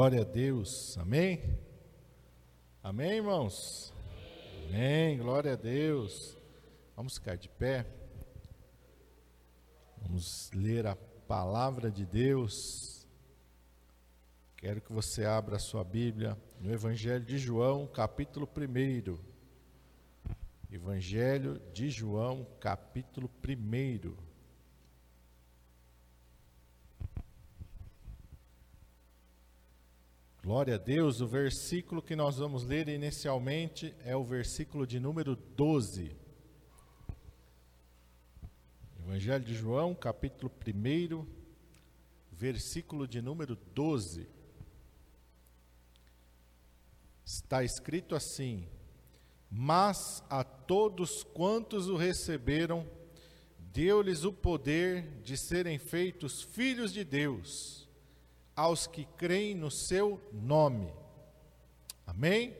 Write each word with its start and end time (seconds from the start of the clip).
Glória 0.00 0.22
a 0.22 0.24
Deus. 0.24 0.96
Amém? 0.96 1.42
Amém, 2.82 3.16
irmãos? 3.16 3.92
Amém. 4.66 5.18
Glória 5.18 5.52
a 5.52 5.56
Deus. 5.56 6.38
Vamos 6.96 7.16
ficar 7.18 7.36
de 7.36 7.50
pé. 7.50 7.84
Vamos 9.98 10.50
ler 10.54 10.86
a 10.86 10.96
palavra 10.96 11.90
de 11.90 12.06
Deus. 12.06 13.06
Quero 14.56 14.80
que 14.80 14.90
você 14.90 15.26
abra 15.26 15.56
a 15.56 15.58
sua 15.58 15.84
Bíblia 15.84 16.34
no 16.58 16.72
Evangelho 16.72 17.26
de 17.26 17.36
João, 17.36 17.86
capítulo 17.86 18.48
1. 18.56 19.18
Evangelho 20.72 21.60
de 21.74 21.90
João, 21.90 22.46
capítulo 22.58 23.30
1. 23.46 24.29
Glória 30.42 30.76
a 30.76 30.78
Deus, 30.78 31.20
o 31.20 31.26
versículo 31.26 32.00
que 32.00 32.16
nós 32.16 32.38
vamos 32.38 32.64
ler 32.64 32.88
inicialmente 32.88 33.94
é 34.02 34.16
o 34.16 34.24
versículo 34.24 34.86
de 34.86 34.98
número 34.98 35.36
12. 35.36 36.16
Evangelho 39.00 39.44
de 39.44 39.54
João, 39.54 39.94
capítulo 39.94 40.50
1, 40.66 41.26
versículo 42.32 43.06
de 43.06 43.20
número 43.20 43.54
12. 43.74 44.26
Está 47.22 47.62
escrito 47.62 48.14
assim: 48.14 48.66
Mas 49.50 50.24
a 50.30 50.42
todos 50.42 51.22
quantos 51.22 51.86
o 51.86 51.98
receberam, 51.98 52.88
deu-lhes 53.58 54.24
o 54.24 54.32
poder 54.32 55.20
de 55.22 55.36
serem 55.36 55.78
feitos 55.78 56.40
filhos 56.42 56.94
de 56.94 57.04
Deus 57.04 57.79
aos 58.54 58.86
que 58.86 59.04
creem 59.16 59.54
no 59.54 59.70
seu 59.70 60.20
nome. 60.32 60.92
Amém? 62.06 62.56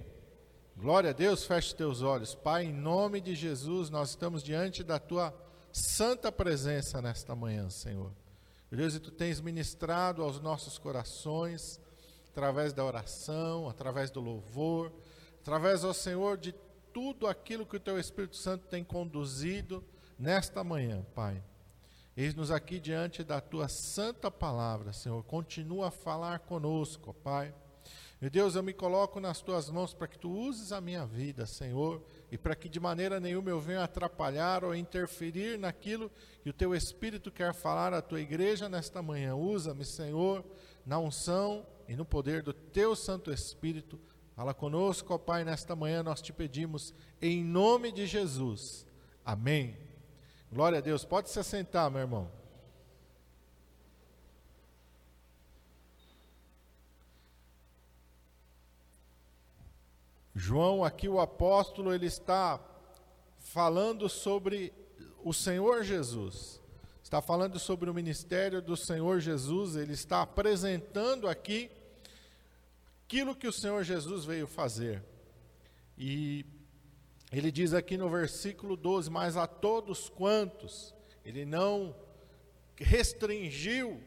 Glória 0.77 1.11
a 1.11 1.13
Deus, 1.13 1.45
feche 1.45 1.75
teus 1.75 2.01
olhos. 2.03 2.35
Pai, 2.35 2.65
em 2.65 2.73
nome 2.73 3.21
de 3.21 3.35
Jesus, 3.35 3.91
nós 3.91 4.11
estamos 4.11 4.43
diante 4.43 4.83
da 4.83 4.99
tua 4.99 5.35
santa 5.73 6.33
presença 6.33 7.03
nesta 7.03 7.35
manhã, 7.35 7.69
Senhor. 7.69 8.13
Deus, 8.71 8.95
e 8.95 9.01
tu 9.01 9.11
tens 9.11 9.41
ministrado 9.41 10.23
aos 10.23 10.41
nossos 10.41 10.79
corações, 10.79 11.81
através 12.31 12.73
da 12.73 12.85
oração, 12.85 13.69
através 13.69 14.11
do 14.11 14.21
louvor, 14.21 14.93
através, 15.41 15.85
ó 15.85 15.93
Senhor, 15.93 16.39
de 16.39 16.55
tudo 16.93 17.27
aquilo 17.27 17.67
que 17.67 17.77
o 17.77 17.81
teu 17.81 17.99
Espírito 17.99 18.37
Santo 18.37 18.67
tem 18.69 18.85
conduzido 18.85 19.85
nesta 20.19 20.63
manhã, 20.63 21.05
Pai. 21.15 21.43
Eis-nos 22.21 22.51
aqui 22.51 22.79
diante 22.79 23.25
da 23.25 23.41
tua 23.41 23.67
santa 23.67 24.31
palavra, 24.31 24.93
Senhor. 24.93 25.25
Continua 25.25 25.89
a 25.89 25.91
falar 25.91 26.41
conosco, 26.41 27.15
Pai. 27.15 27.55
Meu 28.21 28.29
Deus, 28.29 28.55
eu 28.55 28.63
me 28.63 28.75
coloco 28.75 29.19
nas 29.19 29.41
tuas 29.41 29.71
mãos 29.71 29.95
para 29.95 30.07
que 30.07 30.19
tu 30.19 30.31
uses 30.31 30.71
a 30.71 30.83
minha 30.83 31.07
vida, 31.07 31.47
Senhor, 31.47 32.05
e 32.31 32.37
para 32.37 32.55
que 32.55 32.69
de 32.69 32.79
maneira 32.79 33.19
nenhuma 33.19 33.49
eu 33.49 33.59
venha 33.59 33.85
atrapalhar 33.85 34.65
ou 34.65 34.75
interferir 34.75 35.59
naquilo 35.59 36.11
que 36.43 36.51
o 36.51 36.53
teu 36.53 36.75
Espírito 36.75 37.31
quer 37.31 37.55
falar 37.55 37.95
à 37.95 38.03
tua 38.03 38.21
igreja 38.21 38.69
nesta 38.69 39.01
manhã. 39.01 39.35
Usa-me, 39.35 39.87
Senhor, 39.87 40.45
na 40.85 40.99
unção 40.99 41.67
e 41.89 41.97
no 41.97 42.05
poder 42.05 42.43
do 42.43 42.53
teu 42.53 42.95
Santo 42.95 43.33
Espírito. 43.33 43.99
Fala 44.37 44.53
conosco, 44.53 45.15
ó 45.15 45.17
Pai, 45.17 45.43
nesta 45.43 45.75
manhã 45.75 46.03
nós 46.03 46.21
te 46.21 46.35
pedimos, 46.35 46.93
em 47.23 47.43
nome 47.43 47.91
de 47.91 48.07
Jesus. 48.07 48.87
Amém. 49.25 49.90
Glória 50.53 50.79
a 50.79 50.81
Deus. 50.81 51.05
Pode 51.05 51.31
se 51.31 51.39
assentar, 51.39 51.91
meu 51.91 52.01
irmão. 52.01 52.31
João, 60.35 60.83
aqui 60.83 61.09
o 61.09 61.21
apóstolo, 61.21 61.95
ele 61.95 62.07
está 62.07 62.59
falando 63.39 64.09
sobre 64.09 64.73
o 65.23 65.33
Senhor 65.33 65.85
Jesus. 65.85 66.61
Está 67.03 67.21
falando 67.21 67.59
sobre 67.59 67.91
o 67.91 67.95
ministério 67.95 68.63
do 68.63 68.77
Senhor 68.77 69.21
Jesus, 69.21 69.77
ele 69.77 69.93
está 69.93 70.23
apresentando 70.23 71.29
aqui 71.29 71.71
aquilo 73.05 73.35
que 73.35 73.49
o 73.49 73.53
Senhor 73.53 73.83
Jesus 73.83 74.25
veio 74.25 74.47
fazer. 74.47 75.03
E 75.99 76.47
ele 77.33 77.53
diz 77.53 77.73
aqui 77.73 77.97
no 77.97 78.09
versículo 78.09 78.77
12: 78.77 79.11
Mas 79.11 79.37
a 79.37 79.47
todos 79.47 80.09
quantos, 80.09 80.95
ele 81.25 81.45
não 81.45 81.95
restringiu 82.77 84.01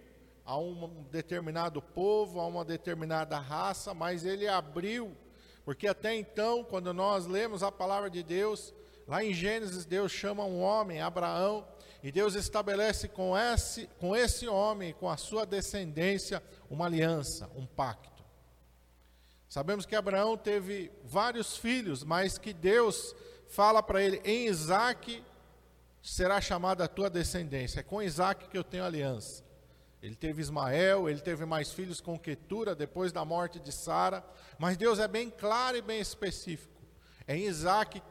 a 0.46 0.58
um 0.58 1.06
determinado 1.10 1.82
povo, 1.82 2.40
a 2.40 2.48
uma 2.48 2.66
determinada 2.66 3.40
raça, 3.40 3.94
mas 3.94 4.26
ele 4.26 4.48
abriu, 4.48 5.16
porque 5.64 5.88
até 5.88 6.14
então, 6.14 6.64
quando 6.64 6.94
nós 6.94 7.26
lemos 7.26 7.64
a 7.64 7.72
palavra 7.72 8.10
de 8.10 8.22
Deus, 8.22 8.74
lá 9.08 9.24
em 9.24 9.34
Gênesis, 9.34 9.86
Deus 9.86 10.12
chama 10.12 10.44
um 10.44 10.60
homem, 10.62 11.02
Abraão, 11.02 11.66
e 12.04 12.12
Deus 12.12 12.36
estabelece 12.36 13.08
com 13.08 13.38
esse, 13.38 13.88
com 13.98 14.14
esse 14.14 14.46
homem, 14.46 14.94
com 14.94 15.10
a 15.10 15.16
sua 15.16 15.46
descendência, 15.46 16.44
uma 16.70 16.88
aliança, 16.88 17.50
um 17.56 17.66
pacto. 17.66 18.13
Sabemos 19.54 19.86
que 19.86 19.96
Abraão 19.96 20.36
teve 20.36 20.92
vários 21.04 21.56
filhos, 21.56 22.04
mas 22.04 22.40
que 22.40 22.52
Deus 22.52 23.16
fala 23.48 23.84
para 23.84 24.02
ele: 24.02 24.20
em 24.26 24.48
Isaac 24.48 25.24
será 26.02 26.42
chamada 26.42 26.86
a 26.86 26.88
tua 26.88 27.08
descendência. 27.08 27.82
É 27.82 27.84
com 27.84 28.02
Isaac 28.02 28.50
que 28.50 28.58
eu 28.58 28.64
tenho 28.64 28.84
aliança. 28.84 29.44
Ele 30.02 30.16
teve 30.16 30.42
Ismael, 30.42 31.08
ele 31.08 31.22
teve 31.22 31.46
mais 31.46 31.72
filhos 31.72 32.02
com 32.02 32.18
Quetura 32.18 32.74
depois 32.74 33.12
da 33.12 33.24
morte 33.24 33.60
de 33.60 33.72
Sara, 33.72 34.26
mas 34.58 34.76
Deus 34.76 34.98
é 34.98 35.08
bem 35.08 35.30
claro 35.30 35.78
e 35.78 35.84
bem 35.84 36.00
específico. 36.00 36.82
É 37.28 37.38
em 37.38 37.46
Isaac, 37.46 38.02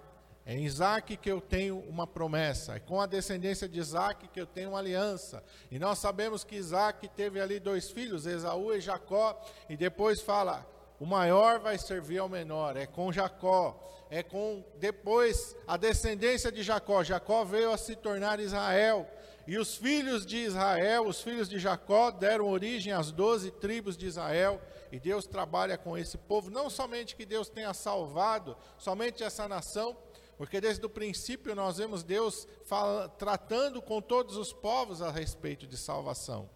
é 0.47 0.55
em 0.55 0.65
Isaac 0.65 1.17
que 1.17 1.29
eu 1.29 1.41
tenho 1.41 1.81
uma 1.89 2.07
promessa, 2.07 2.77
é 2.77 2.79
com 2.79 3.01
a 3.01 3.07
descendência 3.07 3.69
de 3.69 3.81
Isaac 3.81 4.29
que 4.29 4.41
eu 4.41 4.47
tenho 4.47 4.69
uma 4.71 4.79
aliança. 4.79 5.43
E 5.73 5.77
nós 5.77 5.99
sabemos 5.99 6.45
que 6.45 6.55
Isaac 6.55 7.09
teve 7.09 7.41
ali 7.41 7.59
dois 7.59 7.91
filhos, 7.91 8.27
Esaú 8.27 8.73
e 8.73 8.81
Jacó, 8.81 9.45
e 9.69 9.77
depois 9.77 10.21
fala: 10.21 10.71
o 11.03 11.07
maior 11.07 11.59
vai 11.59 11.77
servir 11.79 12.19
ao 12.19 12.29
menor, 12.29 12.77
é 12.77 12.87
com 12.87 13.11
Jacó, 13.11 13.77
é 14.09 14.23
com 14.23 14.65
depois 14.77 15.57
a 15.67 15.77
descendência 15.77 16.53
de 16.53 16.63
Jacó. 16.63 17.03
Jacó 17.03 17.43
veio 17.43 17.73
a 17.73 17.77
se 17.77 17.97
tornar 17.97 18.39
Israel, 18.39 19.11
e 19.45 19.59
os 19.59 19.75
filhos 19.75 20.25
de 20.25 20.37
Israel, 20.37 21.09
os 21.09 21.21
filhos 21.21 21.49
de 21.49 21.59
Jacó, 21.59 22.13
deram 22.13 22.49
origem 22.49 22.93
às 22.93 23.11
doze 23.11 23.51
tribos 23.51 23.97
de 23.97 24.07
Israel, 24.07 24.63
e 24.93 25.01
Deus 25.01 25.27
trabalha 25.27 25.77
com 25.77 25.99
esse 25.99 26.17
povo, 26.17 26.53
não 26.53 26.71
somente 26.71 27.17
que 27.17 27.27
Deus 27.27 27.49
tenha 27.49 27.75
salvado 27.75 28.57
somente 28.79 29.25
essa 29.25 29.49
nação, 29.49 29.97
porque 30.39 30.61
desde 30.61 30.87
o 30.87 30.89
princípio 30.89 31.53
nós 31.53 31.79
vemos 31.79 32.05
Deus 32.05 32.47
fala, 32.65 33.09
tratando 33.09 33.83
com 33.83 34.01
todos 34.01 34.37
os 34.37 34.53
povos 34.53 35.03
a 35.03 35.11
respeito 35.11 35.67
de 35.67 35.77
salvação. 35.77 36.49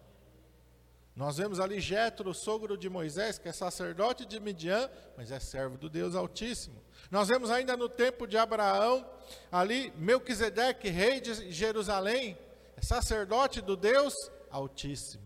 Nós 1.17 1.37
vemos 1.37 1.59
ali 1.59 1.79
Jetro, 1.79 2.31
sogro 2.31 2.77
de 2.77 2.87
Moisés, 2.87 3.39
que 3.39 3.49
é 3.49 3.51
sacerdote 3.51 4.23
de 4.23 4.39
Midian, 4.39 4.87
mas 5.17 5.31
é 5.31 5.39
servo 5.39 5.75
do 5.75 5.89
Deus 5.89 6.13
Altíssimo. 6.13 6.79
Nós 7.09 7.27
vemos 7.27 7.49
ainda 7.49 7.75
no 7.75 7.89
tempo 7.89 8.27
de 8.27 8.37
Abraão, 8.37 9.03
ali 9.51 9.91
Melquisedeque, 9.97 10.89
rei 10.89 11.19
de 11.19 11.51
Jerusalém, 11.51 12.37
é 12.75 12.83
sacerdote 12.83 13.61
do 13.61 13.75
Deus 13.75 14.13
Altíssimo. 14.51 15.23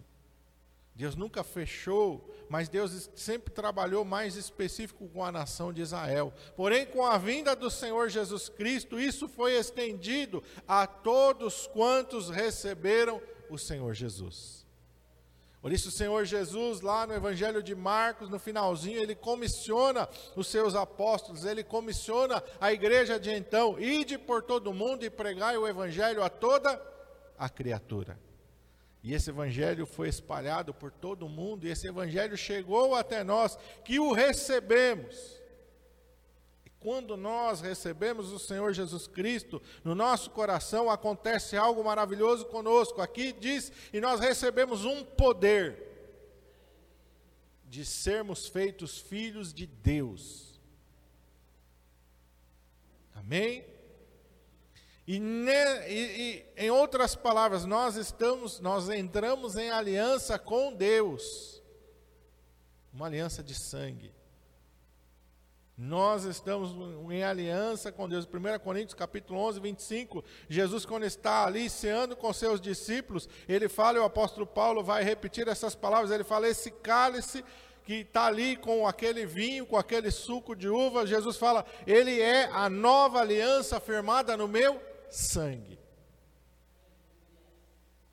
Deus 0.95 1.13
nunca 1.13 1.43
fechou, 1.43 2.33
mas 2.47 2.69
Deus 2.69 3.09
sempre 3.13 3.53
trabalhou 3.53 4.05
mais 4.05 4.37
específico 4.37 5.09
com 5.09 5.25
a 5.25 5.31
nação 5.31 5.73
de 5.73 5.81
Israel. 5.81 6.33
Porém, 6.55 6.85
com 6.85 7.05
a 7.05 7.17
vinda 7.17 7.53
do 7.53 7.69
Senhor 7.69 8.07
Jesus 8.07 8.47
Cristo, 8.47 8.97
isso 8.97 9.27
foi 9.27 9.55
estendido 9.55 10.41
a 10.65 10.87
todos 10.87 11.67
quantos 11.67 12.29
receberam 12.29 13.21
o 13.49 13.57
Senhor 13.57 13.93
Jesus. 13.93 14.60
Por 15.61 15.71
isso, 15.71 15.89
o 15.89 15.91
Senhor 15.91 16.25
Jesus, 16.25 16.81
lá 16.81 17.05
no 17.05 17.13
Evangelho 17.13 17.61
de 17.61 17.75
Marcos, 17.75 18.29
no 18.29 18.39
finalzinho, 18.39 18.99
ele 18.99 19.13
comissiona 19.13 20.09
os 20.35 20.47
seus 20.47 20.73
apóstolos, 20.73 21.45
ele 21.45 21.63
comissiona 21.63 22.43
a 22.59 22.73
igreja 22.73 23.19
de 23.19 23.31
então: 23.31 23.79
ide 23.79 24.17
por 24.17 24.41
todo 24.41 24.73
mundo 24.73 25.05
e 25.05 25.09
pregai 25.09 25.55
o 25.57 25.67
Evangelho 25.67 26.23
a 26.23 26.29
toda 26.29 26.81
a 27.37 27.47
criatura. 27.47 28.19
E 29.03 29.13
esse 29.13 29.29
Evangelho 29.29 29.85
foi 29.85 30.09
espalhado 30.09 30.73
por 30.73 30.91
todo 30.91 31.27
o 31.27 31.29
mundo, 31.29 31.65
e 31.65 31.69
esse 31.69 31.87
Evangelho 31.87 32.35
chegou 32.35 32.95
até 32.95 33.23
nós, 33.23 33.55
que 33.85 33.99
o 33.99 34.13
recebemos 34.13 35.40
quando 36.81 37.15
nós 37.15 37.61
recebemos 37.61 38.31
o 38.31 38.39
Senhor 38.39 38.73
Jesus 38.73 39.05
Cristo 39.05 39.61
no 39.83 39.93
nosso 39.93 40.31
coração, 40.31 40.89
acontece 40.89 41.55
algo 41.55 41.83
maravilhoso 41.83 42.45
conosco. 42.45 43.01
Aqui 43.01 43.31
diz, 43.31 43.71
e 43.93 44.01
nós 44.01 44.19
recebemos 44.19 44.83
um 44.83 45.03
poder 45.03 45.77
de 47.65 47.85
sermos 47.85 48.47
feitos 48.47 48.97
filhos 48.97 49.53
de 49.53 49.67
Deus. 49.67 50.59
Amém? 53.13 53.63
E, 55.05 55.19
ne, 55.19 55.87
e, 55.87 56.45
e, 56.57 56.65
em 56.65 56.71
outras 56.71 57.15
palavras, 57.15 57.63
nós 57.63 57.95
estamos, 57.95 58.59
nós 58.59 58.89
entramos 58.89 59.55
em 59.55 59.69
aliança 59.69 60.39
com 60.39 60.73
Deus. 60.73 61.61
uma 62.91 63.05
aliança 63.05 63.43
de 63.43 63.53
sangue. 63.53 64.11
Nós 65.83 66.25
estamos 66.25 66.75
em 67.11 67.23
aliança 67.23 67.91
com 67.91 68.07
Deus. 68.07 68.23
1 68.23 68.59
Coríntios 68.59 68.93
capítulo 68.93 69.39
11, 69.39 69.59
25, 69.59 70.23
Jesus 70.47 70.85
quando 70.85 71.07
está 71.07 71.43
ali 71.43 71.71
ceando 71.71 72.15
com 72.15 72.31
seus 72.31 72.61
discípulos, 72.61 73.27
ele 73.49 73.67
fala, 73.67 73.97
e 73.97 73.99
o 73.99 74.03
apóstolo 74.03 74.45
Paulo 74.45 74.83
vai 74.83 75.03
repetir 75.03 75.47
essas 75.47 75.73
palavras, 75.73 76.11
ele 76.11 76.23
fala, 76.23 76.47
esse 76.47 76.69
cálice 76.69 77.43
que 77.83 77.95
está 77.95 78.27
ali 78.27 78.57
com 78.57 78.87
aquele 78.87 79.25
vinho, 79.25 79.65
com 79.65 79.75
aquele 79.75 80.11
suco 80.11 80.55
de 80.55 80.69
uva, 80.69 81.07
Jesus 81.07 81.35
fala, 81.37 81.65
ele 81.87 82.21
é 82.21 82.45
a 82.51 82.69
nova 82.69 83.19
aliança 83.19 83.79
firmada 83.79 84.37
no 84.37 84.47
meu 84.47 84.79
sangue. 85.09 85.79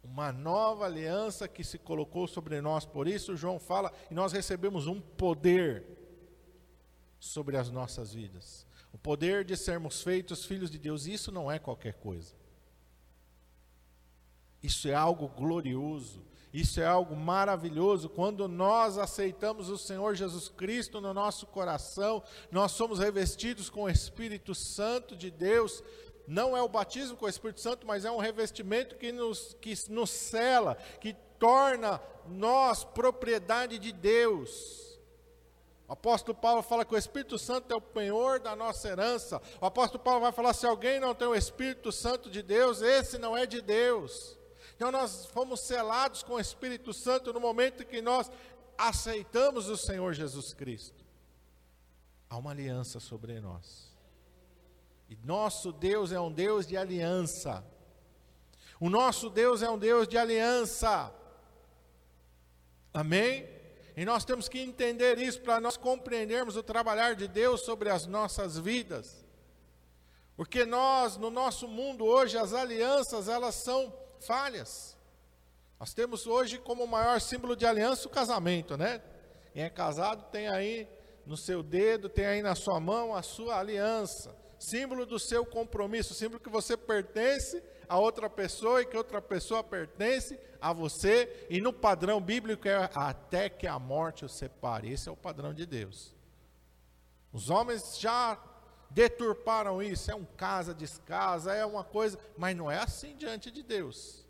Uma 0.03 0.33
nova 0.33 0.87
aliança 0.87 1.47
que 1.47 1.63
se 1.63 1.77
colocou 1.77 2.27
sobre 2.27 2.63
nós, 2.63 2.87
por 2.87 3.07
isso 3.07 3.37
João 3.37 3.59
fala, 3.59 3.93
e 4.11 4.15
nós 4.15 4.33
recebemos 4.33 4.87
um 4.87 5.03
poder 5.03 5.98
sobre 7.19 7.57
as 7.57 7.71
nossas 7.71 8.13
vidas. 8.13 8.67
O 8.93 8.99
poder 8.99 9.45
de 9.45 9.57
sermos 9.57 10.03
feitos 10.03 10.45
filhos 10.45 10.71
de 10.71 10.79
Deus, 10.79 11.07
isso 11.07 11.31
não 11.31 11.51
é 11.51 11.59
qualquer 11.59 11.95
coisa. 11.95 12.35
Isso 14.63 14.89
é 14.89 14.95
algo 14.95 15.29
glorioso, 15.29 16.25
isso 16.53 16.81
é 16.81 16.87
algo 16.87 17.15
maravilhoso. 17.15 18.09
Quando 18.09 18.49
nós 18.49 18.99
aceitamos 18.99 19.69
o 19.69 19.79
Senhor 19.79 20.15
Jesus 20.15 20.49
Cristo 20.49 21.01
no 21.01 21.15
nosso 21.15 21.47
coração, 21.47 22.23
nós 22.51 22.73
somos 22.73 22.99
revestidos 22.99 23.71
com 23.71 23.83
o 23.83 23.91
Espírito 23.91 24.55
Santo 24.55 25.15
de 25.15 25.31
Deus. 25.31 25.83
Não 26.27 26.57
é 26.57 26.63
o 26.63 26.69
batismo 26.69 27.17
com 27.17 27.27
o 27.27 27.29
Espírito 27.29 27.61
Santo, 27.61 27.87
mas 27.87 28.05
é 28.05 28.11
um 28.11 28.19
revestimento 28.19 28.97
que 28.97 29.13
nos, 29.13 29.55
que 29.61 29.75
nos 29.89 30.11
cela, 30.11 30.75
que 31.01 31.15
torna 31.39 32.01
nós 32.27 32.85
propriedade 32.85 33.79
de 33.79 33.93
Deus. 33.93 34.88
O 35.89 35.95
apóstolo 35.95 36.37
Paulo 36.37 36.63
fala 36.63 36.85
que 36.85 36.95
o 36.95 36.99
Espírito 36.99 37.39
Santo 37.39 37.73
é 37.73 37.77
o 37.77 37.81
penhor 37.81 38.39
da 38.39 38.55
nossa 38.55 38.87
herança. 38.89 39.41
O 39.59 39.65
apóstolo 39.65 40.05
Paulo 40.05 40.21
vai 40.21 40.33
falar: 40.33 40.53
se 40.53 40.67
alguém 40.67 41.01
não 41.01 41.15
tem 41.15 41.27
o 41.27 41.35
Espírito 41.35 41.91
Santo 41.91 42.29
de 42.29 42.43
Deus, 42.43 42.83
esse 42.83 43.17
não 43.17 43.35
é 43.35 43.47
de 43.47 43.63
Deus. 43.63 44.37
Então 44.77 44.93
nós 44.93 45.25
fomos 45.27 45.61
selados 45.61 46.23
com 46.23 46.35
o 46.35 46.41
Espírito 46.41 46.93
Santo 46.93 47.33
no 47.33 47.41
momento 47.41 47.87
que 47.87 48.03
nós 48.03 48.31
aceitamos 48.77 49.69
o 49.71 49.79
Senhor 49.79 50.13
Jesus 50.13 50.53
Cristo. 50.53 51.03
Há 52.29 52.37
uma 52.37 52.51
aliança 52.51 53.01
sobre 53.01 53.41
nós. 53.41 53.91
E 55.09 55.17
nosso 55.25 55.73
Deus 55.73 56.13
é 56.13 56.21
um 56.21 56.31
Deus 56.31 56.67
de 56.67 56.77
aliança. 56.77 57.65
O 58.79 58.91
nosso 58.91 59.31
Deus 59.31 59.63
é 59.63 59.71
um 59.71 59.79
Deus 59.79 60.07
de 60.07 60.19
aliança. 60.19 61.11
Amém? 62.93 63.58
E 63.99 64.05
nós 64.05 64.25
temos 64.25 64.49
que 64.49 64.61
entender 64.61 65.19
isso 65.19 65.41
para 65.41 65.61
nós 65.61 65.77
compreendermos 65.77 66.57
o 66.57 66.63
trabalhar 66.63 67.17
de 67.17 67.27
Deus 67.27 67.63
sobre 67.63 67.91
as 67.91 68.07
nossas 68.07 68.57
vidas. 68.57 69.27
Porque 70.37 70.65
nós, 70.65 71.17
no 71.17 71.31
nosso 71.31 71.67
mundo 71.67 72.05
hoje, 72.05 72.39
as 72.39 72.53
alianças, 72.53 73.29
elas 73.29 73.57
são 73.57 73.93
falhas. 74.21 74.97
Nós 75.81 75.95
temos 75.95 76.29
hoje 76.29 76.59
como 76.59 76.87
maior 76.87 77.21
símbolo 77.21 77.57
de 77.57 77.67
aliança 77.67 78.07
o 78.07 78.11
casamento, 78.11 78.77
né? 78.77 79.03
Quem 79.53 79.65
é 79.65 79.69
casado 79.69 80.31
tem 80.31 80.47
aí 80.47 80.87
no 81.27 81.37
seu 81.37 81.61
dedo, 81.61 82.09
tem 82.09 82.25
aí 82.25 82.41
na 82.41 82.55
sua 82.55 82.79
mão 82.79 83.17
a 83.17 83.23
sua 83.25 83.59
aliança, 83.59 84.33
símbolo 84.61 85.07
do 85.07 85.19
seu 85.19 85.45
compromisso, 85.45 86.15
símbolo 86.15 86.39
que 86.39 86.49
você 86.49 86.77
pertence 86.77 87.61
a 87.89 87.99
outra 87.99 88.29
pessoa 88.29 88.83
e 88.83 88.87
que 88.87 88.97
outra 88.97 89.21
pessoa 89.23 89.65
pertence 89.65 90.39
a 90.61 90.73
você, 90.73 91.47
e 91.49 91.61
no 91.61 91.73
padrão 91.73 92.21
bíblico 92.21 92.67
é 92.69 92.91
até 92.95 93.49
que 93.49 93.67
a 93.67 93.79
morte 93.79 94.25
os 94.25 94.33
separe. 94.33 94.93
Esse 94.93 95.09
é 95.09 95.13
o 95.13 95.17
padrão 95.17 95.55
de 95.55 95.65
Deus. 95.65 96.15
Os 97.33 97.51
homens 97.51 97.99
já 97.99 98.39
deturparam 98.91 99.83
isso, 99.83 100.11
é 100.11 100.15
um 100.15 100.25
casa 100.25 100.75
descasa, 100.75 101.55
é 101.55 101.65
uma 101.65 101.85
coisa, 101.85 102.19
mas 102.37 102.57
não 102.57 102.71
é 102.71 102.79
assim 102.79 103.15
diante 103.17 103.51
de 103.51 103.63
Deus. 103.63 104.27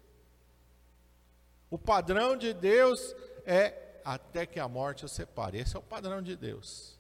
O 1.71 1.79
padrão 1.79 2.37
de 2.37 2.53
Deus 2.53 3.15
é 3.45 4.01
até 4.05 4.47
que 4.47 4.59
a 4.59 4.69
morte 4.69 5.05
os 5.05 5.13
separe. 5.13 5.59
Esse 5.59 5.77
é 5.77 5.79
o 5.79 5.83
padrão 5.83 6.23
de 6.23 6.35
Deus. 6.35 6.99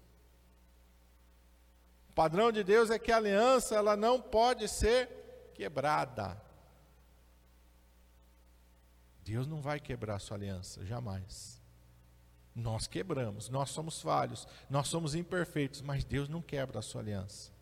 O 2.10 2.12
padrão 2.12 2.52
de 2.52 2.62
Deus 2.62 2.90
é 2.90 2.98
que 2.98 3.12
a 3.12 3.16
aliança 3.16 3.74
ela 3.74 3.96
não 3.96 4.20
pode 4.20 4.68
ser 4.68 5.08
quebrada. 5.54 6.40
Deus 9.28 9.46
não 9.46 9.60
vai 9.60 9.78
quebrar 9.78 10.14
a 10.14 10.18
sua 10.18 10.38
aliança, 10.38 10.82
jamais. 10.86 11.60
Nós 12.54 12.86
quebramos, 12.86 13.50
nós 13.50 13.68
somos 13.68 14.00
falhos, 14.00 14.48
nós 14.70 14.88
somos 14.88 15.14
imperfeitos, 15.14 15.82
mas 15.82 16.02
Deus 16.02 16.30
não 16.30 16.40
quebra 16.40 16.78
a 16.78 16.82
sua 16.82 17.02
aliança. 17.02 17.52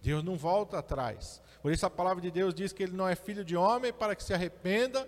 Deus 0.00 0.24
não 0.24 0.34
volta 0.34 0.78
atrás. 0.78 1.42
Por 1.60 1.70
isso 1.72 1.84
a 1.84 1.90
palavra 1.90 2.22
de 2.22 2.30
Deus 2.30 2.54
diz 2.54 2.72
que 2.72 2.82
ele 2.82 2.96
não 2.96 3.06
é 3.06 3.14
filho 3.14 3.44
de 3.44 3.54
homem 3.54 3.92
para 3.92 4.16
que 4.16 4.24
se 4.24 4.32
arrependa. 4.32 5.06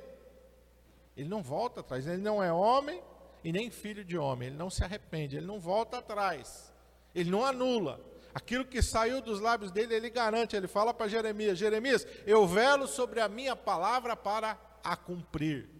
Ele 1.16 1.30
não 1.30 1.42
volta 1.42 1.80
atrás. 1.80 2.06
Ele 2.06 2.20
não 2.20 2.42
é 2.42 2.52
homem 2.52 3.02
e 3.42 3.50
nem 3.50 3.70
filho 3.70 4.04
de 4.04 4.18
homem. 4.18 4.48
Ele 4.48 4.56
não 4.58 4.68
se 4.68 4.84
arrepende, 4.84 5.38
ele 5.38 5.46
não 5.46 5.58
volta 5.58 5.96
atrás. 5.96 6.70
Ele 7.14 7.30
não 7.30 7.42
anula. 7.42 7.98
Aquilo 8.34 8.66
que 8.66 8.82
saiu 8.82 9.22
dos 9.22 9.40
lábios 9.40 9.72
dele, 9.72 9.94
ele 9.94 10.10
garante. 10.10 10.54
Ele 10.54 10.68
fala 10.68 10.92
para 10.92 11.08
Jeremias: 11.08 11.56
Jeremias, 11.56 12.06
eu 12.26 12.46
velo 12.46 12.86
sobre 12.86 13.18
a 13.18 13.28
minha 13.28 13.56
palavra 13.56 14.14
para 14.14 14.58
a 14.84 14.94
cumprir. 14.94 15.75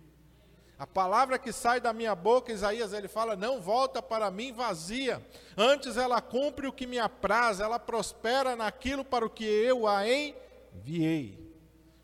A 0.79 0.87
palavra 0.87 1.39
que 1.39 1.53
sai 1.53 1.81
da 1.81 1.93
minha 1.93 2.15
boca, 2.15 2.53
Isaías, 2.53 2.93
ele 2.93 3.09
fala, 3.09 3.35
não 3.35 3.61
volta 3.63 4.03
para 4.03 4.31
mim 4.31 4.53
vazia. 4.53 5.25
Antes 5.57 5.97
ela 5.97 6.21
cumpre 6.21 6.67
o 6.67 6.73
que 6.73 6.87
me 6.87 6.99
apraz, 6.99 7.61
ela 7.61 7.79
prospera 7.79 8.55
naquilo 8.55 9.03
para 9.03 9.25
o 9.25 9.31
que 9.31 9.45
eu 9.45 9.87
a 9.87 10.07
enviei. 10.07 11.47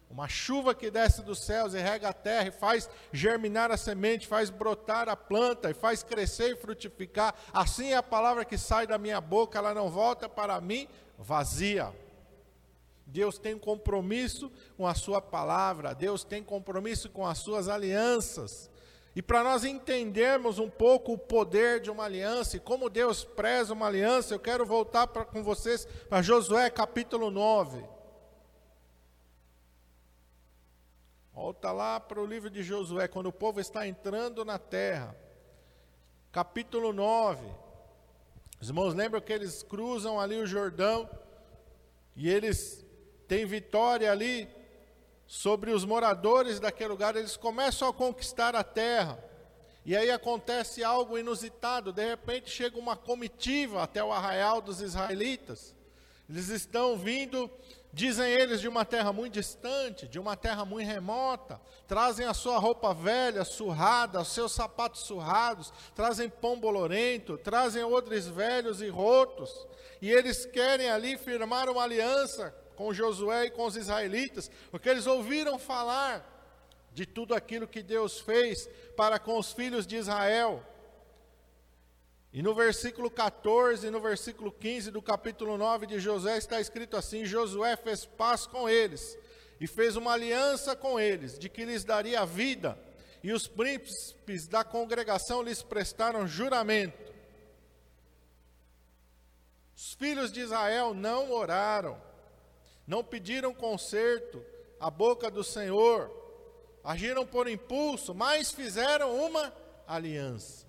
Uma 0.09 0.29
chuva 0.29 0.75
que 0.75 0.91
desce 0.91 1.23
dos 1.23 1.41
céus 1.41 1.75
e 1.75 1.79
rega 1.79 2.11
a 2.11 2.13
terra 2.15 2.49
e 2.49 2.51
faz 2.51 2.89
germinar 3.13 3.71
a 3.71 3.77
semente, 3.77 4.27
faz 4.27 4.49
brotar 4.49 5.09
a 5.09 5.17
planta 5.17 5.71
e 5.71 5.75
faz 5.75 6.03
crescer 6.03 6.53
e 6.53 6.57
frutificar. 6.57 7.35
Assim 7.53 7.93
é 7.93 7.97
a 7.97 8.03
palavra 8.03 8.45
que 8.45 8.57
sai 8.57 8.87
da 8.87 8.99
minha 8.99 9.21
boca, 9.21 9.59
ela 9.59 9.75
não 9.75 9.91
volta 9.91 10.29
para 10.29 10.61
mim 10.61 10.89
vazia. 11.19 11.93
Deus 13.07 13.39
tem 13.39 13.59
compromisso 13.59 14.51
com 14.77 14.87
a 14.87 14.95
sua 14.95 15.21
palavra, 15.21 15.95
Deus 15.95 16.25
tem 16.25 16.43
compromisso 16.43 17.11
com 17.11 17.27
as 17.27 17.39
suas 17.39 17.69
alianças. 17.69 18.71
E 19.15 19.21
para 19.21 19.45
nós 19.45 19.65
entendermos 19.65 20.59
um 20.59 20.71
pouco 20.71 21.13
o 21.13 21.19
poder 21.19 21.81
de 21.81 21.91
uma 21.91 22.05
aliança 22.05 22.57
e 22.57 22.61
como 22.61 22.89
Deus 22.89 23.25
preza 23.25 23.75
uma 23.75 23.87
aliança, 23.87 24.35
eu 24.35 24.41
quero 24.41 24.65
voltar 24.65 25.07
pra, 25.07 25.25
com 25.25 25.43
vocês 25.43 25.87
para 26.09 26.23
Josué 26.23 26.71
capítulo 26.71 27.31
9. 27.31 27.85
Volta 31.35 31.73
lá 31.73 31.99
para 31.99 32.21
o 32.21 32.27
livro 32.27 32.51
de 32.51 32.63
Josué, 32.63 33.09
quando 33.09 33.27
o 33.27 33.33
povo 33.33 33.59
está 33.59 33.87
entrando 33.87 34.45
na 34.45 34.59
terra. 34.59 35.17
Capítulo 36.31 36.93
9. 36.93 37.47
Os 38.61 38.69
irmãos 38.69 38.95
lembram 38.95 39.21
que 39.21 39.33
eles 39.33 39.63
cruzam 39.63 40.21
ali 40.21 40.37
o 40.37 40.47
Jordão 40.47 41.09
e 42.15 42.29
eles 42.29 42.82
tem 43.33 43.47
vitória 43.47 44.13
ali 44.13 44.47
sobre 45.27 45.71
os 45.71 45.87
moradores 45.87 46.61
daquele 46.61 46.91
lugar, 46.91 47.17
eles 47.17 47.35
começam 47.35 47.89
a 47.89 47.93
conquistar 47.93 48.55
a 48.55 48.63
terra. 48.63 49.19
E 49.87 49.97
aí 49.97 50.11
acontece 50.11 50.85
algo 50.85 51.17
inusitado, 51.17 51.95
de 51.95 52.07
repente 52.07 52.51
chega 52.51 52.79
uma 52.79 52.95
comitiva 52.95 53.83
até 53.83 54.05
o 54.05 54.13
arraial 54.13 54.61
dos 54.61 54.83
israelitas. 54.83 55.75
Eles 56.29 56.51
estão 56.51 56.95
vindo, 56.99 57.51
dizem 57.91 58.31
eles, 58.31 58.61
de 58.61 58.69
uma 58.69 58.85
terra 58.85 59.15
muito 59.15 59.33
distante, 59.33 60.07
de 60.07 60.19
uma 60.19 60.37
terra 60.37 60.67
muito 60.67 60.87
remota. 60.87 61.59
Trazem 61.89 62.27
a 62.27 62.35
sua 62.35 62.59
roupa 62.59 62.93
velha, 62.93 63.45
surrada, 63.45 64.21
os 64.21 64.29
seus 64.29 64.53
sapatos 64.53 65.05
surrados, 65.05 65.73
trazem 65.95 66.29
pão 66.29 66.61
bolorento, 66.61 67.39
trazem 67.39 67.83
odres 67.83 68.27
velhos 68.27 68.83
e 68.83 68.91
rotos. 68.91 69.67
E 70.03 70.11
eles 70.11 70.45
querem 70.45 70.91
ali 70.91 71.17
firmar 71.17 71.71
uma 71.71 71.83
aliança 71.83 72.61
com 72.83 72.93
Josué 72.93 73.47
e 73.47 73.51
com 73.51 73.65
os 73.65 73.77
israelitas, 73.77 74.51
porque 74.69 74.89
eles 74.89 75.07
ouviram 75.07 75.57
falar 75.57 76.29
de 76.93 77.07
tudo 77.07 77.33
aquilo 77.33 77.69
que 77.69 77.81
Deus 77.81 78.19
fez 78.19 78.69
para 78.97 79.21
com 79.21 79.39
os 79.39 79.53
filhos 79.53 79.87
de 79.87 79.95
Israel. 79.95 80.61
E 82.33 82.43
no 82.43 82.55
versículo 82.55 83.09
14 83.09 83.87
e 83.87 83.91
no 83.91 84.01
versículo 84.01 84.51
15 84.51 84.91
do 84.91 85.01
capítulo 85.01 85.57
9 85.57 85.87
de 85.87 86.01
Josué 86.01 86.37
está 86.39 86.61
escrito 86.61 86.97
assim: 86.97 87.25
Josué 87.25 87.77
fez 87.77 88.05
paz 88.05 88.47
com 88.47 88.69
eles 88.69 89.17
e 89.61 89.69
fez 89.69 89.95
uma 89.95 90.15
aliança 90.15 90.75
com 90.75 90.99
eles, 90.99 91.39
de 91.39 91.49
que 91.49 91.65
lhes 91.65 91.85
daria 91.85 92.27
vida, 92.27 92.77
e 93.23 93.33
os 93.33 93.47
príncipes 93.47 94.49
da 94.49 94.65
congregação 94.65 95.41
lhes 95.41 95.63
prestaram 95.63 96.27
juramento. 96.27 97.13
Os 99.77 99.95
filhos 99.95 100.33
de 100.33 100.41
Israel 100.41 100.93
não 100.95 101.31
oraram 101.31 102.12
não 102.87 103.03
pediram 103.05 103.55
conserto 103.55 104.45
à 104.79 104.91
boca 104.91 105.31
do 105.31 105.45
Senhor, 105.45 106.11
agiram 106.83 107.27
por 107.27 107.49
impulso, 107.49 108.15
mas 108.15 108.51
fizeram 108.51 109.15
uma 109.25 109.53
aliança. 109.87 110.67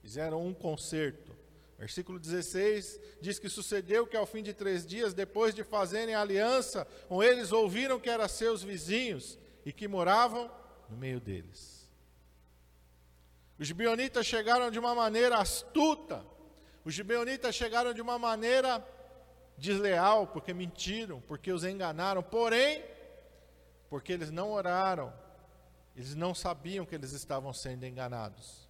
fizeram 0.00 0.46
um 0.46 0.54
concerto. 0.54 1.34
Versículo 1.78 2.18
16 2.18 3.00
diz 3.20 3.38
que 3.38 3.48
sucedeu 3.48 4.06
que 4.06 4.16
ao 4.16 4.24
fim 4.24 4.42
de 4.42 4.54
três 4.54 4.86
dias, 4.86 5.12
depois 5.12 5.54
de 5.54 5.62
fazerem 5.62 6.14
aliança 6.14 6.86
com 7.08 7.22
eles, 7.22 7.52
ouviram 7.52 7.98
que 7.98 8.08
eram 8.08 8.28
seus 8.28 8.62
vizinhos 8.62 9.38
e 9.64 9.72
que 9.72 9.88
moravam 9.88 10.50
no 10.88 10.96
meio 10.96 11.20
deles. 11.20 11.86
Os 13.58 13.66
gibeonitas 13.66 14.26
chegaram 14.26 14.70
de 14.70 14.78
uma 14.78 14.94
maneira 14.94 15.38
astuta, 15.38 16.24
os 16.84 16.94
gibeonitas 16.94 17.54
chegaram 17.54 17.92
de 17.92 18.00
uma 18.00 18.18
maneira 18.18 18.78
desleal, 19.56 20.26
porque 20.26 20.52
mentiram, 20.52 21.20
porque 21.20 21.52
os 21.52 21.64
enganaram, 21.64 22.22
porém, 22.22 22.84
porque 23.88 24.12
eles 24.12 24.30
não 24.30 24.52
oraram, 24.52 25.12
eles 25.94 26.14
não 26.14 26.34
sabiam 26.34 26.84
que 26.84 26.94
eles 26.94 27.12
estavam 27.12 27.52
sendo 27.52 27.86
enganados. 27.86 28.68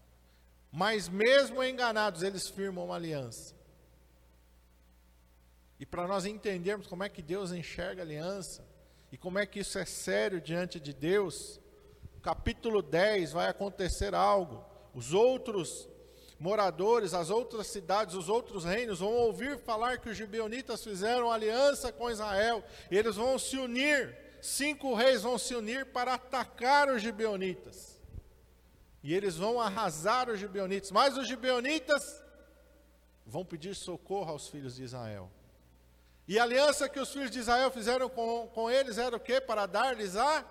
Mas 0.71 1.09
mesmo 1.09 1.63
enganados, 1.63 2.23
eles 2.23 2.49
firmam 2.49 2.85
uma 2.85 2.97
aliança. 2.97 3.55
E 5.79 5.85
para 5.85 6.07
nós 6.07 6.25
entendermos 6.25 6.87
como 6.87 7.05
é 7.05 7.09
que 7.09 7.23
Deus 7.23 7.53
enxerga 7.53 8.03
a 8.03 8.05
aliança 8.05 8.67
e 9.13 9.17
como 9.17 9.39
é 9.39 9.47
que 9.47 9.61
isso 9.61 9.79
é 9.79 9.85
sério 9.85 10.41
diante 10.41 10.81
de 10.81 10.93
Deus, 10.93 11.61
capítulo 12.23 12.83
10 12.83 13.33
vai 13.33 13.49
acontecer 13.49 14.15
algo. 14.15 14.65
Os 14.95 15.13
outros 15.13 15.89
moradores, 16.39 17.15
as 17.15 17.31
outras 17.31 17.67
cidades, 17.67 18.15
os 18.15 18.29
outros 18.29 18.65
reinos 18.65 19.01
vão 19.01 19.13
ouvir 19.13 19.59
falar 19.59 19.99
que 19.99 20.09
os 20.09 20.17
gibeonitas 20.17 20.85
fizeram 20.85 21.31
aliança 21.31 21.93
com 21.93 22.11
Israel, 22.11 22.63
e 22.91 22.97
eles 22.97 23.17
vão 23.17 23.39
se 23.39 23.57
unir, 23.57 24.17
cinco 24.43 24.95
reis 24.95 25.23
vão 25.23 25.39
se 25.39 25.55
unir 25.55 25.87
para 25.87 26.15
atacar 26.15 26.89
os 26.89 27.03
gibeonitas. 27.03 27.97
E 29.03 29.15
eles 29.15 29.37
vão 29.37 29.61
arrasar 29.61 30.29
os 30.29 30.41
gibeonitas. 30.41 30.91
Mas 30.91 31.17
os 31.17 31.29
gibeonitas 31.29 32.21
vão 33.25 33.45
pedir 33.45 33.73
socorro 33.77 34.33
aos 34.33 34.49
filhos 34.49 34.75
de 34.75 34.83
Israel. 34.83 35.31
E 36.27 36.41
a 36.41 36.43
aliança 36.43 36.89
que 36.89 36.99
os 36.99 37.13
filhos 37.13 37.31
de 37.31 37.39
Israel 37.39 37.71
fizeram 37.71 38.09
com, 38.09 38.49
com 38.49 38.69
eles 38.69 38.99
era 38.99 39.17
o 39.17 39.21
quê? 39.21 39.41
Para 39.41 39.65
dar-lhes 39.65 40.17
a 40.17 40.45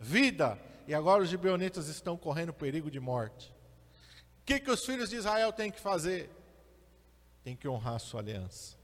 vida. 0.00 0.58
E 0.88 0.94
agora 0.94 1.22
os 1.22 1.28
gibeonitas 1.28 1.86
estão 1.86 2.16
correndo 2.16 2.52
perigo 2.52 2.90
de 2.90 2.98
morte. 2.98 3.53
O 4.44 4.46
que, 4.46 4.60
que 4.60 4.70
os 4.70 4.84
filhos 4.84 5.08
de 5.08 5.16
Israel 5.16 5.54
têm 5.54 5.72
que 5.72 5.80
fazer? 5.80 6.30
Tem 7.42 7.56
que 7.56 7.66
honrar 7.66 7.94
a 7.94 7.98
sua 7.98 8.20
aliança. 8.20 8.76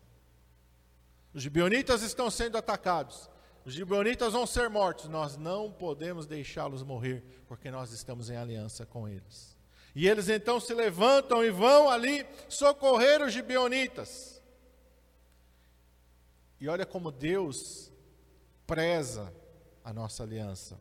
Os 1.34 1.42
gibeonitas 1.42 2.00
estão 2.00 2.30
sendo 2.30 2.56
atacados. 2.56 3.28
Os 3.62 3.74
gibeonitas 3.74 4.32
vão 4.32 4.46
ser 4.46 4.70
mortos, 4.70 5.06
nós 5.06 5.36
não 5.36 5.70
podemos 5.70 6.24
deixá-los 6.24 6.82
morrer, 6.82 7.22
porque 7.46 7.70
nós 7.70 7.92
estamos 7.92 8.30
em 8.30 8.36
aliança 8.36 8.86
com 8.86 9.06
eles. 9.06 9.54
E 9.94 10.08
eles 10.08 10.30
então 10.30 10.58
se 10.58 10.72
levantam 10.72 11.44
e 11.44 11.50
vão 11.50 11.90
ali 11.90 12.26
socorrer 12.48 13.20
os 13.20 13.30
gibeonitas. 13.30 14.40
E 16.58 16.70
olha 16.70 16.86
como 16.86 17.12
Deus 17.12 17.92
preza 18.66 19.30
a 19.84 19.92
nossa 19.92 20.22
aliança. 20.22 20.80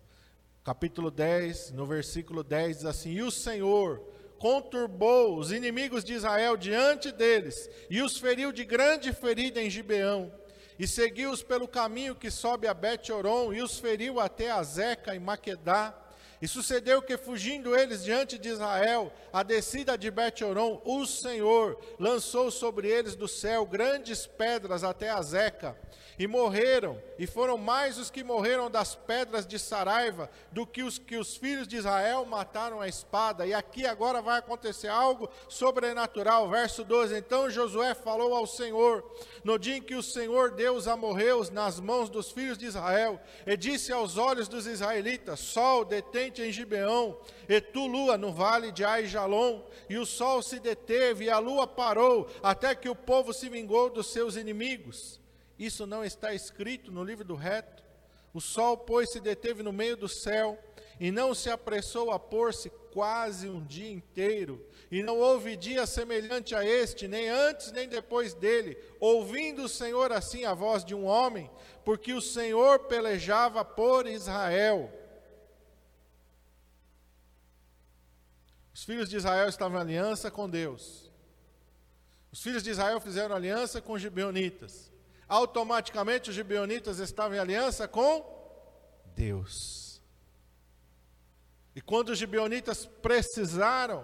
Capítulo 0.63 1.11
10, 1.11 1.71
no 1.71 1.85
versículo 1.85 2.45
10 2.45 2.77
diz 2.77 2.85
assim: 2.85 3.11
E 3.11 3.21
o 3.21 3.29
Senhor 3.29 4.18
conturbou 4.39 5.37
os 5.37 5.51
inimigos 5.51 6.03
de 6.03 6.13
Israel 6.13 6.57
diante 6.57 7.11
deles, 7.11 7.69
e 7.89 8.01
os 8.01 8.17
feriu 8.17 8.51
de 8.51 8.65
grande 8.65 9.13
ferida 9.13 9.61
em 9.61 9.69
Gibeão 9.69 10.31
e 10.79 10.87
seguiu-os 10.87 11.43
pelo 11.43 11.67
caminho 11.67 12.15
que 12.15 12.31
sobe 12.31 12.65
a 12.65 12.73
Bet-Oron, 12.73 13.53
e 13.53 13.61
os 13.61 13.77
feriu 13.77 14.17
até 14.17 14.49
Azeca 14.49 15.13
e 15.13 15.19
Maquedá. 15.19 15.93
E 16.41 16.47
sucedeu 16.47 17.01
que, 17.01 17.17
fugindo 17.17 17.75
eles 17.75 18.03
diante 18.03 18.37
de 18.37 18.49
Israel, 18.49 19.11
a 19.31 19.43
descida 19.43 19.97
de 19.97 20.09
Bet-Oron, 20.09 20.81
o 20.85 21.05
Senhor 21.05 21.77
lançou 21.99 22.49
sobre 22.49 22.87
eles 22.87 23.15
do 23.15 23.27
céu 23.27 23.65
grandes 23.65 24.25
pedras 24.25 24.83
até 24.83 25.09
Azeca, 25.09 25.75
e 26.19 26.27
morreram, 26.27 27.01
e 27.17 27.25
foram 27.25 27.57
mais 27.57 27.97
os 27.97 28.11
que 28.11 28.25
morreram 28.25 28.69
das 28.69 28.93
pedras 28.93 29.47
de 29.47 29.57
Saraiva 29.57 30.29
do 30.51 30.67
que 30.67 30.83
os 30.83 30.99
que 30.99 31.15
os 31.15 31.37
filhos 31.37 31.65
de 31.65 31.77
Israel 31.77 32.25
mataram 32.25 32.81
a 32.81 32.89
espada. 32.89 33.47
E 33.47 33.53
aqui 33.53 33.85
agora 33.85 34.21
vai 34.21 34.37
acontecer 34.37 34.89
algo 34.89 35.29
sobrenatural. 35.47 36.49
Verso 36.49 36.83
12: 36.83 37.15
Então 37.15 37.49
Josué 37.49 37.93
falou 37.93 38.35
ao 38.35 38.45
Senhor, 38.45 39.01
no 39.45 39.57
dia 39.57 39.77
em 39.77 39.81
que 39.81 39.95
o 39.95 40.03
Senhor 40.03 40.51
deu 40.51 40.75
os 40.75 40.89
amorreus 40.89 41.49
nas 41.49 41.79
mãos 41.79 42.09
dos 42.09 42.31
filhos 42.31 42.57
de 42.57 42.65
Israel, 42.65 43.17
e 43.47 43.55
disse 43.55 43.93
aos 43.93 44.17
olhos 44.17 44.49
dos 44.49 44.67
israelitas: 44.67 45.39
Sol, 45.39 45.85
em 46.37 46.51
Gibeão, 46.51 47.17
e 47.47 47.59
tu, 47.59 47.87
lua, 47.87 48.17
no 48.17 48.31
vale 48.31 48.71
de 48.71 48.83
Aijalon. 48.83 49.63
E 49.89 49.97
o 49.97 50.05
sol 50.05 50.41
se 50.41 50.59
deteve, 50.59 51.25
e 51.25 51.29
a 51.29 51.39
lua 51.39 51.65
parou, 51.65 52.29
até 52.43 52.75
que 52.75 52.89
o 52.89 52.95
povo 52.95 53.33
se 53.33 53.49
vingou 53.49 53.89
dos 53.89 54.07
seus 54.07 54.35
inimigos. 54.35 55.19
Isso 55.57 55.85
não 55.85 56.05
está 56.05 56.33
escrito 56.33 56.91
no 56.91 57.03
livro 57.03 57.25
do 57.25 57.35
reto. 57.35 57.83
O 58.33 58.39
sol, 58.39 58.77
pois, 58.77 59.11
se 59.11 59.19
deteve 59.19 59.63
no 59.63 59.73
meio 59.73 59.97
do 59.97 60.07
céu 60.07 60.57
e 60.99 61.11
não 61.11 61.33
se 61.33 61.49
apressou 61.49 62.11
a 62.11 62.19
pôr-se 62.19 62.69
quase 62.91 63.47
um 63.47 63.63
dia 63.63 63.89
inteiro. 63.89 64.65
E 64.91 65.01
não 65.01 65.19
houve 65.19 65.55
dia 65.55 65.85
semelhante 65.85 66.53
a 66.53 66.65
este, 66.65 67.07
nem 67.07 67.29
antes 67.29 67.71
nem 67.71 67.87
depois 67.87 68.33
dele, 68.33 68.77
ouvindo 68.99 69.63
o 69.63 69.69
Senhor 69.69 70.11
assim 70.11 70.45
a 70.45 70.53
voz 70.53 70.83
de 70.83 70.93
um 70.93 71.05
homem, 71.05 71.49
porque 71.85 72.13
o 72.13 72.21
Senhor 72.21 72.79
pelejava 72.79 73.63
por 73.63 74.07
Israel. 74.07 74.91
Os 78.79 78.83
filhos 78.83 79.09
de 79.09 79.17
Israel 79.17 79.49
estavam 79.49 79.77
em 79.77 79.81
aliança 79.81 80.31
com 80.31 80.49
Deus. 80.49 81.11
Os 82.31 82.41
filhos 82.41 82.63
de 82.63 82.69
Israel 82.69 82.99
fizeram 83.01 83.35
aliança 83.35 83.81
com 83.81 83.93
os 83.93 84.01
gibeonitas 84.01 84.89
automaticamente 85.29 86.31
os 86.31 86.35
gibeonitas 86.35 86.97
estavam 86.97 87.37
em 87.37 87.39
aliança 87.39 87.87
com 87.87 88.25
Deus. 89.15 90.01
E 91.75 91.81
quando 91.81 92.09
os 92.09 92.17
gibeonitas 92.17 92.87
precisaram 92.87 94.03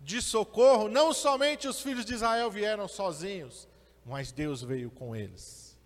de 0.00 0.20
socorro, 0.20 0.88
não 0.88 1.14
somente 1.14 1.68
os 1.68 1.80
filhos 1.80 2.04
de 2.04 2.14
Israel 2.14 2.50
vieram 2.50 2.88
sozinhos, 2.88 3.68
mas 4.04 4.32
Deus 4.32 4.60
veio 4.60 4.90
com 4.90 5.14
eles. 5.14 5.78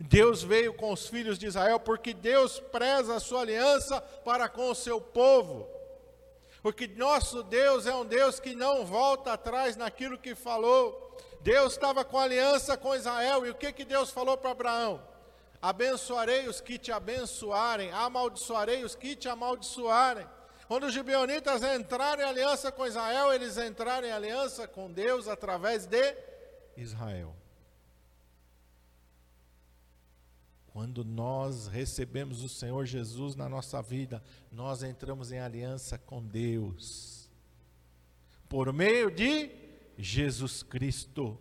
Deus 0.00 0.42
veio 0.42 0.74
com 0.74 0.92
os 0.92 1.06
filhos 1.06 1.38
de 1.38 1.46
Israel 1.46 1.78
porque 1.78 2.12
Deus 2.12 2.58
preza 2.58 3.16
a 3.16 3.20
sua 3.20 3.42
aliança 3.42 4.00
para 4.00 4.48
com 4.48 4.70
o 4.70 4.74
seu 4.74 5.00
povo. 5.00 5.68
Porque 6.62 6.86
nosso 6.88 7.42
Deus 7.42 7.86
é 7.86 7.94
um 7.94 8.04
Deus 8.04 8.40
que 8.40 8.54
não 8.54 8.84
volta 8.84 9.32
atrás 9.32 9.76
naquilo 9.76 10.18
que 10.18 10.34
falou. 10.34 11.16
Deus 11.40 11.74
estava 11.74 12.04
com 12.04 12.18
aliança 12.18 12.76
com 12.76 12.94
Israel, 12.94 13.46
e 13.46 13.50
o 13.50 13.54
que, 13.54 13.72
que 13.72 13.84
Deus 13.84 14.10
falou 14.10 14.36
para 14.36 14.50
Abraão? 14.50 15.02
Abençoarei 15.62 16.48
os 16.48 16.60
que 16.60 16.78
te 16.78 16.92
abençoarem, 16.92 17.92
amaldiçoarei 17.92 18.84
os 18.84 18.94
que 18.94 19.16
te 19.16 19.28
amaldiçoarem. 19.28 20.26
Quando 20.66 20.84
os 20.84 20.92
gibeonitas 20.92 21.62
entraram 21.62 22.22
em 22.22 22.26
aliança 22.26 22.70
com 22.70 22.86
Israel, 22.86 23.32
eles 23.32 23.56
entraram 23.56 24.06
em 24.06 24.12
aliança 24.12 24.68
com 24.68 24.92
Deus 24.92 25.26
através 25.26 25.86
de 25.86 26.14
Israel. 26.76 27.34
Quando 30.78 31.04
nós 31.04 31.66
recebemos 31.66 32.44
o 32.44 32.48
Senhor 32.48 32.86
Jesus 32.86 33.34
na 33.34 33.48
nossa 33.48 33.82
vida, 33.82 34.22
nós 34.52 34.84
entramos 34.84 35.32
em 35.32 35.40
aliança 35.40 35.98
com 35.98 36.24
Deus. 36.24 37.28
Por 38.48 38.72
meio 38.72 39.10
de 39.10 39.50
Jesus 39.98 40.62
Cristo. 40.62 41.36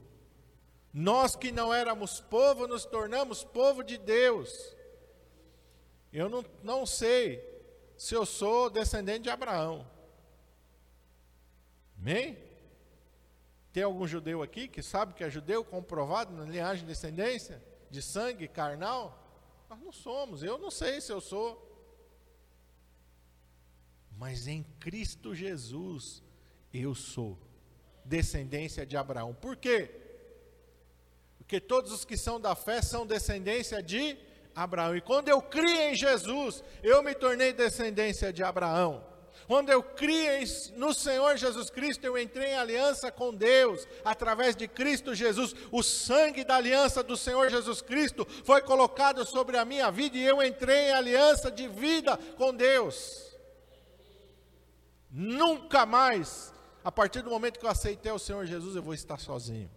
Nós 0.91 1.36
que 1.36 1.51
não 1.51 1.72
éramos 1.72 2.20
povo, 2.20 2.67
nos 2.67 2.84
tornamos 2.84 3.44
povo 3.44 3.84
de 3.84 4.00
Deus. 4.00 4.75
Eu 6.12 6.29
não, 6.29 6.44
não 6.63 6.84
sei 6.84 7.39
se 7.96 8.15
eu 8.15 8.25
sou 8.25 8.72
descendente 8.72 9.25
de 9.25 9.29
Abraão. 9.29 9.88
Amém? 11.96 12.39
Tem 13.72 13.84
algum 13.84 14.08
judeu 14.08 14.41
aqui 14.41 14.67
que 14.67 14.82
sabe 14.82 15.13
que 15.13 15.24
é 15.24 15.29
judeu 15.29 15.63
comprovado 15.63 16.34
na 16.34 16.44
linhagem 16.44 16.84
de 16.84 16.89
descendência 16.89 17.63
de 17.91 18.01
sangue 18.01 18.48
carnal? 18.48 19.25
Nós 19.70 19.80
não 19.80 19.92
somos, 19.92 20.44
eu 20.44 20.58
não 20.58 20.72
sei 20.72 21.02
se 21.02 21.12
eu 21.12 21.20
sou. 21.20 21.64
Mas 24.18 24.48
em 24.48 24.64
Cristo 24.80 25.36
Jesus 25.36 26.24
eu 26.74 26.96
sou 26.96 27.38
descendência 28.04 28.86
de 28.86 28.96
Abraão. 28.98 29.34
Por 29.34 29.56
quê? 29.56 29.92
Porque 31.38 31.60
todos 31.60 31.92
os 31.92 32.04
que 32.04 32.18
são 32.18 32.40
da 32.40 32.56
fé 32.56 32.82
são 32.82 33.06
descendência 33.06 33.82
de 33.82 34.18
Abraão. 34.56 34.96
E 34.96 35.02
quando 35.02 35.30
eu 35.30 35.42
criei 35.42 35.92
em 35.92 35.96
Jesus, 35.96 36.64
eu 36.82 37.04
me 37.04 37.14
tornei 37.14 37.54
descendência 37.54 38.34
de 38.34 38.44
Abraão. 38.44 39.06
Quando 39.46 39.70
eu 39.70 39.84
criei 39.84 40.44
no 40.75 40.94
Senhor 40.94 41.38
Jesus 41.38 41.70
Cristo, 41.70 42.03
eu 42.06 42.17
entrei 42.17 42.51
em 42.51 42.58
aliança 42.58 43.12
com 43.12 43.34
Deus, 43.34 43.88
através 44.03 44.56
de 44.56 44.67
Cristo 44.67 45.13
Jesus. 45.13 45.53
O 45.72 45.84
sangue 45.84 46.44
da 46.44 46.56
aliança 46.56 47.03
do 47.03 47.15
Senhor 47.15 47.50
Jesus 47.50 47.82
Cristo 47.82 48.27
foi 48.44 48.62
colocado 48.62 49.25
sobre 49.25 49.58
a 49.58 49.65
minha 49.65 49.91
vida 49.91 50.17
e 50.17 50.24
eu 50.24 50.41
entrei 50.41 50.89
em 50.89 50.94
aliança 50.94 51.51
de 51.51 51.67
vida 51.67 52.17
com 52.38 52.53
Deus. 52.53 53.36
Nunca 55.10 55.86
mais 55.86 56.53
A 56.88 56.91
partir 56.91 57.22
do 57.22 57.29
momento 57.29 57.60
que 57.60 57.65
eu 57.65 57.70
aceitei 57.70 58.13
o 58.13 58.17
Senhor 58.17 58.46
Jesus, 58.46 58.74
eu 58.74 58.82
vou 58.82 58.94
estar 58.94 59.20
sozinho. 59.20 59.70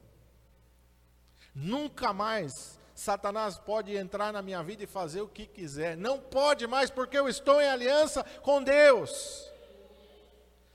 Nunca 1.53 2.13
mais 2.13 2.79
Satanás 2.95 3.59
pode 3.59 3.97
entrar 3.97 4.33
na 4.33 4.41
minha 4.41 4.63
vida 4.63 4.85
e 4.85 4.87
fazer 4.87 5.21
o 5.21 5.27
que 5.27 5.45
quiser. 5.45 5.97
Não 5.97 6.21
pode 6.21 6.69
mais, 6.69 6.89
porque 6.89 7.19
eu 7.19 7.29
estou 7.29 7.61
em 7.61 7.69
aliança 7.69 8.23
com 8.43 8.63
Deus. 8.63 9.50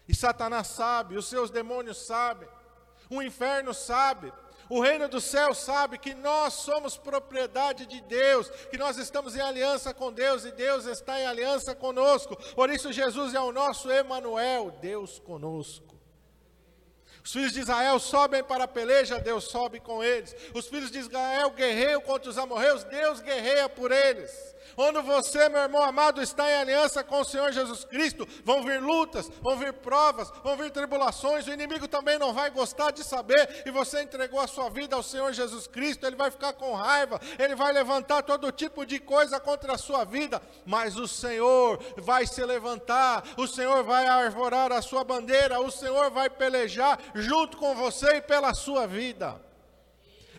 E 0.07 0.15
Satanás 0.15 0.67
sabe, 0.67 1.17
os 1.17 1.27
seus 1.27 1.49
demônios 1.49 2.05
sabem, 2.05 2.47
o 3.09 3.21
inferno 3.21 3.73
sabe, 3.73 4.31
o 4.69 4.81
reino 4.81 5.07
do 5.07 5.21
céu 5.21 5.53
sabe 5.53 5.97
que 5.97 6.13
nós 6.13 6.53
somos 6.53 6.97
propriedade 6.97 7.85
de 7.85 8.01
Deus, 8.01 8.49
que 8.71 8.77
nós 8.77 8.97
estamos 8.97 9.35
em 9.35 9.41
aliança 9.41 9.93
com 9.93 10.11
Deus 10.11 10.43
e 10.43 10.51
Deus 10.51 10.85
está 10.85 11.19
em 11.19 11.25
aliança 11.25 11.75
conosco. 11.75 12.35
Por 12.55 12.69
isso 12.69 12.91
Jesus 12.91 13.33
é 13.35 13.39
o 13.39 13.51
nosso 13.51 13.91
Emanuel, 13.91 14.71
Deus 14.81 15.19
conosco. 15.19 15.95
Os 17.23 17.31
filhos 17.31 17.53
de 17.53 17.59
Israel 17.59 17.99
sobem 17.99 18.43
para 18.43 18.65
a 18.65 18.67
peleja, 18.67 19.19
Deus 19.19 19.45
sobe 19.45 19.79
com 19.79 20.03
eles. 20.03 20.35
Os 20.53 20.67
filhos 20.67 20.91
de 20.91 20.99
Israel 20.99 21.51
guerreiam 21.51 22.01
contra 22.01 22.29
os 22.29 22.37
amorreus, 22.37 22.83
Deus 22.83 23.19
guerreia 23.19 23.67
por 23.67 23.91
eles. 23.91 24.54
Quando 24.75 25.01
você, 25.03 25.47
meu 25.49 25.61
irmão 25.61 25.83
amado, 25.83 26.21
está 26.21 26.49
em 26.49 26.55
aliança 26.55 27.03
com 27.03 27.21
o 27.21 27.25
Senhor 27.25 27.51
Jesus 27.51 27.83
Cristo, 27.83 28.27
vão 28.43 28.63
vir 28.63 28.81
lutas, 28.81 29.29
vão 29.41 29.57
vir 29.57 29.73
provas, 29.73 30.31
vão 30.43 30.57
vir 30.57 30.71
tribulações, 30.71 31.47
o 31.47 31.53
inimigo 31.53 31.87
também 31.87 32.17
não 32.17 32.33
vai 32.33 32.49
gostar 32.49 32.91
de 32.91 33.03
saber, 33.03 33.63
e 33.65 33.71
você 33.71 34.01
entregou 34.01 34.39
a 34.39 34.47
sua 34.47 34.69
vida 34.69 34.95
ao 34.95 35.03
Senhor 35.03 35.31
Jesus 35.33 35.67
Cristo, 35.67 36.05
ele 36.05 36.15
vai 36.15 36.31
ficar 36.31 36.53
com 36.53 36.73
raiva, 36.73 37.19
ele 37.37 37.55
vai 37.55 37.71
levantar 37.71 38.23
todo 38.23 38.51
tipo 38.51 38.85
de 38.85 38.99
coisa 38.99 39.39
contra 39.39 39.73
a 39.73 39.77
sua 39.77 40.03
vida, 40.03 40.41
mas 40.65 40.97
o 40.97 41.07
Senhor 41.07 41.79
vai 41.97 42.25
se 42.25 42.43
levantar, 42.43 43.23
o 43.37 43.47
Senhor 43.47 43.83
vai 43.83 44.07
arvorar 44.07 44.71
a 44.71 44.81
sua 44.81 45.03
bandeira, 45.03 45.59
o 45.59 45.71
Senhor 45.71 46.09
vai 46.09 46.29
pelejar 46.29 46.99
junto 47.13 47.57
com 47.57 47.75
você 47.75 48.17
e 48.17 48.21
pela 48.21 48.53
sua 48.53 48.87
vida. 48.87 49.39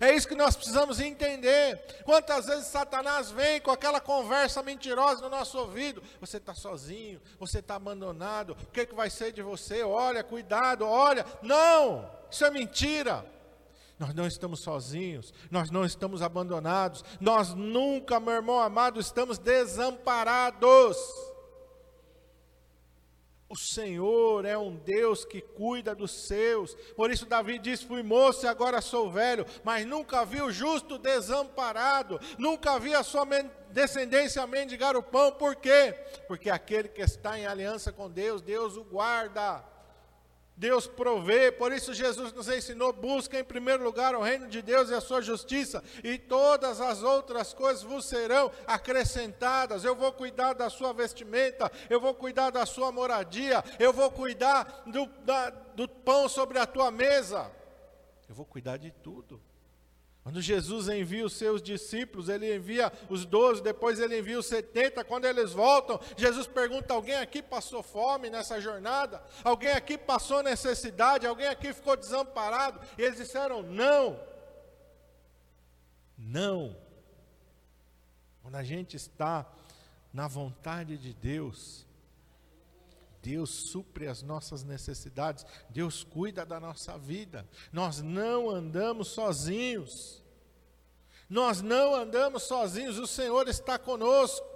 É 0.00 0.14
isso 0.14 0.28
que 0.28 0.34
nós 0.34 0.54
precisamos 0.56 1.00
entender. 1.00 2.02
Quantas 2.04 2.46
vezes 2.46 2.66
Satanás 2.66 3.30
vem 3.30 3.60
com 3.60 3.70
aquela 3.70 4.00
conversa 4.00 4.62
mentirosa 4.62 5.22
no 5.22 5.28
nosso 5.28 5.58
ouvido: 5.58 6.02
você 6.20 6.36
está 6.36 6.54
sozinho, 6.54 7.20
você 7.38 7.60
está 7.60 7.76
abandonado, 7.76 8.56
o 8.62 8.70
que, 8.72 8.86
que 8.86 8.94
vai 8.94 9.10
ser 9.10 9.32
de 9.32 9.42
você? 9.42 9.82
Olha, 9.82 10.22
cuidado, 10.22 10.86
olha. 10.86 11.24
Não, 11.42 12.10
isso 12.30 12.44
é 12.44 12.50
mentira. 12.50 13.24
Nós 13.98 14.14
não 14.14 14.26
estamos 14.26 14.60
sozinhos, 14.60 15.32
nós 15.50 15.70
não 15.70 15.82
estamos 15.84 16.20
abandonados, 16.20 17.02
nós 17.18 17.54
nunca, 17.54 18.20
meu 18.20 18.34
irmão 18.34 18.60
amado, 18.60 19.00
estamos 19.00 19.38
desamparados. 19.38 20.98
O 23.48 23.56
Senhor 23.56 24.44
é 24.44 24.58
um 24.58 24.74
Deus 24.74 25.24
que 25.24 25.40
cuida 25.40 25.94
dos 25.94 26.10
seus. 26.10 26.74
Por 26.96 27.12
isso 27.12 27.26
Davi 27.26 27.58
diz: 27.58 27.80
Fui 27.80 28.02
moço 28.02 28.44
e 28.44 28.48
agora 28.48 28.80
sou 28.80 29.10
velho, 29.10 29.46
mas 29.62 29.86
nunca 29.86 30.24
vi 30.24 30.42
o 30.42 30.50
justo 30.50 30.98
desamparado, 30.98 32.18
nunca 32.38 32.78
vi 32.78 32.92
a 32.92 33.04
sua 33.04 33.24
descendência 33.70 34.44
mendigar 34.48 34.96
o 34.96 35.02
pão. 35.02 35.30
Por 35.30 35.54
quê? 35.54 35.94
Porque 36.26 36.50
aquele 36.50 36.88
que 36.88 37.02
está 37.02 37.38
em 37.38 37.46
aliança 37.46 37.92
com 37.92 38.10
Deus, 38.10 38.42
Deus 38.42 38.76
o 38.76 38.82
guarda. 38.82 39.75
Deus 40.56 40.86
provê, 40.86 41.52
por 41.52 41.70
isso 41.70 41.92
Jesus 41.92 42.32
nos 42.32 42.48
ensinou: 42.48 42.90
busca 42.92 43.38
em 43.38 43.44
primeiro 43.44 43.84
lugar 43.84 44.14
o 44.14 44.22
reino 44.22 44.48
de 44.48 44.62
Deus 44.62 44.88
e 44.88 44.94
a 44.94 45.02
sua 45.02 45.20
justiça, 45.20 45.84
e 46.02 46.16
todas 46.16 46.80
as 46.80 47.02
outras 47.02 47.52
coisas 47.52 47.82
vos 47.82 48.06
serão 48.06 48.50
acrescentadas. 48.66 49.84
Eu 49.84 49.94
vou 49.94 50.10
cuidar 50.12 50.54
da 50.54 50.70
sua 50.70 50.94
vestimenta, 50.94 51.70
eu 51.90 52.00
vou 52.00 52.14
cuidar 52.14 52.50
da 52.50 52.64
sua 52.64 52.90
moradia, 52.90 53.62
eu 53.78 53.92
vou 53.92 54.10
cuidar 54.10 54.84
do, 54.86 55.04
da, 55.24 55.50
do 55.50 55.86
pão 55.86 56.26
sobre 56.26 56.58
a 56.58 56.66
tua 56.66 56.90
mesa, 56.90 57.50
eu 58.26 58.34
vou 58.34 58.46
cuidar 58.46 58.78
de 58.78 58.90
tudo. 58.90 59.45
Quando 60.26 60.42
Jesus 60.42 60.88
envia 60.88 61.24
os 61.24 61.34
seus 61.34 61.62
discípulos, 61.62 62.28
ele 62.28 62.52
envia 62.52 62.92
os 63.08 63.24
doze, 63.24 63.62
depois 63.62 64.00
ele 64.00 64.18
envia 64.18 64.36
os 64.36 64.46
setenta. 64.46 65.04
Quando 65.04 65.24
eles 65.24 65.52
voltam, 65.52 66.00
Jesus 66.16 66.48
pergunta: 66.48 66.92
alguém 66.92 67.14
aqui 67.14 67.40
passou 67.40 67.80
fome 67.80 68.28
nessa 68.28 68.60
jornada? 68.60 69.22
Alguém 69.44 69.70
aqui 69.70 69.96
passou 69.96 70.42
necessidade? 70.42 71.28
Alguém 71.28 71.46
aqui 71.46 71.72
ficou 71.72 71.96
desamparado? 71.96 72.80
E 72.98 73.02
eles 73.02 73.18
disseram: 73.18 73.62
não. 73.62 74.18
Não. 76.18 76.76
Quando 78.42 78.56
a 78.56 78.64
gente 78.64 78.96
está 78.96 79.46
na 80.12 80.26
vontade 80.26 80.98
de 80.98 81.14
Deus, 81.14 81.85
Deus 83.26 83.50
supre 83.50 84.06
as 84.06 84.22
nossas 84.22 84.62
necessidades, 84.62 85.44
Deus 85.68 86.04
cuida 86.04 86.46
da 86.46 86.60
nossa 86.60 86.96
vida. 86.96 87.44
Nós 87.72 88.00
não 88.00 88.48
andamos 88.48 89.08
sozinhos. 89.08 90.22
Nós 91.28 91.60
não 91.60 91.92
andamos 91.92 92.44
sozinhos, 92.44 92.98
o 92.98 93.06
Senhor 93.06 93.48
está 93.48 93.80
conosco. 93.80 94.46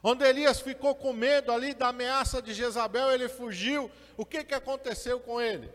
Onde 0.00 0.24
Elias 0.24 0.60
ficou 0.60 0.94
com 0.94 1.12
medo 1.12 1.50
ali 1.50 1.74
da 1.74 1.88
ameaça 1.88 2.40
de 2.40 2.54
Jezabel, 2.54 3.10
ele 3.10 3.28
fugiu. 3.28 3.90
O 4.16 4.24
que, 4.24 4.44
que 4.44 4.54
aconteceu 4.54 5.18
com 5.18 5.40
ele? 5.40 5.68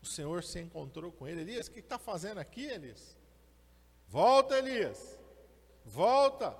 O 0.00 0.06
Senhor 0.06 0.44
se 0.44 0.60
encontrou 0.60 1.10
com 1.10 1.26
ele. 1.26 1.40
Elias, 1.40 1.66
o 1.66 1.72
que 1.72 1.80
está 1.80 1.98
fazendo 1.98 2.38
aqui, 2.38 2.64
Elias? 2.64 3.16
Volta, 4.06 4.56
Elias. 4.56 5.18
Volta. 5.84 6.56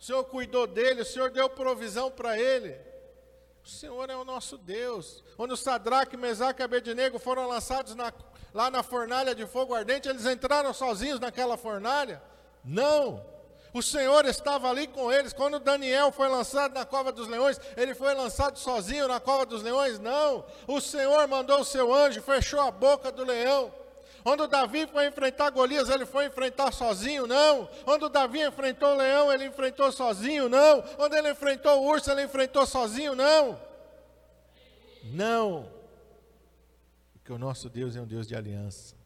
O 0.00 0.04
Senhor 0.04 0.24
cuidou 0.24 0.66
dele, 0.66 1.02
o 1.02 1.04
Senhor 1.04 1.30
deu 1.30 1.50
provisão 1.50 2.10
para 2.10 2.38
ele. 2.38 2.76
O 3.64 3.68
Senhor 3.68 4.08
é 4.08 4.16
o 4.16 4.24
nosso 4.24 4.56
Deus. 4.56 5.22
Quando 5.36 5.56
Sadraque, 5.56 6.16
Mesaque 6.16 6.62
e 6.62 6.64
Abednego 6.64 7.18
foram 7.18 7.46
lançados 7.46 7.94
na, 7.94 8.12
lá 8.54 8.70
na 8.70 8.82
fornalha 8.82 9.34
de 9.34 9.46
fogo 9.46 9.74
ardente, 9.74 10.08
eles 10.08 10.24
entraram 10.24 10.72
sozinhos 10.72 11.20
naquela 11.20 11.56
fornalha? 11.56 12.22
Não. 12.64 13.26
O 13.74 13.82
Senhor 13.82 14.24
estava 14.24 14.70
ali 14.70 14.86
com 14.86 15.12
eles. 15.12 15.32
Quando 15.32 15.58
Daniel 15.58 16.10
foi 16.10 16.28
lançado 16.28 16.72
na 16.72 16.86
cova 16.86 17.12
dos 17.12 17.28
leões, 17.28 17.60
ele 17.76 17.94
foi 17.94 18.14
lançado 18.14 18.58
sozinho 18.58 19.06
na 19.06 19.20
cova 19.20 19.44
dos 19.44 19.62
leões? 19.62 19.98
Não. 19.98 20.44
O 20.66 20.80
Senhor 20.80 21.26
mandou 21.28 21.60
o 21.60 21.64
seu 21.64 21.92
anjo, 21.92 22.22
fechou 22.22 22.60
a 22.60 22.70
boca 22.70 23.12
do 23.12 23.24
leão. 23.24 23.72
Quando 24.22 24.46
Davi 24.46 24.86
foi 24.86 25.06
enfrentar 25.06 25.50
Golias, 25.50 25.88
ele 25.88 26.04
foi 26.04 26.26
enfrentar 26.26 26.72
sozinho? 26.72 27.26
Não. 27.26 27.66
Quando 27.84 28.08
Davi 28.08 28.42
enfrentou 28.42 28.94
o 28.94 28.96
leão, 28.96 29.32
ele 29.32 29.46
enfrentou 29.46 29.90
sozinho? 29.92 30.48
Não. 30.48 30.82
Quando 30.82 31.14
ele 31.14 31.30
enfrentou 31.30 31.80
o 31.80 31.86
urso, 31.86 32.10
ele 32.10 32.24
enfrentou 32.24 32.66
sozinho? 32.66 33.14
Não. 33.14 33.58
Não. 35.04 35.70
Porque 37.12 37.32
o 37.32 37.38
nosso 37.38 37.70
Deus 37.70 37.94
é 37.96 38.00
um 38.00 38.06
Deus 38.06 38.26
de 38.26 38.34
aliança. 38.34 38.97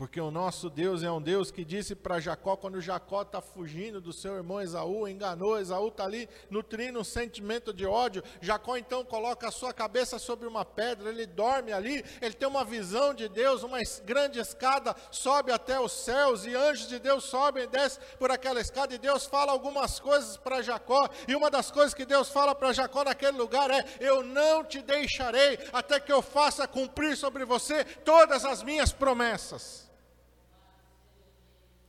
Porque 0.00 0.18
o 0.18 0.30
nosso 0.30 0.70
Deus 0.70 1.02
é 1.02 1.12
um 1.12 1.20
Deus 1.20 1.50
que 1.50 1.62
disse 1.62 1.94
para 1.94 2.18
Jacó, 2.18 2.56
quando 2.56 2.80
Jacó 2.80 3.20
está 3.20 3.38
fugindo 3.42 4.00
do 4.00 4.14
seu 4.14 4.34
irmão 4.34 4.58
Esaú, 4.58 5.06
enganou, 5.06 5.60
Esaú 5.60 5.88
está 5.88 6.04
ali 6.04 6.26
nutrindo 6.48 6.98
um 6.98 7.04
sentimento 7.04 7.70
de 7.70 7.84
ódio. 7.84 8.24
Jacó 8.40 8.78
então 8.78 9.04
coloca 9.04 9.46
a 9.46 9.50
sua 9.50 9.74
cabeça 9.74 10.18
sobre 10.18 10.48
uma 10.48 10.64
pedra, 10.64 11.10
ele 11.10 11.26
dorme 11.26 11.70
ali, 11.70 12.02
ele 12.22 12.32
tem 12.32 12.48
uma 12.48 12.64
visão 12.64 13.12
de 13.12 13.28
Deus, 13.28 13.62
uma 13.62 13.76
grande 14.06 14.38
escada 14.38 14.96
sobe 15.10 15.52
até 15.52 15.78
os 15.78 15.92
céus, 15.92 16.46
e 16.46 16.54
anjos 16.54 16.88
de 16.88 16.98
Deus 16.98 17.24
sobem 17.24 17.64
e 17.64 17.66
descem 17.66 18.02
por 18.18 18.30
aquela 18.30 18.58
escada, 18.58 18.94
e 18.94 18.98
Deus 18.98 19.26
fala 19.26 19.52
algumas 19.52 20.00
coisas 20.00 20.38
para 20.38 20.62
Jacó, 20.62 21.10
e 21.28 21.36
uma 21.36 21.50
das 21.50 21.70
coisas 21.70 21.92
que 21.92 22.06
Deus 22.06 22.30
fala 22.30 22.54
para 22.54 22.72
Jacó 22.72 23.04
naquele 23.04 23.36
lugar 23.36 23.70
é: 23.70 23.84
Eu 24.00 24.22
não 24.22 24.64
te 24.64 24.80
deixarei 24.80 25.58
até 25.74 26.00
que 26.00 26.10
eu 26.10 26.22
faça 26.22 26.66
cumprir 26.66 27.18
sobre 27.18 27.44
você 27.44 27.84
todas 27.84 28.46
as 28.46 28.62
minhas 28.62 28.94
promessas. 28.94 29.89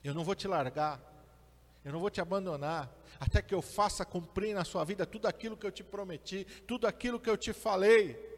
Eu 0.02 0.14
não 0.14 0.24
vou 0.24 0.34
te 0.34 0.48
largar, 0.48 1.00
eu 1.84 1.92
não 1.92 2.00
vou 2.00 2.10
te 2.10 2.20
abandonar, 2.20 2.90
até 3.20 3.40
que 3.40 3.54
eu 3.54 3.62
faça 3.62 4.04
cumprir 4.04 4.54
na 4.54 4.64
sua 4.64 4.84
vida 4.84 5.06
tudo 5.06 5.26
aquilo 5.26 5.56
que 5.56 5.66
eu 5.66 5.70
te 5.70 5.84
prometi, 5.84 6.44
tudo 6.66 6.86
aquilo 6.86 7.20
que 7.20 7.30
eu 7.30 7.36
te 7.36 7.52
falei. 7.52 8.30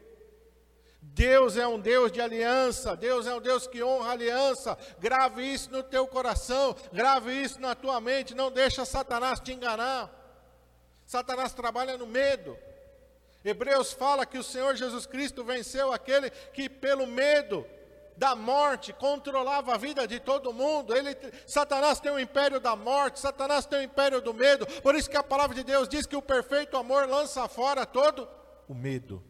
Deus 1.01 1.55
é 1.55 1.67
um 1.67 1.79
Deus 1.79 2.11
de 2.11 2.19
aliança, 2.19 2.95
Deus 2.95 3.27
é 3.27 3.35
um 3.35 3.41
Deus 3.41 3.67
que 3.67 3.83
honra 3.83 4.11
aliança. 4.11 4.77
Grave 4.99 5.43
isso 5.43 5.71
no 5.71 5.83
teu 5.83 6.07
coração, 6.07 6.75
grave 6.91 7.31
isso 7.31 7.59
na 7.59 7.75
tua 7.75 8.01
mente, 8.01 8.33
não 8.33 8.51
deixa 8.51 8.85
Satanás 8.85 9.39
te 9.39 9.53
enganar. 9.53 10.11
Satanás 11.05 11.53
trabalha 11.53 11.97
no 11.97 12.07
medo. 12.07 12.57
Hebreus 13.43 13.93
fala 13.93 14.25
que 14.25 14.39
o 14.39 14.43
Senhor 14.43 14.75
Jesus 14.75 15.05
Cristo 15.05 15.43
venceu 15.43 15.93
aquele 15.93 16.31
que 16.31 16.67
pelo 16.67 17.05
medo 17.05 17.65
da 18.17 18.35
morte, 18.35 18.93
controlava 18.93 19.73
a 19.73 19.77
vida 19.77 20.07
de 20.07 20.19
todo 20.19 20.53
mundo. 20.53 20.95
Ele, 20.95 21.15
Satanás 21.45 21.99
tem 21.99 22.11
o 22.11 22.19
império 22.19 22.59
da 22.59 22.75
morte, 22.75 23.19
Satanás 23.19 23.65
tem 23.65 23.79
o 23.79 23.83
império 23.83 24.21
do 24.21 24.33
medo. 24.33 24.65
Por 24.81 24.95
isso 24.95 25.09
que 25.09 25.17
a 25.17 25.23
palavra 25.23 25.55
de 25.55 25.63
Deus 25.63 25.87
diz 25.87 26.05
que 26.05 26.15
o 26.15 26.21
perfeito 26.21 26.77
amor 26.77 27.07
lança 27.07 27.47
fora 27.47 27.85
todo 27.85 28.27
o 28.67 28.73
medo. 28.73 29.23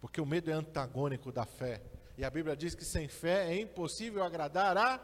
Porque 0.00 0.20
o 0.20 0.26
medo 0.26 0.50
é 0.50 0.54
antagônico 0.54 1.32
da 1.32 1.44
fé. 1.44 1.82
E 2.16 2.24
a 2.24 2.30
Bíblia 2.30 2.56
diz 2.56 2.74
que 2.74 2.84
sem 2.84 3.08
fé 3.08 3.52
é 3.52 3.60
impossível 3.60 4.22
agradar 4.22 4.76
a 4.76 5.00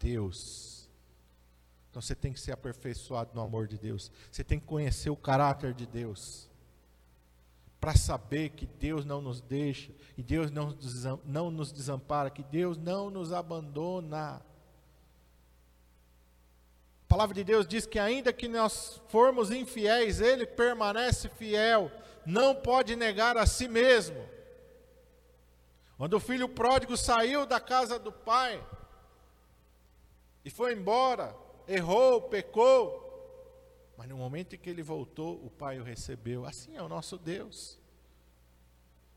Deus. 0.00 0.88
Então 1.90 2.02
você 2.02 2.14
tem 2.14 2.32
que 2.32 2.40
ser 2.40 2.52
aperfeiçoado 2.52 3.30
no 3.34 3.40
amor 3.40 3.66
de 3.66 3.78
Deus. 3.78 4.10
Você 4.30 4.44
tem 4.44 4.58
que 4.58 4.66
conhecer 4.66 5.10
o 5.10 5.16
caráter 5.16 5.72
de 5.72 5.86
Deus. 5.86 6.50
Para 7.86 7.96
saber 7.96 8.48
que 8.48 8.66
Deus 8.66 9.04
não 9.04 9.20
nos 9.20 9.40
deixa, 9.40 9.92
e 10.18 10.20
Deus 10.20 10.50
não, 10.50 10.76
não 11.24 11.52
nos 11.52 11.70
desampara, 11.70 12.30
que 12.30 12.42
Deus 12.42 12.76
não 12.76 13.10
nos 13.10 13.32
abandona. 13.32 14.42
A 17.04 17.06
palavra 17.06 17.32
de 17.32 17.44
Deus 17.44 17.64
diz 17.64 17.86
que 17.86 18.00
ainda 18.00 18.32
que 18.32 18.48
nós 18.48 19.00
formos 19.06 19.52
infiéis, 19.52 20.20
Ele 20.20 20.44
permanece 20.44 21.28
fiel, 21.28 21.88
não 22.26 22.56
pode 22.56 22.96
negar 22.96 23.36
a 23.36 23.46
si 23.46 23.68
mesmo. 23.68 24.20
Quando 25.96 26.14
o 26.14 26.20
filho 26.20 26.48
pródigo 26.48 26.96
saiu 26.96 27.46
da 27.46 27.60
casa 27.60 28.00
do 28.00 28.10
pai 28.10 28.66
e 30.44 30.50
foi 30.50 30.72
embora, 30.72 31.36
errou, 31.68 32.22
pecou. 32.22 33.05
Mas 33.96 34.08
no 34.08 34.16
momento 34.16 34.54
em 34.54 34.58
que 34.58 34.68
ele 34.68 34.82
voltou, 34.82 35.34
o 35.44 35.50
Pai 35.50 35.80
o 35.80 35.84
recebeu. 35.84 36.44
Assim 36.44 36.76
é 36.76 36.82
o 36.82 36.88
nosso 36.88 37.16
Deus. 37.16 37.78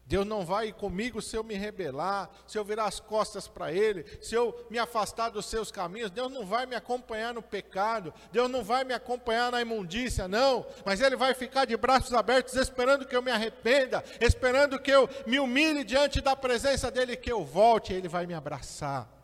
Deus 0.09 0.25
não 0.25 0.43
vai 0.43 0.73
comigo 0.73 1.21
se 1.21 1.35
eu 1.35 1.43
me 1.43 1.53
rebelar, 1.53 2.31
se 2.47 2.57
eu 2.57 2.65
virar 2.65 2.85
as 2.85 2.99
costas 2.99 3.47
para 3.47 3.71
Ele, 3.71 4.03
se 4.19 4.33
eu 4.33 4.65
me 4.67 4.79
afastar 4.79 5.29
dos 5.29 5.45
seus 5.45 5.71
caminhos. 5.71 6.09
Deus 6.09 6.31
não 6.31 6.47
vai 6.47 6.65
me 6.65 6.75
acompanhar 6.75 7.31
no 7.31 7.43
pecado, 7.43 8.11
Deus 8.31 8.49
não 8.49 8.63
vai 8.63 8.83
me 8.83 8.91
acompanhar 8.91 9.51
na 9.51 9.61
imundícia, 9.61 10.27
não. 10.27 10.65
Mas 10.83 10.99
Ele 10.99 11.15
vai 11.15 11.35
ficar 11.35 11.65
de 11.65 11.77
braços 11.77 12.11
abertos, 12.11 12.55
esperando 12.55 13.05
que 13.05 13.15
eu 13.15 13.21
me 13.21 13.29
arrependa, 13.29 14.03
esperando 14.19 14.79
que 14.79 14.89
eu 14.89 15.07
me 15.27 15.39
humilhe 15.39 15.83
diante 15.83 16.21
da 16.21 16.35
presença 16.35 16.89
dEle, 16.89 17.15
que 17.15 17.31
eu 17.31 17.45
volte, 17.45 17.93
e 17.93 17.95
Ele 17.95 18.07
vai 18.07 18.25
me 18.25 18.33
abraçar. 18.33 19.18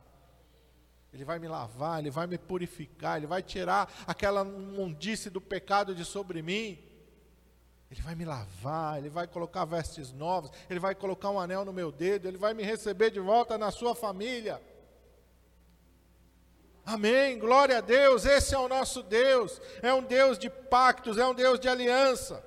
Ele 1.15 1.23
vai 1.23 1.39
me 1.39 1.47
lavar, 1.47 1.99
Ele 1.99 2.11
vai 2.11 2.27
me 2.27 2.37
purificar, 2.37 3.15
Ele 3.15 3.25
vai 3.25 3.41
tirar 3.41 3.89
aquela 4.05 4.43
mundice 4.43 5.29
do 5.29 5.39
pecado 5.39 5.95
de 5.95 6.03
sobre 6.03 6.41
mim. 6.41 6.77
Ele 7.89 8.01
vai 8.01 8.15
me 8.15 8.25
lavar, 8.25 8.97
Ele 8.97 9.09
vai 9.09 9.25
colocar 9.25 9.63
vestes 9.63 10.11
novas, 10.11 10.51
Ele 10.69 10.77
vai 10.77 10.93
colocar 10.93 11.29
um 11.29 11.39
anel 11.39 11.63
no 11.63 11.71
meu 11.71 11.89
dedo, 11.89 12.27
Ele 12.27 12.37
vai 12.37 12.53
me 12.53 12.63
receber 12.63 13.11
de 13.11 13.21
volta 13.21 13.57
na 13.57 13.71
sua 13.71 13.95
família. 13.95 14.61
Amém, 16.85 17.39
glória 17.39 17.77
a 17.77 17.81
Deus, 17.81 18.25
esse 18.25 18.53
é 18.53 18.59
o 18.59 18.67
nosso 18.67 19.01
Deus, 19.01 19.61
é 19.81 19.93
um 19.93 20.03
Deus 20.03 20.37
de 20.37 20.49
pactos, 20.49 21.17
é 21.17 21.25
um 21.25 21.33
Deus 21.33 21.61
de 21.61 21.69
aliança. 21.69 22.43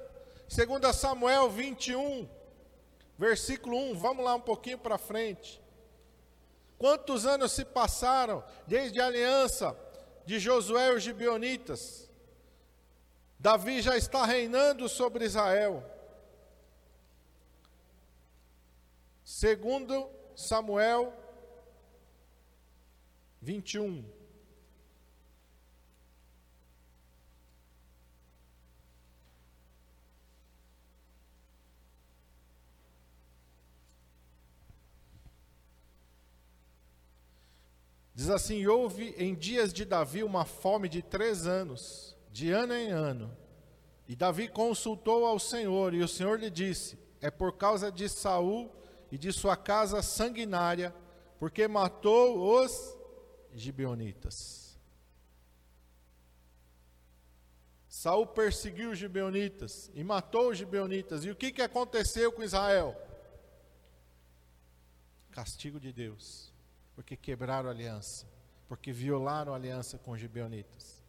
2 0.54 0.94
Samuel 0.94 1.48
21, 1.48 2.28
versículo 3.16 3.78
1, 3.92 3.94
vamos 3.94 4.22
lá 4.22 4.34
um 4.34 4.40
pouquinho 4.40 4.76
para 4.76 4.98
frente. 4.98 5.58
Quantos 6.78 7.26
anos 7.26 7.52
se 7.52 7.64
passaram 7.64 8.44
desde 8.66 9.00
a 9.00 9.06
aliança 9.06 9.76
de 10.24 10.38
Josué 10.38 10.88
e 10.88 10.94
os 10.94 11.02
gibeonitas? 11.02 12.08
Davi 13.38 13.82
já 13.82 13.96
está 13.96 14.24
reinando 14.24 14.88
sobre 14.88 15.24
Israel. 15.24 15.84
Segundo 19.24 20.08
Samuel 20.36 21.12
21. 23.42 24.17
Diz 38.18 38.30
assim: 38.30 38.66
houve 38.66 39.14
em 39.16 39.32
dias 39.32 39.72
de 39.72 39.84
Davi 39.84 40.24
uma 40.24 40.44
fome 40.44 40.88
de 40.88 41.00
três 41.00 41.46
anos, 41.46 42.16
de 42.32 42.50
ano 42.50 42.74
em 42.74 42.90
ano. 42.90 43.30
E 44.08 44.16
Davi 44.16 44.48
consultou 44.48 45.24
ao 45.24 45.38
Senhor, 45.38 45.94
e 45.94 46.02
o 46.02 46.08
Senhor 46.08 46.36
lhe 46.36 46.50
disse: 46.50 46.98
É 47.20 47.30
por 47.30 47.56
causa 47.56 47.92
de 47.92 48.08
Saul 48.08 48.74
e 49.12 49.16
de 49.16 49.32
sua 49.32 49.56
casa 49.56 50.02
sanguinária, 50.02 50.92
porque 51.38 51.68
matou 51.68 52.60
os 52.60 52.98
gibeonitas. 53.54 54.76
Saul 57.88 58.26
perseguiu 58.26 58.90
os 58.90 58.98
gibeonitas 58.98 59.92
e 59.94 60.02
matou 60.02 60.50
os 60.50 60.58
gibeonitas. 60.58 61.24
E 61.24 61.30
o 61.30 61.36
que, 61.36 61.52
que 61.52 61.62
aconteceu 61.62 62.32
com 62.32 62.42
Israel? 62.42 63.00
Castigo 65.30 65.78
de 65.78 65.92
Deus 65.92 66.57
porque 66.98 67.16
quebraram 67.16 67.68
a 67.68 67.72
aliança, 67.72 68.26
porque 68.66 68.90
violaram 68.90 69.52
a 69.52 69.56
aliança 69.56 69.96
com 69.98 70.10
os 70.10 70.20
gibeonitas. 70.20 71.00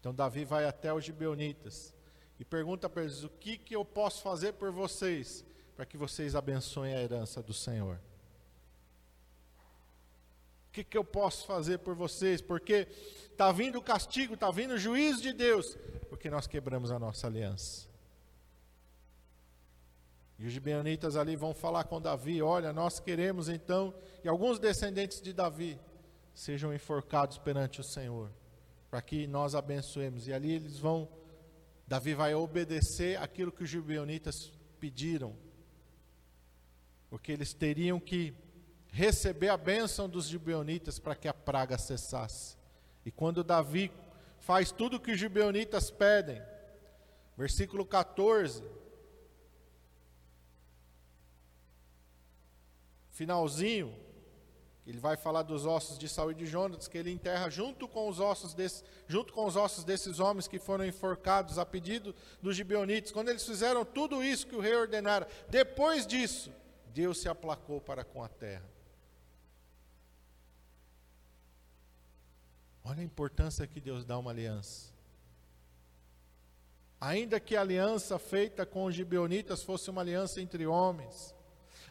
Então 0.00 0.14
Davi 0.14 0.46
vai 0.46 0.64
até 0.64 0.94
os 0.94 1.04
gibeonitas 1.04 1.92
e 2.40 2.44
pergunta 2.44 2.88
para 2.88 3.02
eles: 3.02 3.22
o 3.22 3.28
que, 3.28 3.58
que 3.58 3.76
eu 3.76 3.84
posso 3.84 4.22
fazer 4.22 4.54
por 4.54 4.72
vocês 4.72 5.44
para 5.76 5.84
que 5.84 5.98
vocês 5.98 6.34
abençoem 6.34 6.94
a 6.94 7.02
herança 7.02 7.42
do 7.42 7.52
Senhor? 7.52 8.00
O 10.68 10.72
que, 10.72 10.82
que 10.82 10.96
eu 10.96 11.04
posso 11.04 11.46
fazer 11.46 11.80
por 11.80 11.94
vocês? 11.94 12.40
Porque 12.40 12.88
está 13.30 13.52
vindo 13.52 13.76
o 13.76 13.82
castigo, 13.82 14.32
está 14.32 14.50
vindo 14.50 14.72
o 14.72 14.78
juízo 14.78 15.20
de 15.20 15.34
Deus, 15.34 15.76
porque 16.08 16.30
nós 16.30 16.46
quebramos 16.46 16.90
a 16.90 16.98
nossa 16.98 17.26
aliança. 17.26 17.86
E 20.38 20.46
os 20.46 20.52
gibeonitas 20.52 21.16
ali 21.16 21.34
vão 21.34 21.54
falar 21.54 21.84
com 21.84 22.00
Davi: 22.00 22.42
Olha, 22.42 22.72
nós 22.72 23.00
queremos 23.00 23.48
então 23.48 23.94
que 24.20 24.28
alguns 24.28 24.58
descendentes 24.58 25.20
de 25.20 25.32
Davi 25.32 25.78
sejam 26.34 26.74
enforcados 26.74 27.38
perante 27.38 27.80
o 27.80 27.84
Senhor, 27.84 28.30
para 28.90 29.00
que 29.00 29.26
nós 29.26 29.54
abençoemos. 29.54 30.28
E 30.28 30.32
ali 30.32 30.52
eles 30.52 30.78
vão, 30.78 31.08
Davi 31.86 32.14
vai 32.14 32.34
obedecer 32.34 33.18
aquilo 33.18 33.50
que 33.50 33.64
os 33.64 33.70
gibeonitas 33.70 34.52
pediram, 34.78 35.34
porque 37.08 37.32
eles 37.32 37.54
teriam 37.54 37.98
que 37.98 38.34
receber 38.92 39.48
a 39.48 39.56
bênção 39.56 40.08
dos 40.08 40.26
gibeonitas 40.26 40.98
para 40.98 41.14
que 41.14 41.28
a 41.28 41.34
praga 41.34 41.78
cessasse. 41.78 42.56
E 43.06 43.10
quando 43.10 43.42
Davi 43.42 43.90
faz 44.38 44.70
tudo 44.70 44.96
o 44.96 45.00
que 45.00 45.12
os 45.12 45.18
gibeonitas 45.18 45.90
pedem, 45.90 46.42
versículo 47.36 47.86
14 47.86 48.62
finalzinho, 53.16 53.94
ele 54.86 55.00
vai 55.00 55.16
falar 55.16 55.42
dos 55.42 55.64
ossos 55.66 55.98
de 55.98 56.08
Saul 56.08 56.30
e 56.30 56.34
de 56.34 56.46
Jonas, 56.46 56.86
que 56.86 56.96
ele 56.96 57.10
enterra 57.10 57.50
junto 57.50 57.88
com 57.88 58.08
os 58.08 58.20
ossos 58.20 58.54
desse, 58.54 58.84
junto 59.08 59.32
com 59.32 59.46
os 59.46 59.56
ossos 59.56 59.82
desses 59.82 60.20
homens 60.20 60.46
que 60.46 60.58
foram 60.58 60.84
enforcados 60.84 61.58
a 61.58 61.66
pedido 61.66 62.14
dos 62.40 62.54
gibeonitas. 62.54 63.10
Quando 63.10 63.30
eles 63.30 63.44
fizeram 63.44 63.84
tudo 63.84 64.22
isso 64.22 64.46
que 64.46 64.54
o 64.54 64.60
rei 64.60 64.76
ordenara, 64.76 65.26
depois 65.48 66.06
disso, 66.06 66.52
Deus 66.94 67.18
se 67.18 67.28
aplacou 67.28 67.80
para 67.80 68.04
com 68.04 68.22
a 68.22 68.28
terra. 68.28 68.70
Olha 72.84 73.00
a 73.00 73.04
importância 73.04 73.66
que 73.66 73.80
Deus 73.80 74.04
dá 74.04 74.16
uma 74.16 74.30
aliança. 74.30 74.94
Ainda 77.00 77.40
que 77.40 77.56
a 77.56 77.60
aliança 77.62 78.18
feita 78.18 78.64
com 78.64 78.84
os 78.84 78.94
gibeonitas 78.94 79.64
fosse 79.64 79.90
uma 79.90 80.02
aliança 80.02 80.40
entre 80.40 80.64
homens, 80.66 81.35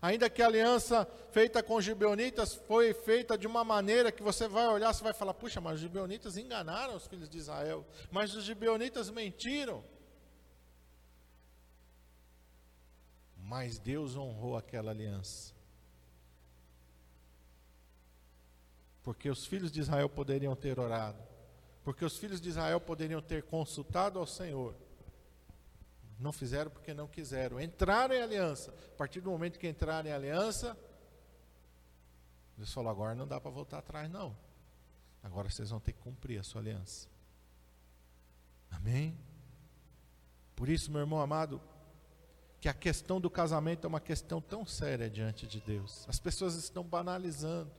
Ainda 0.01 0.29
que 0.29 0.41
a 0.41 0.45
aliança 0.45 1.07
feita 1.31 1.63
com 1.63 1.75
os 1.75 1.85
gibeonitas 1.85 2.53
foi 2.53 2.93
feita 2.93 3.37
de 3.37 3.47
uma 3.47 3.63
maneira 3.63 4.11
que 4.11 4.21
você 4.21 4.47
vai 4.47 4.67
olhar, 4.67 4.93
você 4.93 5.03
vai 5.03 5.13
falar: 5.13 5.33
puxa, 5.33 5.61
mas 5.61 5.75
os 5.75 5.81
gibeonitas 5.81 6.37
enganaram 6.37 6.95
os 6.95 7.07
filhos 7.07 7.29
de 7.29 7.37
Israel, 7.37 7.85
mas 8.11 8.35
os 8.35 8.43
gibeonitas 8.43 9.09
mentiram. 9.09 9.83
Mas 13.37 13.77
Deus 13.77 14.15
honrou 14.15 14.57
aquela 14.57 14.91
aliança. 14.91 15.53
Porque 19.03 19.29
os 19.29 19.45
filhos 19.45 19.71
de 19.71 19.79
Israel 19.79 20.09
poderiam 20.09 20.55
ter 20.55 20.79
orado, 20.79 21.21
porque 21.83 22.03
os 22.03 22.17
filhos 22.17 22.41
de 22.41 22.49
Israel 22.49 22.81
poderiam 22.81 23.21
ter 23.21 23.43
consultado 23.43 24.17
ao 24.17 24.25
Senhor 24.25 24.75
não 26.19 26.31
fizeram 26.31 26.71
porque 26.71 26.93
não 26.93 27.07
quiseram. 27.07 27.59
Entraram 27.59 28.15
em 28.15 28.21
aliança. 28.21 28.73
A 28.93 28.97
partir 28.97 29.21
do 29.21 29.29
momento 29.29 29.59
que 29.59 29.67
entraram 29.67 30.09
em 30.09 30.13
aliança, 30.13 30.77
Deus 32.57 32.73
falou: 32.73 32.89
agora 32.89 33.15
não 33.15 33.27
dá 33.27 33.39
para 33.39 33.51
voltar 33.51 33.79
atrás, 33.79 34.09
não. 34.09 34.35
Agora 35.21 35.49
vocês 35.49 35.69
vão 35.69 35.79
ter 35.79 35.93
que 35.93 35.99
cumprir 35.99 36.39
a 36.39 36.43
sua 36.43 36.61
aliança. 36.61 37.07
Amém? 38.71 39.17
Por 40.55 40.69
isso, 40.69 40.91
meu 40.91 41.01
irmão 41.01 41.19
amado, 41.19 41.61
que 42.61 42.69
a 42.69 42.73
questão 42.73 43.19
do 43.19 43.29
casamento 43.29 43.85
é 43.85 43.87
uma 43.87 43.99
questão 43.99 44.39
tão 44.39 44.65
séria 44.65 45.09
diante 45.09 45.45
de 45.45 45.59
Deus. 45.59 46.05
As 46.07 46.19
pessoas 46.19 46.55
estão 46.55 46.83
banalizando. 46.83 47.71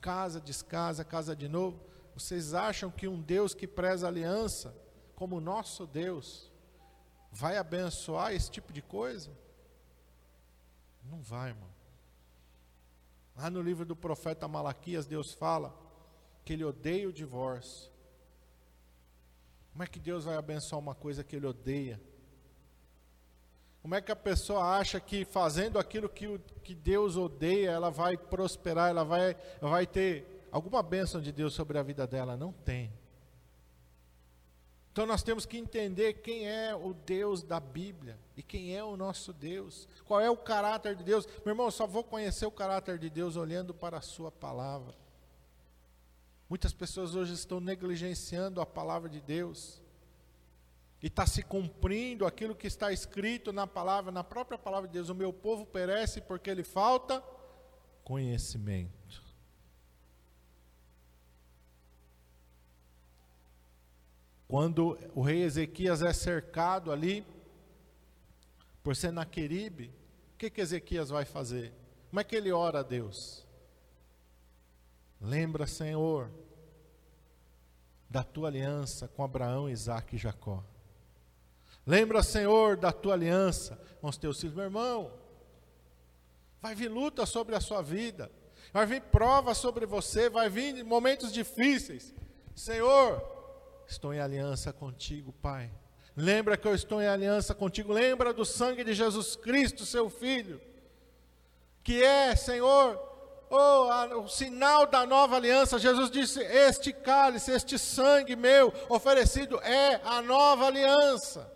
Casa, 0.00 0.40
descasa, 0.40 1.04
casa 1.04 1.34
de 1.34 1.48
novo. 1.48 1.80
Vocês 2.14 2.54
acham 2.54 2.90
que 2.90 3.06
um 3.06 3.20
Deus 3.20 3.54
que 3.54 3.66
preza 3.66 4.08
aliança, 4.08 4.74
como 5.14 5.36
o 5.36 5.40
nosso 5.40 5.86
Deus, 5.86 6.50
vai 7.36 7.58
abençoar 7.58 8.32
esse 8.32 8.50
tipo 8.50 8.72
de 8.72 8.80
coisa? 8.80 9.30
Não 11.04 11.20
vai, 11.20 11.50
irmão. 11.50 11.68
Lá 13.36 13.50
no 13.50 13.60
livro 13.60 13.84
do 13.84 13.94
profeta 13.94 14.48
Malaquias, 14.48 15.06
Deus 15.06 15.34
fala 15.34 15.76
que 16.44 16.54
ele 16.54 16.64
odeia 16.64 17.06
o 17.06 17.12
divórcio. 17.12 17.92
Como 19.70 19.82
é 19.82 19.86
que 19.86 19.98
Deus 19.98 20.24
vai 20.24 20.36
abençoar 20.36 20.80
uma 20.80 20.94
coisa 20.94 21.22
que 21.22 21.36
ele 21.36 21.46
odeia? 21.46 22.00
Como 23.82 23.94
é 23.94 24.00
que 24.00 24.10
a 24.10 24.16
pessoa 24.16 24.78
acha 24.78 24.98
que 24.98 25.26
fazendo 25.26 25.78
aquilo 25.78 26.08
que, 26.08 26.38
que 26.64 26.74
Deus 26.74 27.16
odeia, 27.16 27.70
ela 27.70 27.90
vai 27.90 28.16
prosperar, 28.16 28.88
ela 28.88 29.04
vai, 29.04 29.36
vai 29.60 29.86
ter 29.86 30.48
alguma 30.50 30.82
bênção 30.82 31.20
de 31.20 31.30
Deus 31.30 31.52
sobre 31.52 31.78
a 31.78 31.82
vida 31.82 32.06
dela? 32.06 32.34
Não 32.34 32.50
tem. 32.50 32.90
Então 34.96 35.04
nós 35.04 35.22
temos 35.22 35.44
que 35.44 35.58
entender 35.58 36.22
quem 36.22 36.48
é 36.48 36.74
o 36.74 36.94
Deus 36.94 37.42
da 37.42 37.60
Bíblia 37.60 38.18
e 38.34 38.42
quem 38.42 38.74
é 38.74 38.82
o 38.82 38.96
nosso 38.96 39.30
Deus. 39.30 39.86
Qual 40.06 40.22
é 40.22 40.30
o 40.30 40.38
caráter 40.38 40.96
de 40.96 41.04
Deus? 41.04 41.26
Meu 41.44 41.52
irmão, 41.52 41.66
eu 41.66 41.70
só 41.70 41.86
vou 41.86 42.02
conhecer 42.02 42.46
o 42.46 42.50
caráter 42.50 42.98
de 42.98 43.10
Deus 43.10 43.36
olhando 43.36 43.74
para 43.74 43.98
a 43.98 44.00
Sua 44.00 44.32
palavra. 44.32 44.94
Muitas 46.48 46.72
pessoas 46.72 47.14
hoje 47.14 47.34
estão 47.34 47.60
negligenciando 47.60 48.58
a 48.58 48.64
palavra 48.64 49.10
de 49.10 49.20
Deus 49.20 49.82
e 51.02 51.08
está 51.08 51.26
se 51.26 51.42
cumprindo 51.42 52.24
aquilo 52.24 52.56
que 52.56 52.66
está 52.66 52.90
escrito 52.90 53.52
na 53.52 53.66
palavra, 53.66 54.10
na 54.10 54.24
própria 54.24 54.56
palavra 54.56 54.88
de 54.88 54.94
Deus. 54.94 55.10
O 55.10 55.14
meu 55.14 55.30
povo 55.30 55.66
perece 55.66 56.22
porque 56.22 56.54
lhe 56.54 56.64
falta 56.64 57.22
conhecimento. 58.02 59.25
Quando 64.48 64.98
o 65.14 65.22
rei 65.22 65.42
Ezequias 65.42 66.02
é 66.02 66.12
cercado 66.12 66.92
ali 66.92 67.26
por 68.82 68.94
Senaqueribe, 68.94 69.92
o 70.34 70.38
que, 70.38 70.50
que 70.50 70.60
Ezequias 70.60 71.08
vai 71.08 71.24
fazer? 71.24 71.72
Como 72.10 72.20
é 72.20 72.24
que 72.24 72.36
ele 72.36 72.52
ora 72.52 72.80
a 72.80 72.82
Deus? 72.82 73.44
Lembra, 75.20 75.66
Senhor, 75.66 76.30
da 78.08 78.22
tua 78.22 78.48
aliança 78.48 79.08
com 79.08 79.24
Abraão, 79.24 79.68
Isaac 79.68 80.14
e 80.14 80.18
Jacó. 80.18 80.62
Lembra, 81.84 82.22
Senhor, 82.22 82.76
da 82.76 82.92
tua 82.92 83.14
aliança 83.14 83.80
com 84.00 84.08
os 84.08 84.16
teus 84.16 84.40
filhos. 84.40 84.54
Meu 84.54 84.64
irmão, 84.64 85.12
vai 86.60 86.74
vir 86.74 86.88
luta 86.88 87.26
sobre 87.26 87.54
a 87.54 87.60
sua 87.60 87.82
vida, 87.82 88.30
vai 88.72 88.86
vir 88.86 89.02
prova 89.02 89.54
sobre 89.54 89.86
você, 89.86 90.28
vai 90.28 90.48
vir 90.48 90.84
momentos 90.84 91.32
difíceis. 91.32 92.14
Senhor, 92.54 93.35
Estou 93.86 94.12
em 94.12 94.20
aliança 94.20 94.72
contigo, 94.72 95.32
Pai. 95.32 95.70
Lembra 96.16 96.56
que 96.56 96.66
eu 96.66 96.74
estou 96.74 97.00
em 97.00 97.06
aliança 97.06 97.54
contigo. 97.54 97.92
Lembra 97.92 98.32
do 98.32 98.44
sangue 98.44 98.82
de 98.82 98.92
Jesus 98.92 99.36
Cristo, 99.36 99.86
seu 99.86 100.10
Filho. 100.10 100.60
Que 101.84 102.02
é, 102.02 102.34
Senhor, 102.34 102.98
oh, 103.48 103.56
a, 103.90 104.18
o 104.18 104.28
sinal 104.28 104.86
da 104.86 105.06
nova 105.06 105.36
aliança. 105.36 105.78
Jesus 105.78 106.10
disse: 106.10 106.40
Este 106.40 106.92
cálice, 106.92 107.52
este 107.52 107.78
sangue 107.78 108.34
meu 108.34 108.72
oferecido 108.88 109.60
é 109.60 110.00
a 110.04 110.20
nova 110.20 110.66
aliança. 110.66 111.52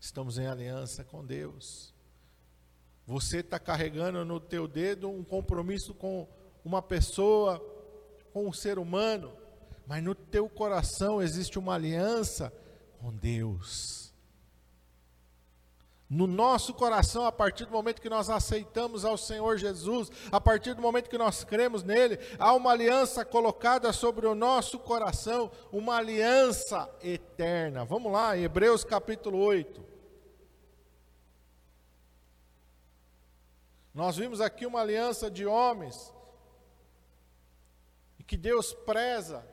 Estamos 0.00 0.38
em 0.38 0.46
aliança 0.46 1.04
com 1.04 1.26
Deus. 1.26 1.92
Você 3.06 3.38
está 3.38 3.58
carregando 3.58 4.24
no 4.24 4.38
teu 4.38 4.66
dedo 4.68 5.10
um 5.10 5.24
compromisso 5.24 5.92
com 5.94 6.28
uma 6.64 6.80
pessoa, 6.80 7.58
com 8.32 8.46
um 8.46 8.52
ser 8.52 8.78
humano 8.78 9.37
mas 9.88 10.04
no 10.04 10.14
teu 10.14 10.50
coração 10.50 11.22
existe 11.22 11.58
uma 11.58 11.74
aliança 11.74 12.52
com 13.00 13.10
Deus. 13.10 14.12
No 16.10 16.26
nosso 16.26 16.74
coração, 16.74 17.24
a 17.24 17.32
partir 17.32 17.64
do 17.64 17.72
momento 17.72 18.02
que 18.02 18.08
nós 18.08 18.28
aceitamos 18.28 19.02
ao 19.02 19.16
Senhor 19.16 19.56
Jesus, 19.56 20.10
a 20.30 20.38
partir 20.38 20.74
do 20.74 20.82
momento 20.82 21.08
que 21.08 21.16
nós 21.16 21.42
cremos 21.42 21.82
nele, 21.82 22.18
há 22.38 22.52
uma 22.52 22.72
aliança 22.72 23.24
colocada 23.24 23.90
sobre 23.90 24.26
o 24.26 24.34
nosso 24.34 24.78
coração, 24.78 25.50
uma 25.72 25.96
aliança 25.96 26.90
eterna. 27.02 27.82
Vamos 27.82 28.12
lá, 28.12 28.36
Hebreus 28.36 28.84
capítulo 28.84 29.38
8. 29.38 29.82
Nós 33.94 34.18
vimos 34.18 34.42
aqui 34.42 34.66
uma 34.66 34.80
aliança 34.80 35.30
de 35.30 35.46
homens, 35.46 36.12
que 38.26 38.36
Deus 38.36 38.74
preza, 38.74 39.44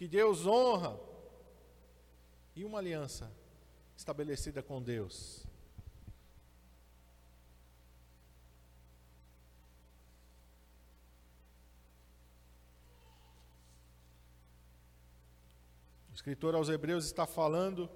que 0.00 0.08
Deus 0.08 0.46
honra 0.46 0.98
e 2.56 2.64
uma 2.64 2.78
aliança 2.78 3.30
estabelecida 3.94 4.62
com 4.62 4.82
Deus. 4.82 5.46
O 16.08 16.14
escritor 16.14 16.54
aos 16.54 16.70
Hebreus 16.70 17.04
está 17.04 17.26
falando 17.26 17.86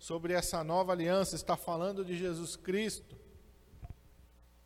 sobre 0.00 0.32
essa 0.32 0.64
nova 0.64 0.90
aliança, 0.90 1.36
está 1.36 1.56
falando 1.56 2.04
de 2.04 2.18
Jesus 2.18 2.56
Cristo, 2.56 3.16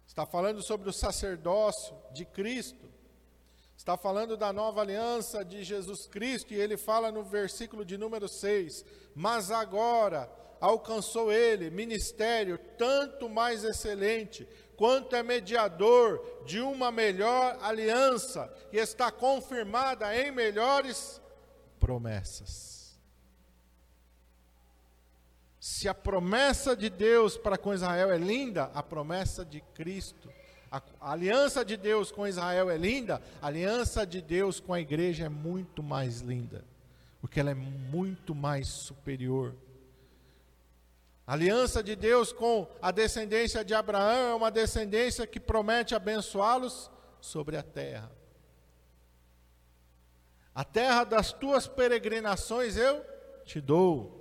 está 0.07 0.25
falando 0.25 0.63
sobre 0.63 0.89
o 0.89 0.95
sacerdócio 0.95 1.95
de 2.15 2.25
Cristo. 2.25 2.90
Está 3.81 3.97
falando 3.97 4.37
da 4.37 4.53
nova 4.53 4.83
aliança 4.83 5.43
de 5.43 5.65
Jesus 5.65 6.07
Cristo, 6.07 6.53
e 6.53 6.61
ele 6.61 6.77
fala 6.77 7.11
no 7.11 7.23
versículo 7.23 7.83
de 7.83 7.97
número 7.97 8.29
6: 8.29 8.85
Mas 9.15 9.51
agora 9.51 10.31
alcançou 10.61 11.33
ele 11.33 11.71
ministério 11.71 12.59
tanto 12.77 13.27
mais 13.27 13.65
excelente, 13.65 14.47
quanto 14.77 15.17
é 15.17 15.23
mediador 15.23 16.43
de 16.45 16.61
uma 16.61 16.93
melhor 16.93 17.57
aliança, 17.63 18.53
que 18.71 18.77
está 18.77 19.11
confirmada 19.11 20.15
em 20.15 20.31
melhores 20.31 21.19
promessas. 21.79 23.01
Se 25.59 25.89
a 25.89 25.95
promessa 25.95 26.77
de 26.77 26.91
Deus 26.91 27.39
para 27.39 27.57
com 27.57 27.73
Israel 27.73 28.11
é 28.11 28.19
linda, 28.19 28.65
a 28.75 28.83
promessa 28.83 29.43
de 29.43 29.63
Cristo 29.73 30.31
a, 30.71 30.83
aliança 31.01 31.65
de 31.65 31.77
Deus 31.77 32.13
com 32.13 32.27
Israel 32.27 32.71
é 32.71 32.77
linda, 32.77 33.21
a 33.43 33.49
aliança 33.49 34.07
de 34.07 34.23
Deus 34.23 34.61
com 34.61 34.73
a 34.73 34.81
igreja 34.81 35.25
é 35.25 35.29
muito 35.29 35.83
mais 35.83 36.21
linda, 36.21 36.65
porque 37.21 37.41
ela 37.41 37.51
é 37.51 37.55
muito 37.55 38.35
mais 38.35 38.69
superior. 38.69 39.55
A 41.27 41.33
aliança 41.33 41.83
de 41.83 41.97
Deus 41.97 42.33
com 42.33 42.69
a 42.81 42.91
descendência 42.91 43.65
de 43.65 43.75
Abraão 43.75 44.33
é 44.33 44.35
uma 44.35 44.51
descendência 44.51 45.27
que 45.27 45.41
promete 45.41 45.95
abençoá-los 45.95 46.91
sobre 47.21 47.57
a 47.57 47.63
terra. 47.63 48.11
A 50.55 50.65
terra 50.65 51.05
das 51.05 51.33
tuas 51.33 51.67
peregrinações 51.67 52.77
eu 52.77 53.05
te 53.45 53.61
dou. 53.61 54.20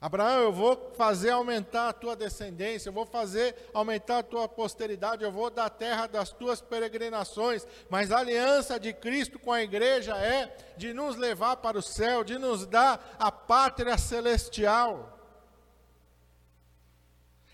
Abraão, 0.00 0.42
eu 0.42 0.52
vou 0.52 0.92
fazer 0.96 1.30
aumentar 1.30 1.88
a 1.88 1.92
tua 1.92 2.14
descendência, 2.14 2.88
eu 2.88 2.92
vou 2.92 3.04
fazer 3.04 3.56
aumentar 3.74 4.18
a 4.18 4.22
tua 4.22 4.48
posteridade, 4.48 5.24
eu 5.24 5.32
vou 5.32 5.50
dar 5.50 5.68
terra 5.70 6.06
das 6.06 6.30
tuas 6.30 6.60
peregrinações, 6.60 7.66
mas 7.90 8.12
a 8.12 8.18
aliança 8.18 8.78
de 8.78 8.92
Cristo 8.92 9.40
com 9.40 9.52
a 9.52 9.60
igreja 9.60 10.16
é 10.16 10.56
de 10.76 10.94
nos 10.94 11.16
levar 11.16 11.56
para 11.56 11.76
o 11.76 11.82
céu, 11.82 12.22
de 12.22 12.38
nos 12.38 12.64
dar 12.64 13.16
a 13.18 13.32
pátria 13.32 13.98
celestial, 13.98 15.18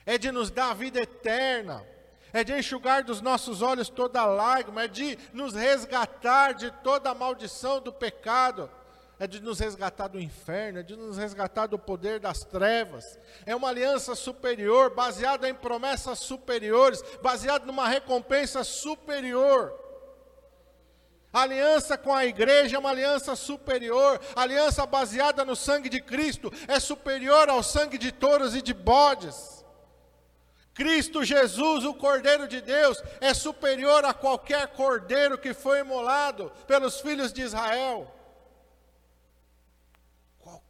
é 0.05 0.19
de 0.19 0.31
nos 0.31 0.51
dar 0.51 0.73
a 0.73 0.75
vida 0.75 1.01
eterna, 1.01 1.83
é 2.31 2.45
de 2.45 2.53
enxugar 2.53 3.05
dos 3.05 3.23
nossos 3.23 3.63
olhos 3.63 3.89
toda 3.89 4.23
lágrima, 4.27 4.85
é 4.85 4.89
de 4.89 5.19
nos 5.33 5.55
resgatar 5.55 6.53
de 6.53 6.71
toda 6.83 7.09
a 7.09 7.15
maldição 7.15 7.81
do 7.81 7.91
pecado 7.91 8.71
é 9.25 9.27
de 9.27 9.41
nos 9.41 9.59
resgatar 9.59 10.09
do 10.09 10.21
inferno, 10.21 10.79
é 10.79 10.83
de 10.83 10.95
nos 10.95 11.17
resgatar 11.17 11.67
do 11.67 11.79
poder 11.79 12.21
das 12.21 12.45
trevas. 12.45 13.19
É 13.47 13.57
uma 13.57 13.69
aliança 13.69 14.15
superior, 14.15 14.95
baseada 14.95 15.49
em 15.49 15.55
promessas 15.55 16.19
superiores, 16.19 17.03
baseada 17.23 17.65
numa 17.65 17.89
recompensa 17.89 18.63
superior. 18.63 19.73
Aliança 21.33 21.99
com 21.99 22.15
a 22.15 22.25
igreja 22.25 22.77
é 22.77 22.79
uma 22.79 22.91
aliança 22.91 23.35
superior, 23.35 24.21
aliança 24.37 24.87
baseada 24.87 25.45
no 25.45 25.57
sangue 25.57 25.89
de 25.89 26.01
Cristo 26.01 26.53
é 26.69 26.79
superior 26.79 27.49
ao 27.49 27.63
sangue 27.63 27.99
de 27.99 28.13
touros 28.13 28.55
e 28.55 28.63
de 28.63 28.73
bodes. 28.73 29.65
Cristo 30.75 31.25
Jesus, 31.25 31.85
o 31.85 31.95
Cordeiro 31.95 32.47
de 32.47 32.61
Deus, 32.61 33.03
é 33.21 33.33
superior 33.33 34.05
a 34.05 34.13
qualquer 34.13 34.69
cordeiro 34.69 35.39
que 35.39 35.55
foi 35.55 35.81
imolado 35.81 36.53
pelos 36.67 37.01
filhos 37.01 37.33
de 37.33 37.43
Israel 37.43 38.14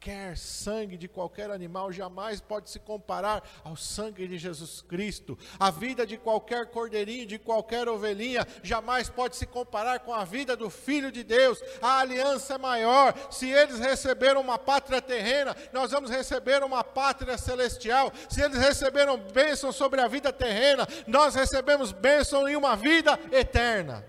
qualquer 0.04 0.36
sangue 0.36 0.98
de 0.98 1.08
qualquer 1.08 1.50
animal 1.50 1.90
jamais 1.90 2.38
pode 2.38 2.68
se 2.68 2.78
comparar 2.78 3.42
ao 3.64 3.74
sangue 3.74 4.28
de 4.28 4.36
Jesus 4.36 4.82
Cristo. 4.82 5.38
A 5.58 5.70
vida 5.70 6.06
de 6.06 6.18
qualquer 6.18 6.66
cordeirinho, 6.66 7.26
de 7.26 7.38
qualquer 7.38 7.88
ovelhinha, 7.88 8.46
jamais 8.62 9.08
pode 9.08 9.34
se 9.34 9.46
comparar 9.46 10.00
com 10.00 10.12
a 10.12 10.22
vida 10.22 10.54
do 10.54 10.68
Filho 10.68 11.10
de 11.10 11.24
Deus. 11.24 11.58
A 11.80 12.00
aliança 12.00 12.56
é 12.56 12.58
maior. 12.58 13.14
Se 13.30 13.48
eles 13.48 13.78
receberam 13.78 14.42
uma 14.42 14.58
pátria 14.58 15.00
terrena, 15.00 15.56
nós 15.72 15.90
vamos 15.90 16.10
receber 16.10 16.62
uma 16.62 16.84
pátria 16.84 17.38
celestial. 17.38 18.12
Se 18.28 18.42
eles 18.42 18.58
receberam 18.58 19.16
bênção 19.16 19.72
sobre 19.72 20.02
a 20.02 20.08
vida 20.08 20.30
terrena, 20.30 20.86
nós 21.06 21.34
recebemos 21.34 21.92
bênção 21.92 22.46
em 22.46 22.56
uma 22.56 22.76
vida 22.76 23.18
eterna. 23.32 24.04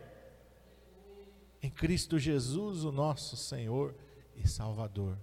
Em 1.64 1.70
Cristo 1.70 2.20
Jesus, 2.20 2.84
o 2.84 2.92
nosso 2.92 3.38
Senhor 3.38 3.96
e 4.36 4.46
Salvador. 4.46 5.18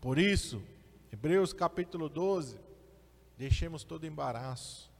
Por 0.00 0.18
isso, 0.18 0.62
Hebreus 1.12 1.52
capítulo 1.52 2.08
12, 2.08 2.60
deixemos 3.36 3.82
todo 3.82 4.06
embaraço, 4.06 4.90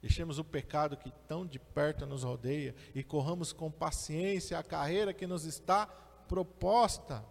deixemos 0.00 0.38
o 0.38 0.44
pecado 0.44 0.96
que 0.96 1.10
tão 1.28 1.46
de 1.46 1.58
perto 1.58 2.06
nos 2.06 2.22
rodeia 2.22 2.74
e 2.94 3.02
corramos 3.02 3.52
com 3.52 3.70
paciência 3.70 4.58
a 4.58 4.62
carreira 4.62 5.12
que 5.12 5.26
nos 5.26 5.44
está 5.44 5.86
proposta. 5.86 7.22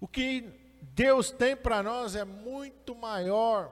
O 0.00 0.08
que 0.08 0.78
Deus 0.80 1.30
tem 1.30 1.54
para 1.54 1.82
nós 1.82 2.16
é 2.16 2.24
muito 2.24 2.94
maior 2.94 3.70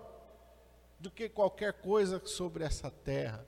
do 0.98 1.10
que 1.10 1.28
qualquer 1.28 1.72
coisa 1.72 2.20
sobre 2.26 2.64
essa 2.64 2.90
terra. 2.90 3.46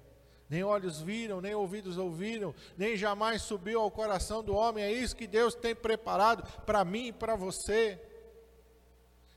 Nem 0.52 0.62
olhos 0.62 1.00
viram, 1.00 1.40
nem 1.40 1.54
ouvidos 1.54 1.96
ouviram, 1.96 2.54
nem 2.76 2.94
jamais 2.94 3.40
subiu 3.40 3.80
ao 3.80 3.90
coração 3.90 4.44
do 4.44 4.54
homem. 4.54 4.84
É 4.84 4.92
isso 4.92 5.16
que 5.16 5.26
Deus 5.26 5.54
tem 5.54 5.74
preparado 5.74 6.46
para 6.66 6.84
mim 6.84 7.06
e 7.06 7.12
para 7.12 7.34
você. 7.34 7.98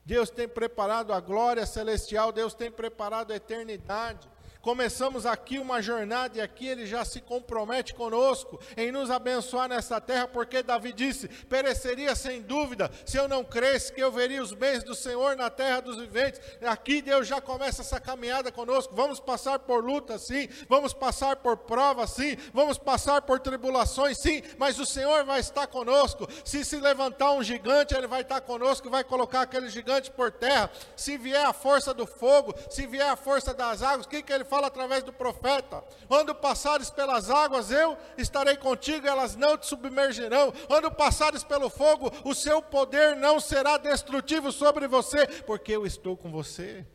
Deus 0.04 0.30
tem 0.30 0.46
preparado 0.46 1.14
a 1.14 1.22
glória 1.22 1.66
celestial, 1.66 2.34
Deus 2.34 2.54
tem 2.54 2.70
preparado 2.70 3.32
a 3.32 3.36
eternidade. 3.38 4.28
Começamos 4.66 5.28
aqui 5.28 5.60
uma 5.60 5.80
jornada 5.80 6.40
e 6.40 6.42
aqui 6.42 6.68
ele 6.68 6.88
já 6.88 7.06
se 7.06 7.22
compromete 7.22 7.94
conosco 7.94 8.60
em 8.76 8.92
nos 8.92 9.12
abençoar 9.12 9.70
nessa 9.70 10.02
terra, 10.02 10.28
porque 10.28 10.64
Davi 10.64 10.92
disse: 10.92 11.28
pereceria 11.28 12.16
sem 12.16 12.42
dúvida 12.42 12.90
se 13.06 13.16
eu 13.16 13.28
não 13.28 13.44
cresce 13.44 13.94
que 13.94 14.02
eu 14.02 14.12
veria 14.12 14.42
os 14.42 14.54
bens 14.54 14.84
do 14.84 14.96
Senhor 14.96 15.36
na 15.36 15.52
terra 15.52 15.82
dos 15.82 15.98
viventes. 15.98 16.42
Aqui 16.64 17.00
Deus 17.00 17.28
já 17.28 17.40
começa 17.40 17.84
essa 17.84 18.00
caminhada 18.00 18.52
conosco. 18.52 18.96
Vamos 18.96 19.20
passar 19.20 19.60
por 19.60 19.86
luta, 19.86 20.18
sim, 20.18 20.50
vamos 20.68 20.96
passar 20.96 21.36
por 21.36 21.58
provas, 21.58 22.10
sim, 22.10 22.36
vamos 22.52 22.80
passar 22.80 23.22
por 23.22 23.40
tribulações, 23.40 24.18
sim, 24.18 24.42
mas 24.58 24.80
o 24.80 24.86
Senhor 24.86 25.24
vai 25.26 25.42
estar 25.42 25.68
conosco. 25.68 26.28
Se 26.44 26.66
se 26.66 26.78
levantar 26.78 27.34
um 27.34 27.44
gigante, 27.44 27.94
ele 27.94 28.08
vai 28.08 28.22
estar 28.22 28.42
conosco, 28.42 28.90
vai 28.90 29.04
colocar 29.04 29.42
aquele 29.42 29.70
gigante 29.70 30.10
por 30.10 30.32
terra. 30.32 30.72
Se 30.96 31.20
vier 31.20 31.46
a 31.46 31.54
força 31.54 31.94
do 31.94 32.08
fogo, 32.08 32.56
se 32.68 32.88
vier 32.88 33.08
a 33.08 33.16
força 33.16 33.54
das 33.54 33.84
águas, 33.84 34.08
o 34.08 34.10
que, 34.10 34.24
que 34.24 34.34
ele 34.34 34.44
faz? 34.44 34.55
Fala 34.56 34.68
através 34.68 35.04
do 35.04 35.12
profeta: 35.12 35.84
Quando 36.08 36.34
passares 36.34 36.90
pelas 36.90 37.30
águas, 37.30 37.72
eu 37.72 37.98
estarei 38.18 38.56
contigo, 38.56 39.06
elas 39.06 39.36
não 39.36 39.58
te 39.58 39.66
submergirão. 39.68 40.54
Quando 40.68 40.90
passares 40.90 41.44
pelo 41.44 41.70
fogo, 41.70 42.10
o 42.24 42.34
seu 42.34 42.62
poder 42.62 43.18
não 43.18 43.40
será 43.40 43.78
destrutivo 43.78 44.52
sobre 44.54 44.88
você, 44.88 45.28
porque 45.44 45.74
eu 45.74 45.86
estou 45.86 46.16
com 46.16 46.32
você. 46.32 46.86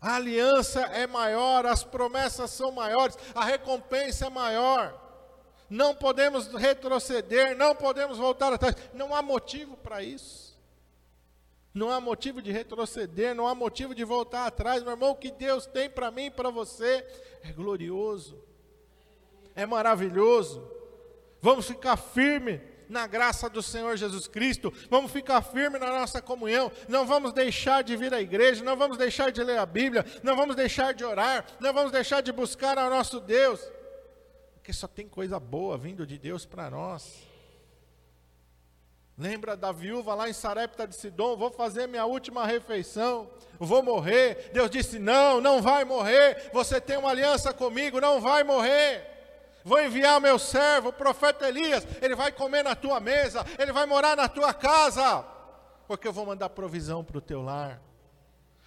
A 0.00 0.16
aliança 0.16 0.80
é 0.80 1.06
maior, 1.06 1.66
as 1.66 1.84
promessas 1.84 2.50
são 2.50 2.70
maiores, 2.70 3.18
a 3.34 3.44
recompensa 3.44 4.26
é 4.26 4.30
maior. 4.30 5.02
Não 5.68 5.94
podemos 5.94 6.46
retroceder, 6.54 7.56
não 7.56 7.74
podemos 7.74 8.16
voltar 8.16 8.52
atrás. 8.52 8.76
Não 8.94 9.14
há 9.14 9.20
motivo 9.20 9.76
para 9.76 10.02
isso 10.02 10.45
não 11.76 11.90
há 11.90 12.00
motivo 12.00 12.40
de 12.40 12.50
retroceder, 12.50 13.34
não 13.34 13.46
há 13.46 13.54
motivo 13.54 13.94
de 13.94 14.02
voltar 14.02 14.46
atrás, 14.46 14.82
meu 14.82 14.92
irmão. 14.92 15.10
O 15.10 15.14
que 15.14 15.30
Deus 15.30 15.66
tem 15.66 15.90
para 15.90 16.10
mim 16.10 16.24
e 16.24 16.30
para 16.30 16.48
você 16.48 17.06
é 17.42 17.52
glorioso, 17.52 18.42
é 19.54 19.66
maravilhoso. 19.66 20.66
Vamos 21.38 21.66
ficar 21.66 21.98
firme 21.98 22.62
na 22.88 23.06
graça 23.06 23.50
do 23.50 23.62
Senhor 23.62 23.94
Jesus 23.94 24.26
Cristo, 24.26 24.72
vamos 24.88 25.12
ficar 25.12 25.42
firme 25.42 25.78
na 25.78 25.88
nossa 25.88 26.22
comunhão, 26.22 26.72
não 26.88 27.04
vamos 27.04 27.34
deixar 27.34 27.82
de 27.82 27.94
vir 27.94 28.14
à 28.14 28.22
igreja, 28.22 28.64
não 28.64 28.76
vamos 28.76 28.96
deixar 28.96 29.30
de 29.30 29.44
ler 29.44 29.58
a 29.58 29.66
Bíblia, 29.66 30.06
não 30.22 30.34
vamos 30.34 30.56
deixar 30.56 30.94
de 30.94 31.04
orar, 31.04 31.44
não 31.60 31.74
vamos 31.74 31.92
deixar 31.92 32.22
de 32.22 32.32
buscar 32.32 32.78
ao 32.78 32.88
nosso 32.88 33.20
Deus, 33.20 33.60
porque 34.54 34.72
só 34.72 34.88
tem 34.88 35.06
coisa 35.06 35.38
boa 35.38 35.76
vindo 35.76 36.06
de 36.06 36.16
Deus 36.16 36.46
para 36.46 36.70
nós. 36.70 37.25
Lembra 39.18 39.56
da 39.56 39.72
viúva 39.72 40.14
lá 40.14 40.28
em 40.28 40.34
Sarepta 40.34 40.86
de 40.86 40.94
Sidom? 40.94 41.36
Vou 41.36 41.50
fazer 41.50 41.88
minha 41.88 42.04
última 42.04 42.44
refeição, 42.44 43.30
vou 43.58 43.82
morrer. 43.82 44.50
Deus 44.52 44.70
disse: 44.70 44.98
Não, 44.98 45.40
não 45.40 45.62
vai 45.62 45.86
morrer. 45.86 46.50
Você 46.52 46.78
tem 46.80 46.98
uma 46.98 47.10
aliança 47.10 47.52
comigo, 47.54 47.98
não 47.98 48.20
vai 48.20 48.44
morrer. 48.44 49.16
Vou 49.64 49.80
enviar 49.80 50.20
meu 50.20 50.38
servo, 50.38 50.90
o 50.90 50.92
profeta 50.92 51.48
Elias. 51.48 51.86
Ele 52.02 52.14
vai 52.14 52.30
comer 52.30 52.62
na 52.62 52.76
tua 52.76 53.00
mesa, 53.00 53.44
ele 53.58 53.72
vai 53.72 53.86
morar 53.86 54.16
na 54.16 54.28
tua 54.28 54.52
casa, 54.52 55.24
porque 55.88 56.06
eu 56.06 56.12
vou 56.12 56.26
mandar 56.26 56.50
provisão 56.50 57.02
para 57.02 57.16
o 57.16 57.22
teu 57.22 57.40
lar. 57.40 57.80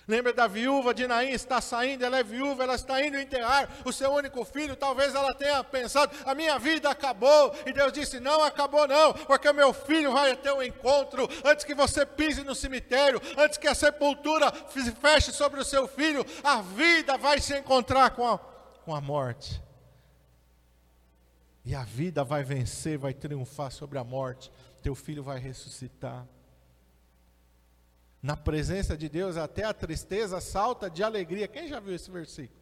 Lembra 0.09 0.33
da 0.33 0.47
viúva 0.47 0.91
de 0.91 1.05
Naim, 1.05 1.29
está 1.29 1.61
saindo, 1.61 2.03
ela 2.03 2.17
é 2.17 2.23
viúva, 2.23 2.63
ela 2.63 2.73
está 2.73 2.99
indo 3.05 3.15
enterrar 3.15 3.69
o 3.85 3.93
seu 3.93 4.11
único 4.11 4.43
filho. 4.43 4.75
Talvez 4.75 5.13
ela 5.13 5.35
tenha 5.35 5.63
pensado: 5.63 6.11
a 6.25 6.33
minha 6.33 6.57
vida 6.57 6.89
acabou. 6.89 7.53
E 7.63 7.71
Deus 7.71 7.93
disse: 7.93 8.19
não 8.19 8.43
acabou, 8.43 8.87
não, 8.87 9.13
porque 9.13 9.47
o 9.47 9.53
meu 9.53 9.71
filho 9.71 10.11
vai 10.11 10.35
ter 10.35 10.51
um 10.51 10.63
encontro 10.63 11.29
antes 11.45 11.63
que 11.63 11.75
você 11.75 12.07
pise 12.07 12.43
no 12.43 12.55
cemitério, 12.55 13.21
antes 13.37 13.59
que 13.59 13.67
a 13.67 13.75
sepultura 13.75 14.51
feche 14.99 15.31
sobre 15.31 15.59
o 15.59 15.63
seu 15.63 15.87
filho. 15.87 16.25
A 16.43 16.59
vida 16.59 17.15
vai 17.15 17.39
se 17.39 17.55
encontrar 17.55 18.09
com 18.09 18.27
a, 18.27 18.39
com 18.83 18.95
a 18.95 18.99
morte. 18.99 19.61
E 21.63 21.75
a 21.75 21.83
vida 21.83 22.23
vai 22.23 22.41
vencer, 22.41 22.97
vai 22.97 23.13
triunfar 23.13 23.71
sobre 23.71 23.99
a 23.99 24.03
morte. 24.03 24.51
Teu 24.81 24.95
filho 24.95 25.21
vai 25.21 25.37
ressuscitar. 25.37 26.25
Na 28.21 28.35
presença 28.35 28.97
de 28.97 29.07
Deus, 29.07 29.37
até 29.37 29.63
a 29.63 29.73
tristeza 29.73 30.41
salta 30.41 30.89
de 30.89 31.03
alegria. 31.03 31.47
Quem 31.47 31.67
já 31.67 31.79
viu 31.79 31.95
esse 31.95 32.11
versículo? 32.11 32.59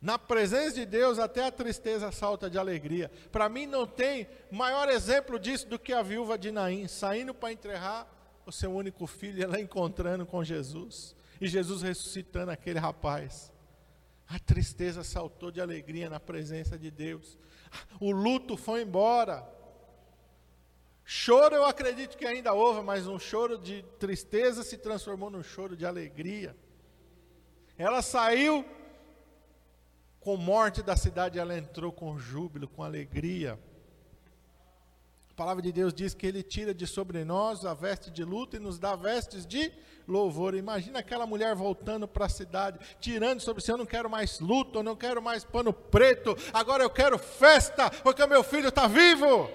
Na 0.00 0.18
presença 0.18 0.76
de 0.76 0.86
Deus, 0.86 1.18
até 1.18 1.44
a 1.44 1.52
tristeza 1.52 2.10
salta 2.10 2.48
de 2.48 2.58
alegria. 2.58 3.10
Para 3.30 3.48
mim, 3.48 3.66
não 3.66 3.86
tem 3.86 4.26
maior 4.50 4.88
exemplo 4.88 5.38
disso 5.38 5.68
do 5.68 5.78
que 5.78 5.92
a 5.92 6.02
viúva 6.02 6.38
de 6.38 6.50
Naim, 6.50 6.88
saindo 6.88 7.34
para 7.34 7.52
enterrar 7.52 8.08
o 8.46 8.50
seu 8.50 8.72
único 8.74 9.06
filho 9.06 9.42
ela 9.42 9.60
encontrando 9.60 10.24
com 10.24 10.42
Jesus. 10.42 11.14
E 11.40 11.46
Jesus 11.46 11.82
ressuscitando 11.82 12.50
aquele 12.50 12.78
rapaz. 12.78 13.52
A 14.26 14.38
tristeza 14.38 15.04
saltou 15.04 15.50
de 15.50 15.60
alegria 15.60 16.08
na 16.08 16.18
presença 16.18 16.78
de 16.78 16.90
Deus. 16.90 17.38
O 18.00 18.10
luto 18.10 18.56
foi 18.56 18.82
embora. 18.82 19.46
Choro 21.12 21.56
eu 21.56 21.64
acredito 21.64 22.16
que 22.16 22.24
ainda 22.24 22.52
houve, 22.52 22.82
mas 22.82 23.08
um 23.08 23.18
choro 23.18 23.58
de 23.58 23.82
tristeza 23.98 24.62
se 24.62 24.78
transformou 24.78 25.28
num 25.28 25.42
choro 25.42 25.76
de 25.76 25.84
alegria. 25.84 26.56
Ela 27.76 28.00
saiu 28.00 28.64
com 30.20 30.36
morte 30.36 30.84
da 30.84 30.96
cidade, 30.96 31.36
ela 31.36 31.58
entrou 31.58 31.90
com 31.90 32.16
júbilo, 32.16 32.68
com 32.68 32.84
alegria. 32.84 33.58
A 35.32 35.34
palavra 35.34 35.60
de 35.60 35.72
Deus 35.72 35.92
diz 35.92 36.14
que 36.14 36.28
Ele 36.28 36.44
tira 36.44 36.72
de 36.72 36.86
sobre 36.86 37.24
nós 37.24 37.66
a 37.66 37.74
veste 37.74 38.08
de 38.08 38.22
luto 38.22 38.54
e 38.54 38.60
nos 38.60 38.78
dá 38.78 38.94
vestes 38.94 39.44
de 39.44 39.72
louvor. 40.06 40.54
Imagina 40.54 41.00
aquela 41.00 41.26
mulher 41.26 41.56
voltando 41.56 42.06
para 42.06 42.26
a 42.26 42.28
cidade, 42.28 42.78
tirando 43.00 43.40
sobre 43.40 43.64
si: 43.64 43.72
eu 43.72 43.76
não 43.76 43.84
quero 43.84 44.08
mais 44.08 44.38
luto, 44.38 44.78
eu 44.78 44.84
não 44.84 44.94
quero 44.94 45.20
mais 45.20 45.44
pano 45.44 45.72
preto, 45.72 46.36
agora 46.52 46.84
eu 46.84 46.90
quero 46.90 47.18
festa, 47.18 47.90
porque 47.90 48.24
meu 48.26 48.44
filho 48.44 48.68
está 48.68 48.86
vivo. 48.86 49.50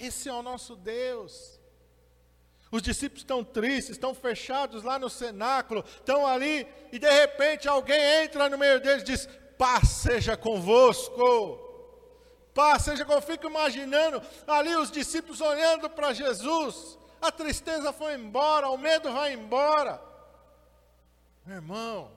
Esse 0.00 0.28
é 0.28 0.32
o 0.32 0.42
nosso 0.42 0.74
Deus. 0.74 1.60
Os 2.72 2.80
discípulos 2.80 3.22
estão 3.22 3.44
tristes, 3.44 3.90
estão 3.90 4.14
fechados 4.14 4.82
lá 4.82 4.98
no 4.98 5.10
cenáculo, 5.10 5.84
estão 5.86 6.26
ali, 6.26 6.66
e 6.92 6.98
de 6.98 7.10
repente 7.10 7.68
alguém 7.68 8.00
entra 8.22 8.48
no 8.48 8.56
meio 8.56 8.80
deles 8.80 9.02
e 9.02 9.06
diz: 9.06 9.28
Paz 9.58 9.88
seja 9.88 10.36
convosco. 10.36 11.68
Paz 12.54 12.82
seja 12.82 13.04
convosco. 13.04 13.30
Fico 13.30 13.46
imaginando 13.46 14.22
ali 14.46 14.74
os 14.76 14.90
discípulos 14.90 15.40
olhando 15.40 15.90
para 15.90 16.14
Jesus. 16.14 16.98
A 17.20 17.30
tristeza 17.30 17.92
foi 17.92 18.14
embora, 18.14 18.70
o 18.70 18.78
medo 18.78 19.12
vai 19.12 19.34
embora. 19.34 20.00
Meu 21.44 21.56
irmão, 21.56 22.10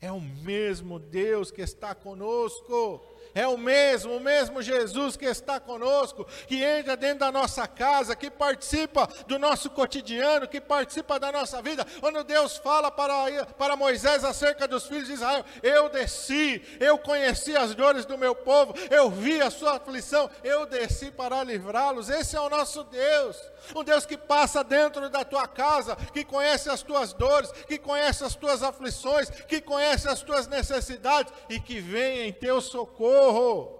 é 0.00 0.10
o 0.10 0.20
mesmo 0.20 0.98
Deus 0.98 1.50
que 1.50 1.60
está 1.60 1.94
conosco 1.94 3.04
é 3.34 3.46
o 3.46 3.56
mesmo, 3.56 4.16
o 4.16 4.20
mesmo 4.20 4.60
Jesus 4.60 5.16
que 5.16 5.24
está 5.24 5.60
conosco, 5.60 6.26
que 6.46 6.62
entra 6.62 6.96
dentro 6.96 7.20
da 7.20 7.32
nossa 7.32 7.66
casa, 7.66 8.16
que 8.16 8.30
participa 8.30 9.08
do 9.26 9.38
nosso 9.38 9.70
cotidiano, 9.70 10.48
que 10.48 10.60
participa 10.60 11.18
da 11.18 11.30
nossa 11.30 11.62
vida. 11.62 11.86
Quando 12.00 12.24
Deus 12.24 12.56
fala 12.56 12.90
para, 12.90 13.46
para 13.58 13.76
Moisés 13.76 14.24
acerca 14.24 14.66
dos 14.66 14.86
filhos 14.86 15.06
de 15.06 15.14
Israel, 15.14 15.44
eu 15.62 15.88
desci, 15.88 16.62
eu 16.80 16.98
conheci 16.98 17.56
as 17.56 17.74
dores 17.74 18.04
do 18.04 18.18
meu 18.18 18.34
povo, 18.34 18.74
eu 18.90 19.10
vi 19.10 19.40
a 19.40 19.50
sua 19.50 19.76
aflição, 19.76 20.30
eu 20.42 20.66
desci 20.66 21.10
para 21.10 21.44
livrá-los. 21.44 22.08
Esse 22.08 22.36
é 22.36 22.40
o 22.40 22.50
nosso 22.50 22.82
Deus, 22.84 23.36
um 23.74 23.84
Deus 23.84 24.04
que 24.06 24.16
passa 24.16 24.64
dentro 24.64 25.08
da 25.08 25.24
tua 25.24 25.46
casa, 25.46 25.96
que 26.12 26.24
conhece 26.24 26.68
as 26.68 26.82
tuas 26.82 27.12
dores, 27.12 27.52
que 27.68 27.78
conhece 27.78 28.24
as 28.24 28.34
tuas 28.34 28.62
aflições, 28.62 29.30
que 29.30 29.60
conhece 29.60 30.08
as 30.08 30.22
tuas 30.22 30.46
necessidades 30.46 31.32
e 31.48 31.60
que 31.60 31.80
vem 31.80 32.28
em 32.28 32.32
teu 32.32 32.60
socorro 32.60 33.19
socorro. 33.20 33.79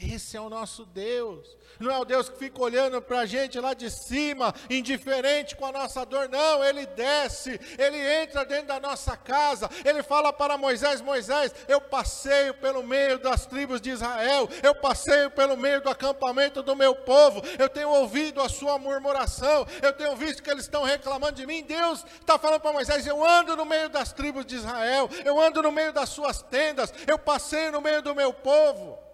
Esse 0.00 0.36
é 0.36 0.40
o 0.40 0.48
nosso 0.48 0.84
Deus. 0.84 1.58
Não 1.80 1.90
é 1.90 1.98
o 1.98 2.04
Deus 2.04 2.28
que 2.28 2.38
fica 2.38 2.62
olhando 2.62 3.02
para 3.02 3.20
a 3.20 3.26
gente 3.26 3.58
lá 3.58 3.74
de 3.74 3.90
cima, 3.90 4.54
indiferente 4.70 5.56
com 5.56 5.66
a 5.66 5.72
nossa 5.72 6.06
dor. 6.06 6.28
Não, 6.28 6.62
ele 6.62 6.86
desce, 6.86 7.60
ele 7.76 7.98
entra 8.22 8.44
dentro 8.44 8.68
da 8.68 8.78
nossa 8.78 9.16
casa. 9.16 9.68
Ele 9.84 10.00
fala 10.04 10.32
para 10.32 10.56
Moisés: 10.56 11.00
Moisés, 11.00 11.52
eu 11.66 11.80
passeio 11.80 12.54
pelo 12.54 12.84
meio 12.84 13.18
das 13.18 13.44
tribos 13.44 13.80
de 13.80 13.90
Israel, 13.90 14.48
eu 14.62 14.72
passeio 14.72 15.32
pelo 15.32 15.56
meio 15.56 15.80
do 15.80 15.90
acampamento 15.90 16.62
do 16.62 16.76
meu 16.76 16.94
povo. 16.94 17.42
Eu 17.58 17.68
tenho 17.68 17.88
ouvido 17.88 18.40
a 18.40 18.48
sua 18.48 18.78
murmuração, 18.78 19.66
eu 19.82 19.92
tenho 19.92 20.14
visto 20.14 20.44
que 20.44 20.50
eles 20.50 20.64
estão 20.64 20.84
reclamando 20.84 21.32
de 21.32 21.46
mim. 21.46 21.64
Deus 21.64 22.04
está 22.20 22.38
falando 22.38 22.60
para 22.60 22.72
Moisés: 22.72 23.04
Eu 23.04 23.24
ando 23.24 23.56
no 23.56 23.64
meio 23.64 23.88
das 23.88 24.12
tribos 24.12 24.46
de 24.46 24.54
Israel, 24.54 25.10
eu 25.24 25.40
ando 25.40 25.60
no 25.60 25.72
meio 25.72 25.92
das 25.92 26.08
suas 26.08 26.40
tendas, 26.40 26.94
eu 27.04 27.18
passeio 27.18 27.72
no 27.72 27.80
meio 27.80 28.00
do 28.00 28.14
meu 28.14 28.32
povo. 28.32 29.07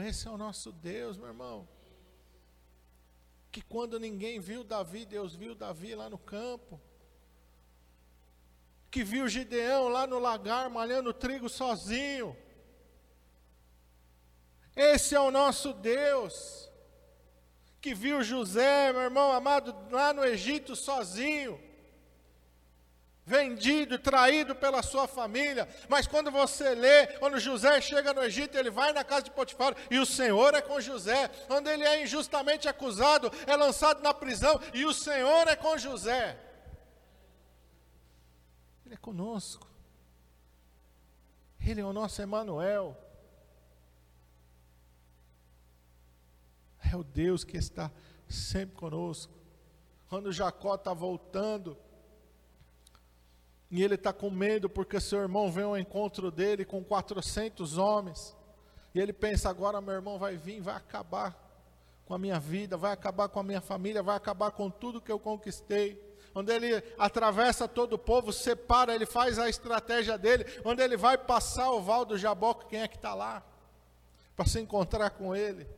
Esse 0.00 0.28
é 0.28 0.30
o 0.30 0.36
nosso 0.36 0.72
Deus, 0.72 1.16
meu 1.16 1.28
irmão. 1.28 1.68
Que 3.52 3.62
quando 3.62 3.98
ninguém 3.98 4.40
viu 4.40 4.62
Davi, 4.62 5.04
Deus 5.04 5.34
viu 5.34 5.54
Davi 5.54 5.94
lá 5.94 6.08
no 6.08 6.18
campo. 6.18 6.80
Que 8.90 9.04
viu 9.04 9.28
Gideão 9.28 9.88
lá 9.88 10.06
no 10.06 10.18
lagar 10.18 10.68
malhando 10.68 11.12
trigo 11.12 11.48
sozinho. 11.48 12.36
Esse 14.74 15.14
é 15.14 15.20
o 15.20 15.30
nosso 15.30 15.72
Deus. 15.72 16.70
Que 17.80 17.94
viu 17.94 18.22
José, 18.22 18.92
meu 18.92 19.02
irmão 19.02 19.32
amado, 19.32 19.74
lá 19.90 20.12
no 20.12 20.24
Egito 20.24 20.76
sozinho 20.76 21.69
vendido, 23.30 23.96
traído 23.96 24.56
pela 24.56 24.82
sua 24.82 25.06
família. 25.06 25.68
Mas 25.88 26.06
quando 26.06 26.30
você 26.32 26.74
lê, 26.74 27.06
quando 27.18 27.38
José 27.38 27.80
chega 27.80 28.12
no 28.12 28.24
Egito, 28.24 28.58
ele 28.58 28.70
vai 28.70 28.92
na 28.92 29.04
casa 29.04 29.22
de 29.22 29.30
Potifar 29.30 29.74
e 29.88 29.98
o 30.00 30.04
Senhor 30.04 30.52
é 30.54 30.60
com 30.60 30.80
José. 30.80 31.28
Quando 31.46 31.68
ele 31.68 31.84
é 31.84 32.02
injustamente 32.02 32.68
acusado, 32.68 33.30
é 33.46 33.54
lançado 33.54 34.02
na 34.02 34.12
prisão 34.12 34.60
e 34.74 34.84
o 34.84 34.92
Senhor 34.92 35.46
é 35.46 35.54
com 35.54 35.78
José. 35.78 36.36
Ele 38.84 38.94
é 38.94 38.98
conosco. 38.98 39.70
Ele 41.64 41.80
é 41.80 41.84
o 41.84 41.92
nosso 41.92 42.20
Emanuel. 42.20 42.96
É 46.92 46.96
o 46.96 47.04
Deus 47.04 47.44
que 47.44 47.56
está 47.56 47.92
sempre 48.28 48.74
conosco. 48.74 49.32
Quando 50.08 50.32
Jacó 50.32 50.74
está 50.74 50.92
voltando, 50.92 51.78
e 53.70 53.82
ele 53.82 53.94
está 53.94 54.12
com 54.12 54.30
medo 54.30 54.68
porque 54.68 55.00
seu 55.00 55.20
irmão 55.20 55.50
vem 55.50 55.64
ao 55.64 55.78
encontro 55.78 56.30
dele 56.30 56.64
com 56.64 56.82
400 56.82 57.78
homens. 57.78 58.36
E 58.94 59.00
ele 59.00 59.12
pensa: 59.12 59.48
agora 59.48 59.80
meu 59.80 59.94
irmão 59.94 60.18
vai 60.18 60.36
vir, 60.36 60.60
vai 60.60 60.74
acabar 60.74 61.36
com 62.04 62.14
a 62.14 62.18
minha 62.18 62.40
vida, 62.40 62.76
vai 62.76 62.92
acabar 62.92 63.28
com 63.28 63.38
a 63.38 63.44
minha 63.44 63.60
família, 63.60 64.02
vai 64.02 64.16
acabar 64.16 64.50
com 64.50 64.68
tudo 64.68 65.00
que 65.00 65.12
eu 65.12 65.18
conquistei. 65.18 66.10
Onde 66.34 66.52
ele 66.52 66.82
atravessa 66.98 67.68
todo 67.68 67.94
o 67.94 67.98
povo, 67.98 68.32
separa, 68.32 68.94
ele 68.94 69.06
faz 69.06 69.38
a 69.38 69.48
estratégia 69.48 70.16
dele, 70.18 70.44
onde 70.64 70.82
ele 70.82 70.96
vai 70.96 71.18
passar 71.18 71.70
o 71.70 71.80
val 71.80 72.04
do 72.04 72.18
Jaboco, 72.18 72.66
quem 72.66 72.80
é 72.80 72.88
que 72.88 72.96
está 72.96 73.14
lá? 73.14 73.42
Para 74.36 74.46
se 74.46 74.60
encontrar 74.60 75.10
com 75.10 75.34
ele. 75.34 75.68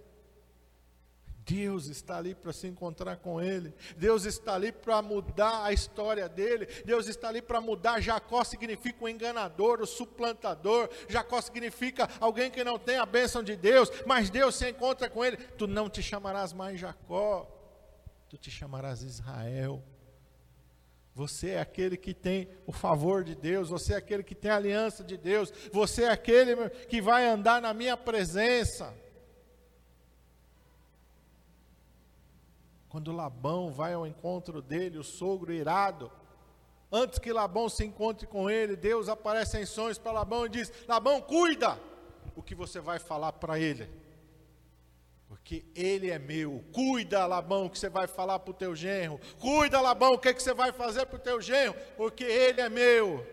Deus 1.45 1.87
está 1.87 2.19
ali 2.19 2.35
para 2.35 2.53
se 2.53 2.67
encontrar 2.67 3.17
com 3.17 3.41
ele. 3.41 3.75
Deus 3.97 4.25
está 4.25 4.55
ali 4.55 4.71
para 4.71 5.03
mudar 5.03 5.65
a 5.65 5.73
história 5.73 6.29
dele. 6.29 6.67
Deus 6.85 7.09
está 7.09 7.29
ali 7.29 7.43
para 7.43 7.61
mudar. 7.61 8.01
Jacó 8.01 8.45
significa 8.45 9.05
o 9.05 9.09
enganador, 9.09 9.81
o 9.81 9.87
suplantador. 9.87 10.89
Jacó 11.09 11.41
significa 11.41 12.09
alguém 12.21 12.51
que 12.51 12.63
não 12.63 12.79
tem 12.79 12.97
a 12.97 13.07
bênção 13.07 13.43
de 13.43 13.57
Deus, 13.57 13.91
mas 14.07 14.31
Deus 14.31 14.55
se 14.55 14.71
encontra 14.71 15.11
com 15.11 15.25
ele. 15.25 15.37
Tu 15.37 15.67
não 15.67 15.89
te 15.89 16.03
chamarás 16.03 16.53
mais 16.53 16.79
Jacó, 16.79 17.49
tu 18.29 18.37
te 18.37 18.51
chamarás 18.51 19.03
Israel. 19.03 19.83
Você 21.15 21.51
é 21.51 21.61
aquele 21.61 21.97
que 21.97 22.15
tem 22.15 22.49
o 22.67 22.73
favor 22.73 23.23
de 23.23 23.35
Deus, 23.35 23.69
você 23.69 23.93
é 23.93 23.97
aquele 23.97 24.23
que 24.23 24.35
tem 24.35 24.51
a 24.51 24.57
aliança 24.57 25.05
de 25.05 25.19
Deus, 25.19 25.53
você 25.71 26.05
é 26.05 26.09
aquele 26.09 26.71
que 26.89 27.03
vai 27.03 27.29
andar 27.29 27.61
na 27.61 27.75
minha 27.75 27.97
presença. 27.99 28.95
Quando 32.93 33.11
Labão 33.11 33.73
vai 33.73 33.95
ao 33.95 34.07
encontro 34.07 34.61
dele, 34.61 34.99
o 34.99 35.03
sogro 35.03 35.51
irado, 35.51 36.13
antes 36.93 37.19
que 37.19 37.33
Labão 37.33 37.67
se 37.67 37.83
encontre 37.83 38.27
com 38.27 38.51
ele, 38.51 38.77
Deus 38.77 39.09
aparece 39.09 39.59
em 39.59 39.65
sonhos 39.65 39.97
para 39.97 40.13
Labão 40.13 40.45
e 40.45 40.51
diz: 40.51 40.71
Labão, 40.87 41.19
cuida 41.23 41.81
o 42.37 42.43
que 42.43 42.55
você 42.55 42.81
vai 42.81 42.99
falar 42.99 43.33
para 43.33 43.59
ele, 43.59 43.89
porque 45.27 45.65
ele 45.75 46.11
é 46.11 46.19
meu. 46.19 46.63
Cuida, 46.71 47.25
Labão, 47.25 47.65
o 47.65 47.71
que 47.71 47.79
você 47.79 47.89
vai 47.89 48.07
falar 48.07 48.39
para 48.41 48.51
o 48.51 48.55
teu 48.55 48.77
genro. 48.77 49.19
Cuida, 49.41 49.81
Labão, 49.81 50.13
o 50.13 50.19
que, 50.19 50.29
é 50.29 50.35
que 50.35 50.43
você 50.43 50.53
vai 50.53 50.71
fazer 50.71 51.07
para 51.07 51.17
o 51.17 51.23
teu 51.23 51.41
genro, 51.41 51.75
porque 51.97 52.25
ele 52.25 52.61
é 52.61 52.69
meu. 52.69 53.27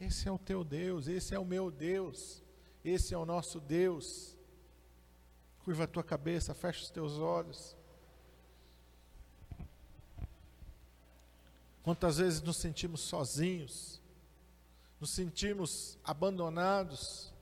Esse 0.00 0.28
é 0.28 0.30
o 0.30 0.38
teu 0.38 0.62
Deus, 0.62 1.08
esse 1.08 1.34
é 1.34 1.38
o 1.40 1.44
meu 1.44 1.72
Deus, 1.72 2.40
esse 2.84 3.12
é 3.12 3.18
o 3.18 3.26
nosso 3.26 3.58
Deus. 3.58 4.37
Curva 5.68 5.84
a 5.84 5.86
tua 5.86 6.02
cabeça, 6.02 6.54
fecha 6.54 6.82
os 6.82 6.88
teus 6.88 7.18
olhos. 7.18 7.76
Quantas 11.82 12.16
vezes 12.16 12.40
nos 12.40 12.56
sentimos 12.56 13.02
sozinhos, 13.02 14.00
nos 14.98 15.10
sentimos 15.10 15.98
abandonados. 16.02 17.34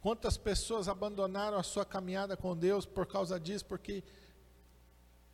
Quantas 0.00 0.36
pessoas 0.36 0.88
abandonaram 0.88 1.56
a 1.56 1.62
sua 1.62 1.84
caminhada 1.84 2.36
com 2.36 2.56
Deus 2.56 2.84
por 2.84 3.06
causa 3.06 3.38
disso, 3.38 3.64
porque 3.64 4.02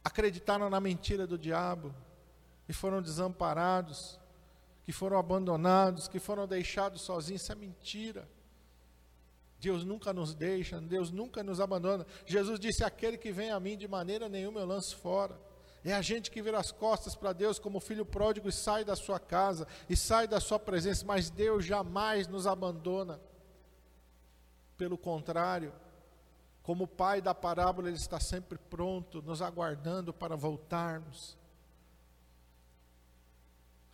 acreditaram 0.05 0.69
na 0.69 0.81
mentira 0.83 1.27
do 1.27 1.39
diabo 1.39 1.95
e 2.69 2.75
foram 2.75 3.01
desamparados, 3.01 4.21
que 4.85 4.93
foram 4.93 5.19
abandonados, 5.19 6.09
que 6.09 6.19
foram 6.21 6.47
deixados 6.47 7.01
sozinhos. 7.01 7.41
Isso 7.41 7.53
é 7.53 7.55
mentira. 7.55 8.29
Deus 9.61 9.85
nunca 9.85 10.13
nos 10.13 10.35
deixa, 10.35 10.81
Deus 10.81 11.11
nunca 11.11 11.43
nos 11.43 11.61
abandona. 11.61 12.07
Jesus 12.25 12.59
disse: 12.59 12.83
Aquele 12.83 13.19
que 13.19 13.31
vem 13.31 13.51
a 13.51 13.61
mim, 13.61 13.77
de 13.77 13.87
maneira 13.87 14.29
nenhuma 14.29 14.61
eu 14.61 14.67
lanço 14.67 14.97
fora. 14.97 15.39
É 15.85 15.93
a 15.93 16.03
gente 16.03 16.31
que 16.31 16.43
vira 16.43 16.59
as 16.59 16.73
costas 16.73 17.15
para 17.15 17.33
Deus 17.33 17.59
como 17.59 17.81
filho 17.81 18.05
pródigo 18.05 18.49
e 18.49 18.53
sai 18.53 18.85
da 18.85 18.97
sua 18.97 19.19
casa, 19.19 19.67
e 19.89 19.97
sai 19.97 20.27
da 20.27 20.41
sua 20.41 20.59
presença, 20.59 21.05
mas 21.07 21.31
Deus 21.31 21.65
jamais 21.65 22.27
nos 22.27 22.47
abandona. 22.47 23.21
Pelo 24.77 24.97
contrário, 24.97 25.73
como 26.63 26.87
pai 26.87 27.21
da 27.21 27.35
parábola, 27.35 27.89
ele 27.89 27.97
está 27.97 28.21
sempre 28.21 28.59
pronto, 28.59 29.23
nos 29.23 29.41
aguardando 29.43 30.13
para 30.13 30.37
voltarmos. 30.37 31.37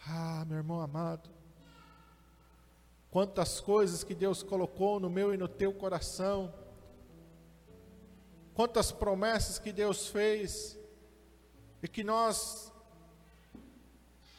Ah, 0.09 0.45
meu 0.47 0.59
irmão 0.59 0.81
amado, 0.81 1.29
Quantas 3.17 3.61
coisas 3.61 4.05
que 4.05 4.15
Deus 4.15 4.43
colocou 4.43 5.01
no 5.01 5.09
meu 5.09 5.33
e 5.33 5.39
no 5.39 5.49
teu 5.49 5.73
coração. 5.73 6.53
Quantas 8.53 8.93
promessas 8.93 9.59
que 9.59 9.73
Deus 9.73 10.09
fez 10.09 10.79
e 11.83 11.89
que 11.89 12.05
nós 12.05 12.71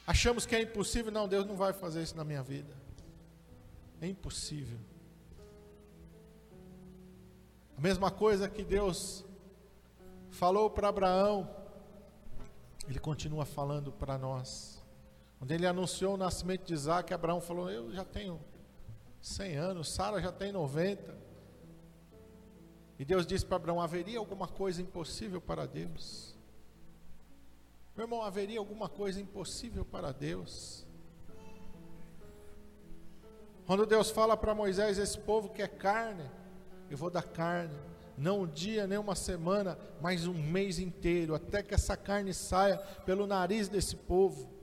achamos 0.06 0.46
que 0.46 0.56
é 0.56 0.62
impossível. 0.62 1.12
Não, 1.12 1.28
Deus 1.28 1.44
não 1.44 1.56
vai 1.56 1.74
fazer 1.74 2.04
isso 2.04 2.16
na 2.16 2.24
minha 2.24 2.44
vida. 2.44 2.72
É 4.00 4.06
impossível. 4.06 4.78
A 7.76 7.82
mesma 7.82 8.12
coisa 8.12 8.48
que 8.48 8.64
Deus 8.64 9.26
falou 10.30 10.70
para 10.70 10.90
Abraão, 10.90 11.50
Ele 12.88 13.00
continua 13.00 13.44
falando 13.44 13.92
para 13.92 14.20
nós. 14.20 14.86
Quando 15.40 15.52
Ele 15.52 15.66
anunciou 15.66 16.14
o 16.14 16.18
nascimento 16.18 16.64
de 16.64 16.76
Isaac, 16.76 17.12
Abraão 17.12 17.42
falou: 17.42 17.72
Eu 17.72 17.92
já 17.92 18.06
tenho 18.06 18.40
100 19.22 19.56
anos, 19.56 19.90
Sara 19.90 20.22
já 20.22 20.32
tem 20.32 20.52
90. 20.52 21.18
E 23.00 23.06
Deus 23.06 23.26
disse 23.26 23.46
para 23.46 23.58
Abraão: 23.58 23.82
haveria 23.82 24.20
alguma 24.20 24.48
coisa 24.48 24.82
impossível 24.82 25.42
para 25.42 25.66
Deus? 25.66 26.36
Meu 27.96 28.06
irmão, 28.06 28.22
haveria 28.22 28.60
alguma 28.60 28.88
coisa 28.88 29.20
impossível 29.20 29.84
para 29.84 30.12
Deus? 30.12 30.86
Quando 33.66 33.86
Deus 33.86 34.10
fala 34.10 34.38
para 34.38 34.56
Moisés: 34.56 34.98
esse 34.98 35.18
povo 35.18 35.50
quer 35.50 35.68
carne, 35.68 36.30
eu 36.90 36.98
vou 36.98 37.10
dar 37.10 37.24
carne, 37.24 37.76
não 38.18 38.42
um 38.42 38.48
dia, 38.48 38.88
nem 38.88 38.98
uma 38.98 39.16
semana, 39.16 39.78
mas 40.02 40.26
um 40.26 40.34
mês 40.34 40.80
inteiro, 40.80 41.36
até 41.36 41.62
que 41.62 41.76
essa 41.76 41.96
carne 41.96 42.34
saia 42.34 42.78
pelo 43.06 43.28
nariz 43.28 43.68
desse 43.68 43.96
povo. 43.96 44.57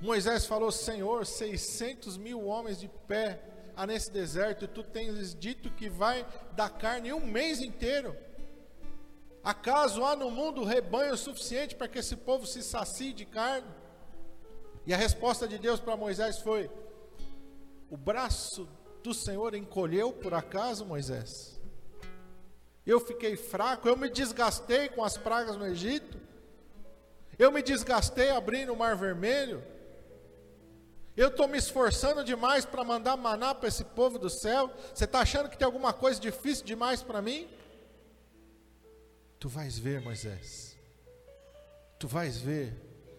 Moisés 0.00 0.46
falou: 0.46 0.70
Senhor, 0.70 1.26
600 1.26 2.16
mil 2.16 2.46
homens 2.46 2.78
de 2.78 2.88
pé 2.88 3.40
há 3.76 3.86
nesse 3.86 4.10
deserto, 4.10 4.64
e 4.64 4.68
tu 4.68 4.82
tens 4.82 5.34
dito 5.34 5.70
que 5.70 5.88
vai 5.88 6.26
dar 6.52 6.70
carne 6.70 7.12
um 7.12 7.24
mês 7.24 7.60
inteiro. 7.60 8.16
Acaso 9.42 10.04
há 10.04 10.14
no 10.14 10.30
mundo 10.30 10.64
rebanho 10.64 11.16
suficiente 11.16 11.74
para 11.74 11.88
que 11.88 11.98
esse 11.98 12.16
povo 12.16 12.46
se 12.46 12.62
sacie 12.62 13.12
de 13.12 13.24
carne? 13.24 13.68
E 14.86 14.92
a 14.92 14.96
resposta 14.96 15.46
de 15.46 15.58
Deus 15.58 15.80
para 15.80 15.96
Moisés 15.96 16.38
foi: 16.38 16.70
O 17.90 17.96
braço 17.96 18.68
do 19.02 19.14
Senhor 19.14 19.54
encolheu 19.54 20.12
por 20.12 20.34
acaso, 20.34 20.84
Moisés? 20.84 21.60
Eu 22.86 23.00
fiquei 23.00 23.36
fraco, 23.36 23.86
eu 23.86 23.96
me 23.96 24.08
desgastei 24.08 24.88
com 24.88 25.04
as 25.04 25.16
pragas 25.16 25.56
no 25.56 25.66
Egito, 25.66 26.18
eu 27.38 27.52
me 27.52 27.62
desgastei 27.62 28.30
abrindo 28.30 28.72
o 28.72 28.76
Mar 28.76 28.96
Vermelho, 28.96 29.62
eu 31.20 31.28
estou 31.28 31.48
me 31.48 31.58
esforçando 31.58 32.22
demais 32.22 32.64
para 32.64 32.84
mandar 32.84 33.16
maná 33.16 33.52
para 33.52 33.68
esse 33.68 33.82
povo 33.82 34.20
do 34.20 34.30
céu. 34.30 34.70
Você 34.94 35.04
está 35.04 35.18
achando 35.18 35.48
que 35.48 35.58
tem 35.58 35.66
alguma 35.66 35.92
coisa 35.92 36.20
difícil 36.20 36.64
demais 36.64 37.02
para 37.02 37.20
mim? 37.20 37.48
Tu 39.40 39.48
vais 39.48 39.76
ver, 39.76 40.00
Moisés. 40.00 40.78
Tu 41.98 42.06
vais 42.06 42.38
ver 42.38 42.72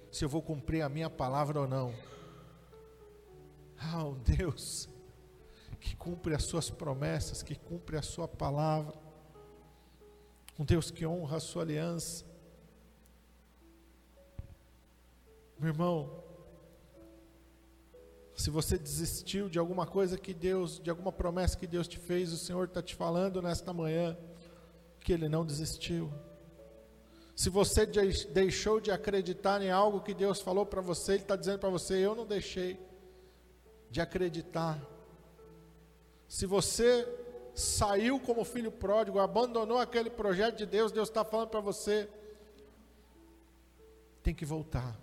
se 0.10 0.24
eu 0.24 0.30
vou 0.30 0.42
cumprir 0.42 0.82
a 0.82 0.88
minha 0.88 1.10
palavra 1.10 1.60
ou 1.60 1.68
não. 1.68 1.94
Ah, 3.78 4.06
um 4.06 4.18
Deus 4.20 4.88
que 5.82 5.94
cumpre 5.94 6.34
as 6.34 6.44
suas 6.44 6.70
promessas, 6.70 7.44
que 7.44 7.56
cumpre 7.56 7.98
a 7.98 8.02
sua 8.02 8.30
palavra. 8.30 8.98
Um 10.58 10.64
Deus 10.64 10.90
que 10.90 11.06
honra 11.06 11.36
a 11.36 11.42
sua 11.42 11.64
aliança. 11.64 12.26
Meu 15.58 15.68
irmão, 15.68 16.29
se 18.40 18.50
você 18.50 18.78
desistiu 18.78 19.50
de 19.50 19.60
alguma 19.60 19.86
coisa 19.86 20.18
que 20.18 20.34
Deus, 20.34 20.80
de 20.80 20.90
alguma 20.90 21.12
promessa 21.12 21.58
que 21.58 21.68
Deus 21.68 21.90
te 21.90 22.00
fez, 22.00 22.32
o 22.32 22.38
Senhor 22.38 22.70
está 22.70 22.82
te 22.82 22.96
falando 22.96 23.42
nesta 23.42 23.74
manhã 23.74 24.18
que 25.02 25.12
Ele 25.12 25.28
não 25.28 25.46
desistiu. 25.46 26.10
Se 27.36 27.50
você 27.50 27.86
deixou 27.86 28.80
de 28.80 28.92
acreditar 28.92 29.62
em 29.62 29.70
algo 29.70 30.00
que 30.00 30.14
Deus 30.14 30.40
falou 30.40 30.66
para 30.66 30.80
você, 30.80 31.16
Ele 31.16 31.24
está 31.24 31.36
dizendo 31.36 31.60
para 31.60 31.70
você: 31.70 31.96
Eu 31.96 32.16
não 32.16 32.26
deixei 32.26 32.80
de 33.92 34.00
acreditar. 34.00 34.82
Se 36.26 36.46
você 36.46 37.06
saiu 37.54 38.22
como 38.22 38.46
filho 38.46 38.72
pródigo, 38.72 39.20
abandonou 39.20 39.80
aquele 39.80 40.10
projeto 40.10 40.56
de 40.56 40.66
Deus, 40.66 40.94
Deus 40.94 41.10
está 41.10 41.26
falando 41.26 41.50
para 41.50 41.60
você: 41.60 42.10
tem 44.24 44.34
que 44.34 44.46
voltar. 44.46 44.98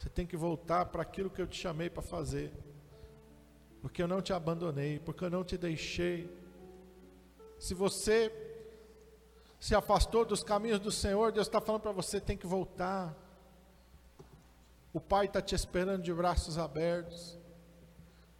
Você 0.00 0.08
tem 0.08 0.26
que 0.26 0.34
voltar 0.34 0.86
para 0.86 1.02
aquilo 1.02 1.28
que 1.28 1.42
eu 1.42 1.46
te 1.46 1.60
chamei 1.60 1.90
para 1.90 2.00
fazer. 2.00 2.50
Porque 3.82 4.02
eu 4.02 4.08
não 4.08 4.22
te 4.22 4.32
abandonei, 4.32 4.98
porque 4.98 5.22
eu 5.22 5.28
não 5.28 5.44
te 5.44 5.58
deixei. 5.58 6.34
Se 7.58 7.74
você 7.74 8.32
se 9.58 9.74
afastou 9.74 10.24
dos 10.24 10.42
caminhos 10.42 10.80
do 10.80 10.90
Senhor, 10.90 11.32
Deus 11.32 11.46
está 11.46 11.60
falando 11.60 11.82
para 11.82 11.92
você: 11.92 12.18
tem 12.18 12.34
que 12.34 12.46
voltar. 12.46 13.14
O 14.90 15.00
Pai 15.00 15.26
está 15.26 15.42
te 15.42 15.54
esperando 15.54 16.02
de 16.02 16.14
braços 16.14 16.56
abertos. 16.56 17.38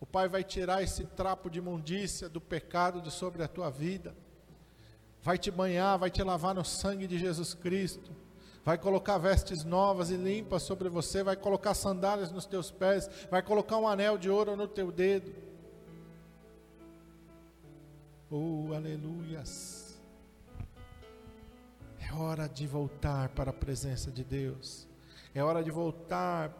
O 0.00 0.06
Pai 0.06 0.30
vai 0.30 0.42
tirar 0.42 0.82
esse 0.82 1.04
trapo 1.04 1.50
de 1.50 1.58
imundícia 1.58 2.26
do 2.26 2.40
pecado 2.40 3.02
de 3.02 3.10
sobre 3.10 3.42
a 3.42 3.48
tua 3.48 3.68
vida. 3.68 4.16
Vai 5.22 5.36
te 5.36 5.50
banhar, 5.50 5.98
vai 5.98 6.10
te 6.10 6.22
lavar 6.22 6.54
no 6.54 6.64
sangue 6.64 7.06
de 7.06 7.18
Jesus 7.18 7.52
Cristo 7.52 8.29
vai 8.64 8.76
colocar 8.76 9.18
vestes 9.18 9.64
novas 9.64 10.10
e 10.10 10.16
limpas 10.16 10.62
sobre 10.62 10.88
você, 10.88 11.22
vai 11.22 11.36
colocar 11.36 11.74
sandálias 11.74 12.30
nos 12.30 12.46
teus 12.46 12.70
pés, 12.70 13.08
vai 13.30 13.42
colocar 13.42 13.78
um 13.78 13.88
anel 13.88 14.18
de 14.18 14.28
ouro 14.28 14.56
no 14.56 14.68
teu 14.68 14.92
dedo. 14.92 15.32
Oh, 18.30 18.72
aleluias! 18.74 20.00
É 22.00 22.12
hora 22.12 22.48
de 22.48 22.66
voltar 22.66 23.28
para 23.30 23.50
a 23.50 23.54
presença 23.54 24.10
de 24.10 24.24
Deus, 24.24 24.86
é 25.34 25.42
hora 25.42 25.62
de 25.62 25.70
voltar 25.70 26.52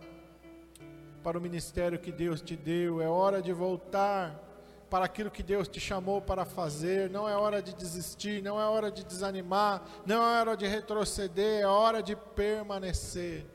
para 1.22 1.38
o 1.38 1.40
ministério 1.40 1.98
que 1.98 2.10
Deus 2.10 2.40
te 2.40 2.56
deu, 2.56 3.00
é 3.00 3.08
hora 3.08 3.42
de 3.42 3.52
voltar 3.52 4.49
para 4.90 5.04
aquilo 5.04 5.30
que 5.30 5.42
Deus 5.42 5.68
te 5.68 5.78
chamou 5.78 6.20
para 6.20 6.44
fazer, 6.44 7.08
não 7.08 7.28
é 7.28 7.36
hora 7.36 7.62
de 7.62 7.72
desistir, 7.72 8.42
não 8.42 8.60
é 8.60 8.64
hora 8.64 8.90
de 8.90 9.04
desanimar, 9.04 9.82
não 10.04 10.16
é 10.16 10.40
hora 10.40 10.56
de 10.56 10.66
retroceder, 10.66 11.62
é 11.62 11.66
hora 11.66 12.02
de 12.02 12.16
permanecer. 12.16 13.46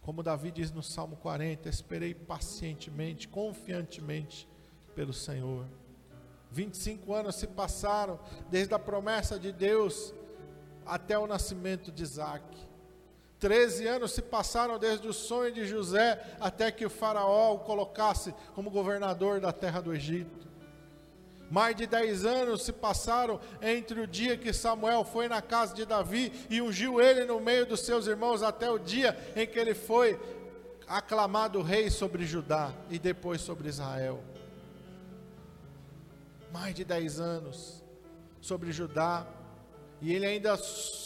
Como 0.00 0.22
Davi 0.22 0.52
diz 0.52 0.70
no 0.70 0.82
Salmo 0.82 1.16
40, 1.16 1.68
esperei 1.68 2.14
pacientemente, 2.14 3.26
confiantemente 3.26 4.48
pelo 4.94 5.12
Senhor. 5.12 5.66
25 6.52 7.12
anos 7.12 7.36
se 7.36 7.46
passaram 7.46 8.20
desde 8.50 8.72
a 8.74 8.78
promessa 8.78 9.38
de 9.38 9.52
Deus 9.52 10.14
até 10.86 11.18
o 11.18 11.26
nascimento 11.26 11.90
de 11.90 12.02
Isaac. 12.02 12.44
Treze 13.42 13.88
anos 13.88 14.12
se 14.12 14.22
passaram 14.22 14.78
desde 14.78 15.08
o 15.08 15.12
sonho 15.12 15.52
de 15.52 15.66
José 15.66 16.16
até 16.38 16.70
que 16.70 16.86
o 16.86 16.90
faraó 16.90 17.54
o 17.54 17.58
colocasse 17.58 18.32
como 18.54 18.70
governador 18.70 19.40
da 19.40 19.52
terra 19.52 19.80
do 19.80 19.92
Egito. 19.92 20.46
Mais 21.50 21.74
de 21.74 21.84
dez 21.84 22.24
anos 22.24 22.62
se 22.62 22.72
passaram 22.72 23.40
entre 23.60 24.00
o 24.00 24.06
dia 24.06 24.36
que 24.36 24.52
Samuel 24.52 25.02
foi 25.02 25.26
na 25.26 25.42
casa 25.42 25.74
de 25.74 25.84
Davi 25.84 26.32
e 26.48 26.62
ungiu 26.62 27.00
ele 27.00 27.24
no 27.24 27.40
meio 27.40 27.66
dos 27.66 27.80
seus 27.80 28.06
irmãos 28.06 28.44
até 28.44 28.70
o 28.70 28.78
dia 28.78 29.18
em 29.34 29.44
que 29.44 29.58
ele 29.58 29.74
foi 29.74 30.20
aclamado 30.86 31.62
rei 31.62 31.90
sobre 31.90 32.24
Judá 32.24 32.72
e 32.88 32.96
depois 32.96 33.40
sobre 33.40 33.68
Israel. 33.68 34.22
Mais 36.52 36.76
de 36.76 36.84
dez 36.84 37.18
anos 37.18 37.82
sobre 38.40 38.70
Judá, 38.70 39.26
e 40.02 40.12
ele 40.12 40.26
ainda 40.26 40.58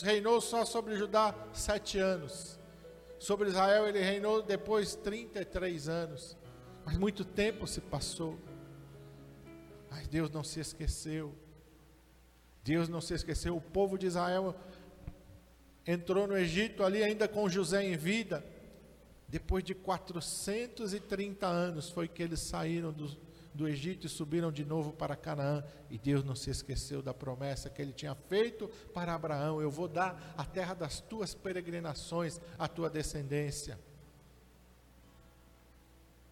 reinou 0.02 0.40
só 0.40 0.64
sobre 0.64 0.96
Judá 0.96 1.34
sete 1.52 1.98
anos. 1.98 2.58
Sobre 3.18 3.50
Israel 3.50 3.86
ele 3.86 4.00
reinou 4.00 4.42
depois 4.42 4.94
33 4.94 5.86
anos. 5.86 6.34
Mas 6.82 6.96
muito 6.96 7.22
tempo 7.22 7.66
se 7.66 7.82
passou. 7.82 8.38
Mas 9.90 10.08
Deus 10.08 10.30
não 10.30 10.42
se 10.42 10.60
esqueceu. 10.60 11.34
Deus 12.64 12.88
não 12.88 13.02
se 13.02 13.12
esqueceu. 13.12 13.54
O 13.54 13.60
povo 13.60 13.98
de 13.98 14.06
Israel 14.06 14.56
entrou 15.86 16.26
no 16.26 16.34
Egito 16.34 16.82
ali 16.82 17.02
ainda 17.02 17.28
com 17.28 17.50
José 17.50 17.84
em 17.84 17.98
vida. 17.98 18.42
Depois 19.28 19.62
de 19.62 19.74
430 19.74 21.46
anos 21.46 21.90
foi 21.90 22.08
que 22.08 22.22
eles 22.22 22.40
saíram 22.40 22.94
do, 22.94 23.08
do 23.56 23.66
Egito 23.66 24.06
e 24.06 24.08
subiram 24.08 24.52
de 24.52 24.64
novo 24.64 24.92
para 24.92 25.16
Canaã. 25.16 25.64
E 25.90 25.98
Deus 25.98 26.22
não 26.22 26.36
se 26.36 26.50
esqueceu 26.50 27.02
da 27.02 27.14
promessa 27.14 27.70
que 27.70 27.82
ele 27.82 27.92
tinha 27.92 28.14
feito 28.14 28.68
para 28.94 29.14
Abraão: 29.14 29.60
Eu 29.60 29.70
vou 29.70 29.88
dar 29.88 30.34
a 30.36 30.44
terra 30.44 30.74
das 30.74 31.00
tuas 31.00 31.34
peregrinações 31.34 32.40
à 32.58 32.68
tua 32.68 32.88
descendência. 32.88 33.78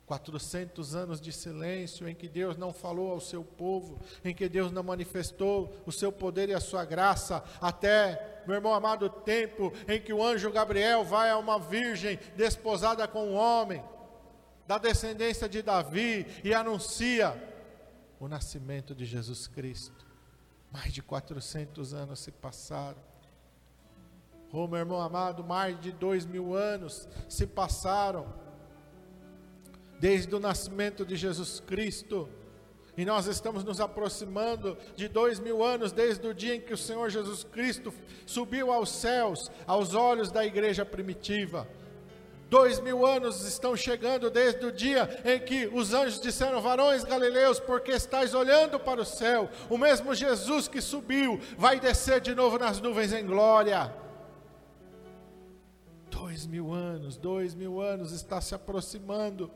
400 0.07 0.95
anos 0.95 1.21
de 1.21 1.33
silêncio 1.33 2.07
em 2.07 2.15
que 2.15 2.29
Deus 2.29 2.57
não 2.57 2.73
falou 2.73 3.11
ao 3.11 3.21
seu 3.21 3.43
povo, 3.43 3.99
em 4.23 4.35
que 4.35 4.49
Deus 4.49 4.71
não 4.71 4.83
manifestou 4.83 5.75
o 5.87 5.93
seu 5.93 6.13
poder 6.13 6.51
e 6.51 6.55
a 6.55 6.61
sua 6.61 6.85
graça, 6.85 7.43
até, 7.61 8.43
meu 8.47 8.57
irmão 8.57 8.75
amado, 8.75 9.07
o 9.07 9.11
tempo 9.11 9.73
em 9.89 10.01
que 10.01 10.13
o 10.13 10.23
anjo 10.23 10.53
Gabriel 10.53 11.05
vai 11.05 11.31
a 11.31 11.39
uma 11.39 11.59
virgem 11.59 12.19
desposada 12.37 13.09
com 13.09 13.31
um 13.31 13.35
homem, 13.35 13.83
da 14.67 14.79
descendência 14.79 15.49
de 15.49 15.63
Davi 15.63 16.27
e 16.43 16.55
anuncia 16.55 17.37
o 18.19 18.29
nascimento 18.29 18.95
de 18.95 19.05
Jesus 19.05 19.47
Cristo. 19.47 20.07
Mais 20.73 20.93
de 20.93 21.03
400 21.03 21.95
anos 21.95 22.21
se 22.21 22.33
passaram. 22.33 22.99
Oh, 24.53 24.67
meu 24.67 24.79
irmão 24.79 25.01
amado, 25.01 25.43
mais 25.43 25.79
de 25.81 25.91
dois 25.91 26.25
mil 26.25 26.55
anos 26.55 27.09
se 27.29 27.47
passaram 27.47 28.33
desde 29.99 30.35
o 30.35 30.41
nascimento 30.41 31.05
de 31.05 31.17
Jesus 31.17 31.61
Cristo. 31.61 32.29
E 32.97 33.05
nós 33.05 33.27
estamos 33.27 33.65
nos 33.65 33.81
aproximando 33.81 34.79
de 34.95 35.09
dois 35.09 35.41
mil 35.41 35.65
anos 35.65 35.91
desde 35.91 36.27
o 36.27 36.33
dia 36.33 36.55
em 36.55 36.61
que 36.61 36.73
o 36.73 36.79
Senhor 36.79 37.11
Jesus 37.11 37.43
Cristo 37.43 37.93
subiu 38.25 38.73
aos 38.73 38.91
céus, 38.91 39.51
aos 39.67 39.95
olhos 39.95 40.31
da 40.31 40.47
igreja 40.47 40.85
primitiva. 40.87 41.69
Dois 42.55 42.79
mil 42.79 43.05
anos 43.05 43.45
estão 43.45 43.77
chegando 43.77 44.31
desde 44.31 44.65
o 44.65 44.71
dia 44.71 45.09
em 45.25 45.41
que 45.41 45.67
os 45.67 45.93
anjos 45.93 46.21
disseram: 46.21 46.63
Varões 46.63 47.03
galileus, 47.03 47.59
porque 47.59 47.91
estáis 47.91 48.33
olhando 48.33 48.79
para 48.79 49.01
o 49.01 49.05
céu? 49.05 49.51
O 49.69 49.77
mesmo 49.77 50.15
Jesus 50.15 50.69
que 50.69 50.81
subiu 50.81 51.41
vai 51.59 51.81
descer 51.81 52.21
de 52.21 52.33
novo 52.33 52.57
nas 52.57 52.81
nuvens 52.81 53.13
em 53.13 53.27
glória. 53.27 53.93
Dois 56.09 56.47
mil 56.47 56.73
anos, 56.73 57.17
dois 57.17 57.57
mil 57.57 57.81
anos 57.81 58.13
está 58.13 58.41
se 58.41 58.55
aproximando. 58.55 59.51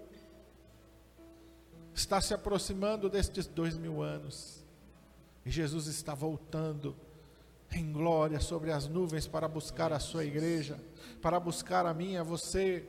Está 1.95 2.21
se 2.21 2.35
aproximando 2.35 3.09
destes 3.09 3.47
dois 3.47 3.79
mil 3.79 4.03
anos. 4.03 4.67
E 5.47 5.53
Jesus 5.53 5.87
está 5.87 6.17
voltando 6.17 6.97
em 7.71 7.93
glória 7.93 8.41
sobre 8.41 8.73
as 8.73 8.89
nuvens 8.89 9.25
para 9.25 9.47
buscar 9.47 9.93
a 9.93 10.01
sua 10.01 10.25
igreja, 10.25 10.81
para 11.21 11.39
buscar 11.41 11.87
a 11.87 11.95
minha, 11.95 12.23
você. 12.23 12.85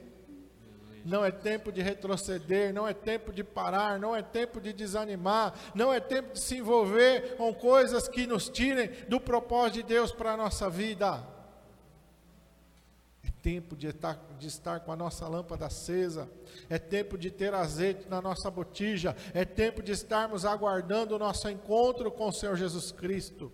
Não 1.06 1.24
é 1.24 1.32
tempo 1.32 1.72
de 1.72 1.82
retroceder, 1.82 2.74
não 2.74 2.86
é 2.88 2.94
tempo 2.94 3.32
de 3.32 3.44
parar, 3.44 3.98
não 3.98 4.14
é 4.14 4.22
tempo 4.22 4.60
de 4.60 4.74
desanimar, 4.74 5.54
não 5.74 5.94
é 5.94 6.00
tempo 6.00 6.34
de 6.34 6.40
se 6.40 6.58
envolver 6.58 7.38
com 7.38 7.54
coisas 7.54 8.08
que 8.08 8.28
nos 8.28 8.50
tirem 8.50 8.90
do 9.08 9.20
propósito 9.20 9.76
de 9.76 9.84
Deus 9.84 10.12
para 10.12 10.34
a 10.34 10.38
nossa 10.38 10.70
vida. 10.70 11.26
É 13.26 13.32
tempo 13.42 13.76
de 13.76 13.88
estar, 13.88 14.20
de 14.38 14.48
estar 14.48 14.82
com 14.82 14.92
a 14.92 14.96
nossa 14.96 15.28
lâmpada 15.28 15.68
acesa. 15.68 16.30
É 16.70 16.78
tempo 16.78 17.18
de 17.18 17.32
ter 17.32 17.54
azeite 17.54 18.10
na 18.10 18.22
nossa 18.22 18.52
botija. 18.52 19.16
É 19.34 19.46
tempo 19.46 19.82
de 19.82 19.92
estarmos 19.92 20.46
aguardando 20.46 21.16
o 21.16 21.20
nosso 21.20 21.50
encontro 21.50 22.12
com 22.12 22.28
o 22.28 22.34
Senhor 22.34 22.56
Jesus 22.56 22.92
Cristo. 22.92 23.52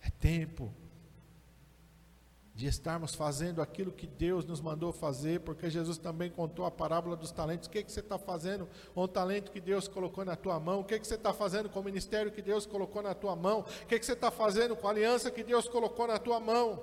É 0.00 0.10
tempo 0.10 0.72
de 2.54 2.68
estarmos 2.68 3.16
fazendo 3.16 3.60
aquilo 3.60 3.90
que 3.90 4.06
Deus 4.06 4.44
nos 4.44 4.60
mandou 4.60 4.92
fazer, 4.92 5.40
porque 5.40 5.68
Jesus 5.68 5.98
também 5.98 6.30
contou 6.30 6.64
a 6.64 6.70
parábola 6.70 7.16
dos 7.16 7.32
talentos. 7.32 7.66
O 7.66 7.70
que, 7.70 7.82
que 7.82 7.90
você 7.90 7.98
está 7.98 8.16
fazendo 8.16 8.68
com 8.94 9.02
o 9.02 9.08
talento 9.08 9.50
que 9.50 9.60
Deus 9.60 9.88
colocou 9.88 10.24
na 10.24 10.36
tua 10.36 10.60
mão? 10.60 10.80
O 10.80 10.84
que, 10.84 10.98
que 11.00 11.06
você 11.06 11.16
está 11.16 11.32
fazendo 11.32 11.68
com 11.68 11.80
o 11.80 11.84
ministério 11.84 12.30
que 12.30 12.40
Deus 12.40 12.64
colocou 12.64 13.02
na 13.02 13.12
tua 13.12 13.34
mão? 13.34 13.60
O 13.60 13.86
que, 13.86 13.98
que 13.98 14.06
você 14.06 14.12
está 14.12 14.30
fazendo 14.30 14.76
com 14.76 14.86
a 14.86 14.90
aliança 14.90 15.32
que 15.32 15.42
Deus 15.42 15.68
colocou 15.68 16.06
na 16.06 16.16
tua 16.16 16.38
mão? 16.38 16.80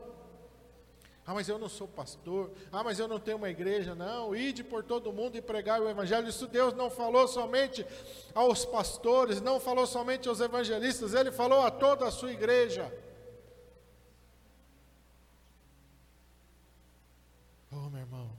Ah, 1.26 1.34
mas 1.34 1.48
eu 1.48 1.58
não 1.58 1.70
sou 1.70 1.88
pastor. 1.88 2.52
Ah, 2.70 2.84
mas 2.84 3.00
eu 3.00 3.08
não 3.08 3.18
tenho 3.18 3.38
uma 3.38 3.50
igreja. 3.50 3.96
Não, 3.96 4.36
ide 4.36 4.66
por 4.66 4.84
todo 4.84 5.14
mundo 5.14 5.38
e 5.38 5.42
pregar 5.42 5.80
o 5.80 5.88
evangelho. 5.88 6.28
Isso 6.28 6.48
Deus 6.48 6.74
não 6.74 6.90
falou 6.90 7.30
somente 7.30 7.86
aos 8.36 8.66
pastores, 8.66 9.40
não 9.40 9.58
falou 9.58 9.88
somente 9.88 10.28
aos 10.28 10.42
evangelistas, 10.42 11.14
ele 11.14 11.32
falou 11.32 11.62
a 11.62 11.72
toda 11.72 12.06
a 12.06 12.12
sua 12.12 12.34
igreja. 12.34 12.92
Oh, 17.72 17.90
meu 17.90 18.02
irmão. 18.02 18.30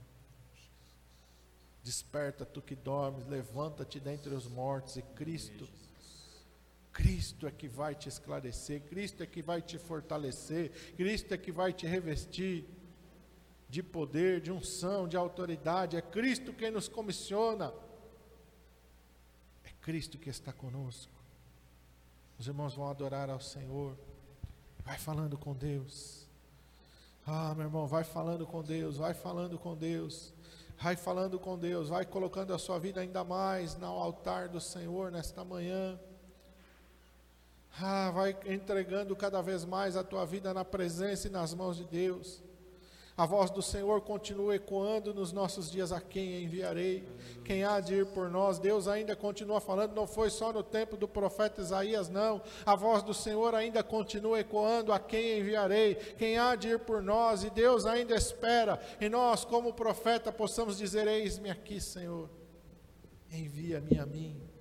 Desperta 1.83 2.45
tu 2.45 2.62
que 2.62 2.76
dormes, 2.76 3.26
levanta-te 3.26 3.99
dentre 3.99 4.35
os 4.35 4.47
mortos 4.47 4.97
e 4.97 5.03
Cristo 5.03 5.68
Cristo 6.93 7.47
é 7.47 7.51
que 7.51 7.66
vai 7.66 7.95
te 7.95 8.09
esclarecer, 8.09 8.83
Cristo 8.83 9.22
é 9.22 9.26
que 9.26 9.41
vai 9.41 9.62
te 9.62 9.78
fortalecer, 9.78 10.70
Cristo 10.95 11.33
é 11.33 11.39
que 11.39 11.51
vai 11.51 11.72
te 11.72 11.87
revestir 11.87 12.68
de 13.68 13.83
poder, 13.83 14.43
de 14.43 14.53
unção, 14.53 15.09
de 15.09 15.16
autoridade. 15.16 15.97
É 15.97 16.03
Cristo 16.03 16.53
quem 16.53 16.70
nos 16.70 16.89
comissiona. 16.89 17.72
É 19.64 19.70
Cristo 19.80 20.18
que 20.18 20.28
está 20.28 20.53
conosco. 20.53 21.12
Os 22.39 22.47
irmãos 22.47 22.74
vão 22.74 22.91
adorar 22.91 23.30
ao 23.30 23.41
Senhor. 23.41 23.97
Vai 24.85 24.99
falando 24.99 25.39
com 25.39 25.55
Deus. 25.55 26.26
Ah, 27.24 27.55
meu 27.55 27.64
irmão, 27.64 27.87
vai 27.87 28.05
falando 28.05 28.47
com 28.47 28.62
Deus, 28.62 28.99
vai 28.99 29.14
falando 29.14 29.59
com 29.59 29.74
Deus. 29.74 30.35
Vai 30.83 30.97
falando 30.97 31.39
com 31.39 31.57
Deus, 31.57 31.91
vai 31.91 32.05
colocando 32.05 32.53
a 32.53 32.59
sua 32.59 32.76
vida 32.76 33.01
ainda 33.01 33.22
mais 33.22 33.76
no 33.76 33.87
altar 33.87 34.49
do 34.49 34.61
Senhor 34.61 35.12
nesta 35.12 35.45
manhã. 35.45 35.97
Ah, 37.80 38.11
vai 38.11 38.37
entregando 38.47 39.14
cada 39.14 39.41
vez 39.41 39.64
mais 39.64 39.97
a 39.97 40.03
tua 40.03 40.26
vida 40.26 40.53
na 40.53 40.64
presença 40.64 41.28
e 41.28 41.30
nas 41.30 41.55
mãos 41.55 41.76
de 41.76 41.85
Deus. 41.85 42.43
A 43.15 43.27
voz 43.27 43.51
do 43.51 43.61
Senhor 43.61 44.01
continua 44.01 44.57
ecoando 44.57 45.13
nos 45.13 45.33
nossos 45.33 45.71
dias: 45.71 45.93
a 45.93 46.01
quem 46.01 46.43
enviarei? 46.45 47.07
Quem 47.45 47.63
há 47.63 47.79
de 47.79 47.95
ir 47.95 48.07
por 48.07 48.31
nós? 48.31 48.59
Deus 48.59 48.89
ainda 48.89 49.15
continua 49.15 49.61
falando, 49.61 49.95
não 49.95 50.07
foi 50.07 50.31
só 50.31 50.51
no 50.51 50.63
tempo 50.63 50.97
do 50.97 51.07
profeta 51.07 51.61
Isaías, 51.61 52.09
não. 52.09 52.41
A 52.65 52.75
voz 52.75 53.03
do 53.03 53.13
Senhor 53.13 53.55
ainda 53.55 53.83
continua 53.83 54.41
ecoando: 54.41 54.93
a 54.93 54.99
quem 54.99 55.41
enviarei? 55.41 55.95
Quem 55.95 56.39
há 56.39 56.55
de 56.55 56.69
ir 56.69 56.79
por 56.81 57.03
nós? 57.03 57.45
E 57.45 57.51
Deus 57.51 57.85
ainda 57.85 58.15
espera, 58.15 58.81
e 58.99 59.09
nós, 59.11 59.45
como 59.45 59.75
profeta, 59.75 60.33
possamos 60.33 60.79
dizer: 60.79 61.07
Eis-me 61.07 61.51
aqui, 61.51 61.81
Senhor, 61.81 62.31
envia-me 63.31 63.99
a 63.99 64.07
mim. 64.07 64.52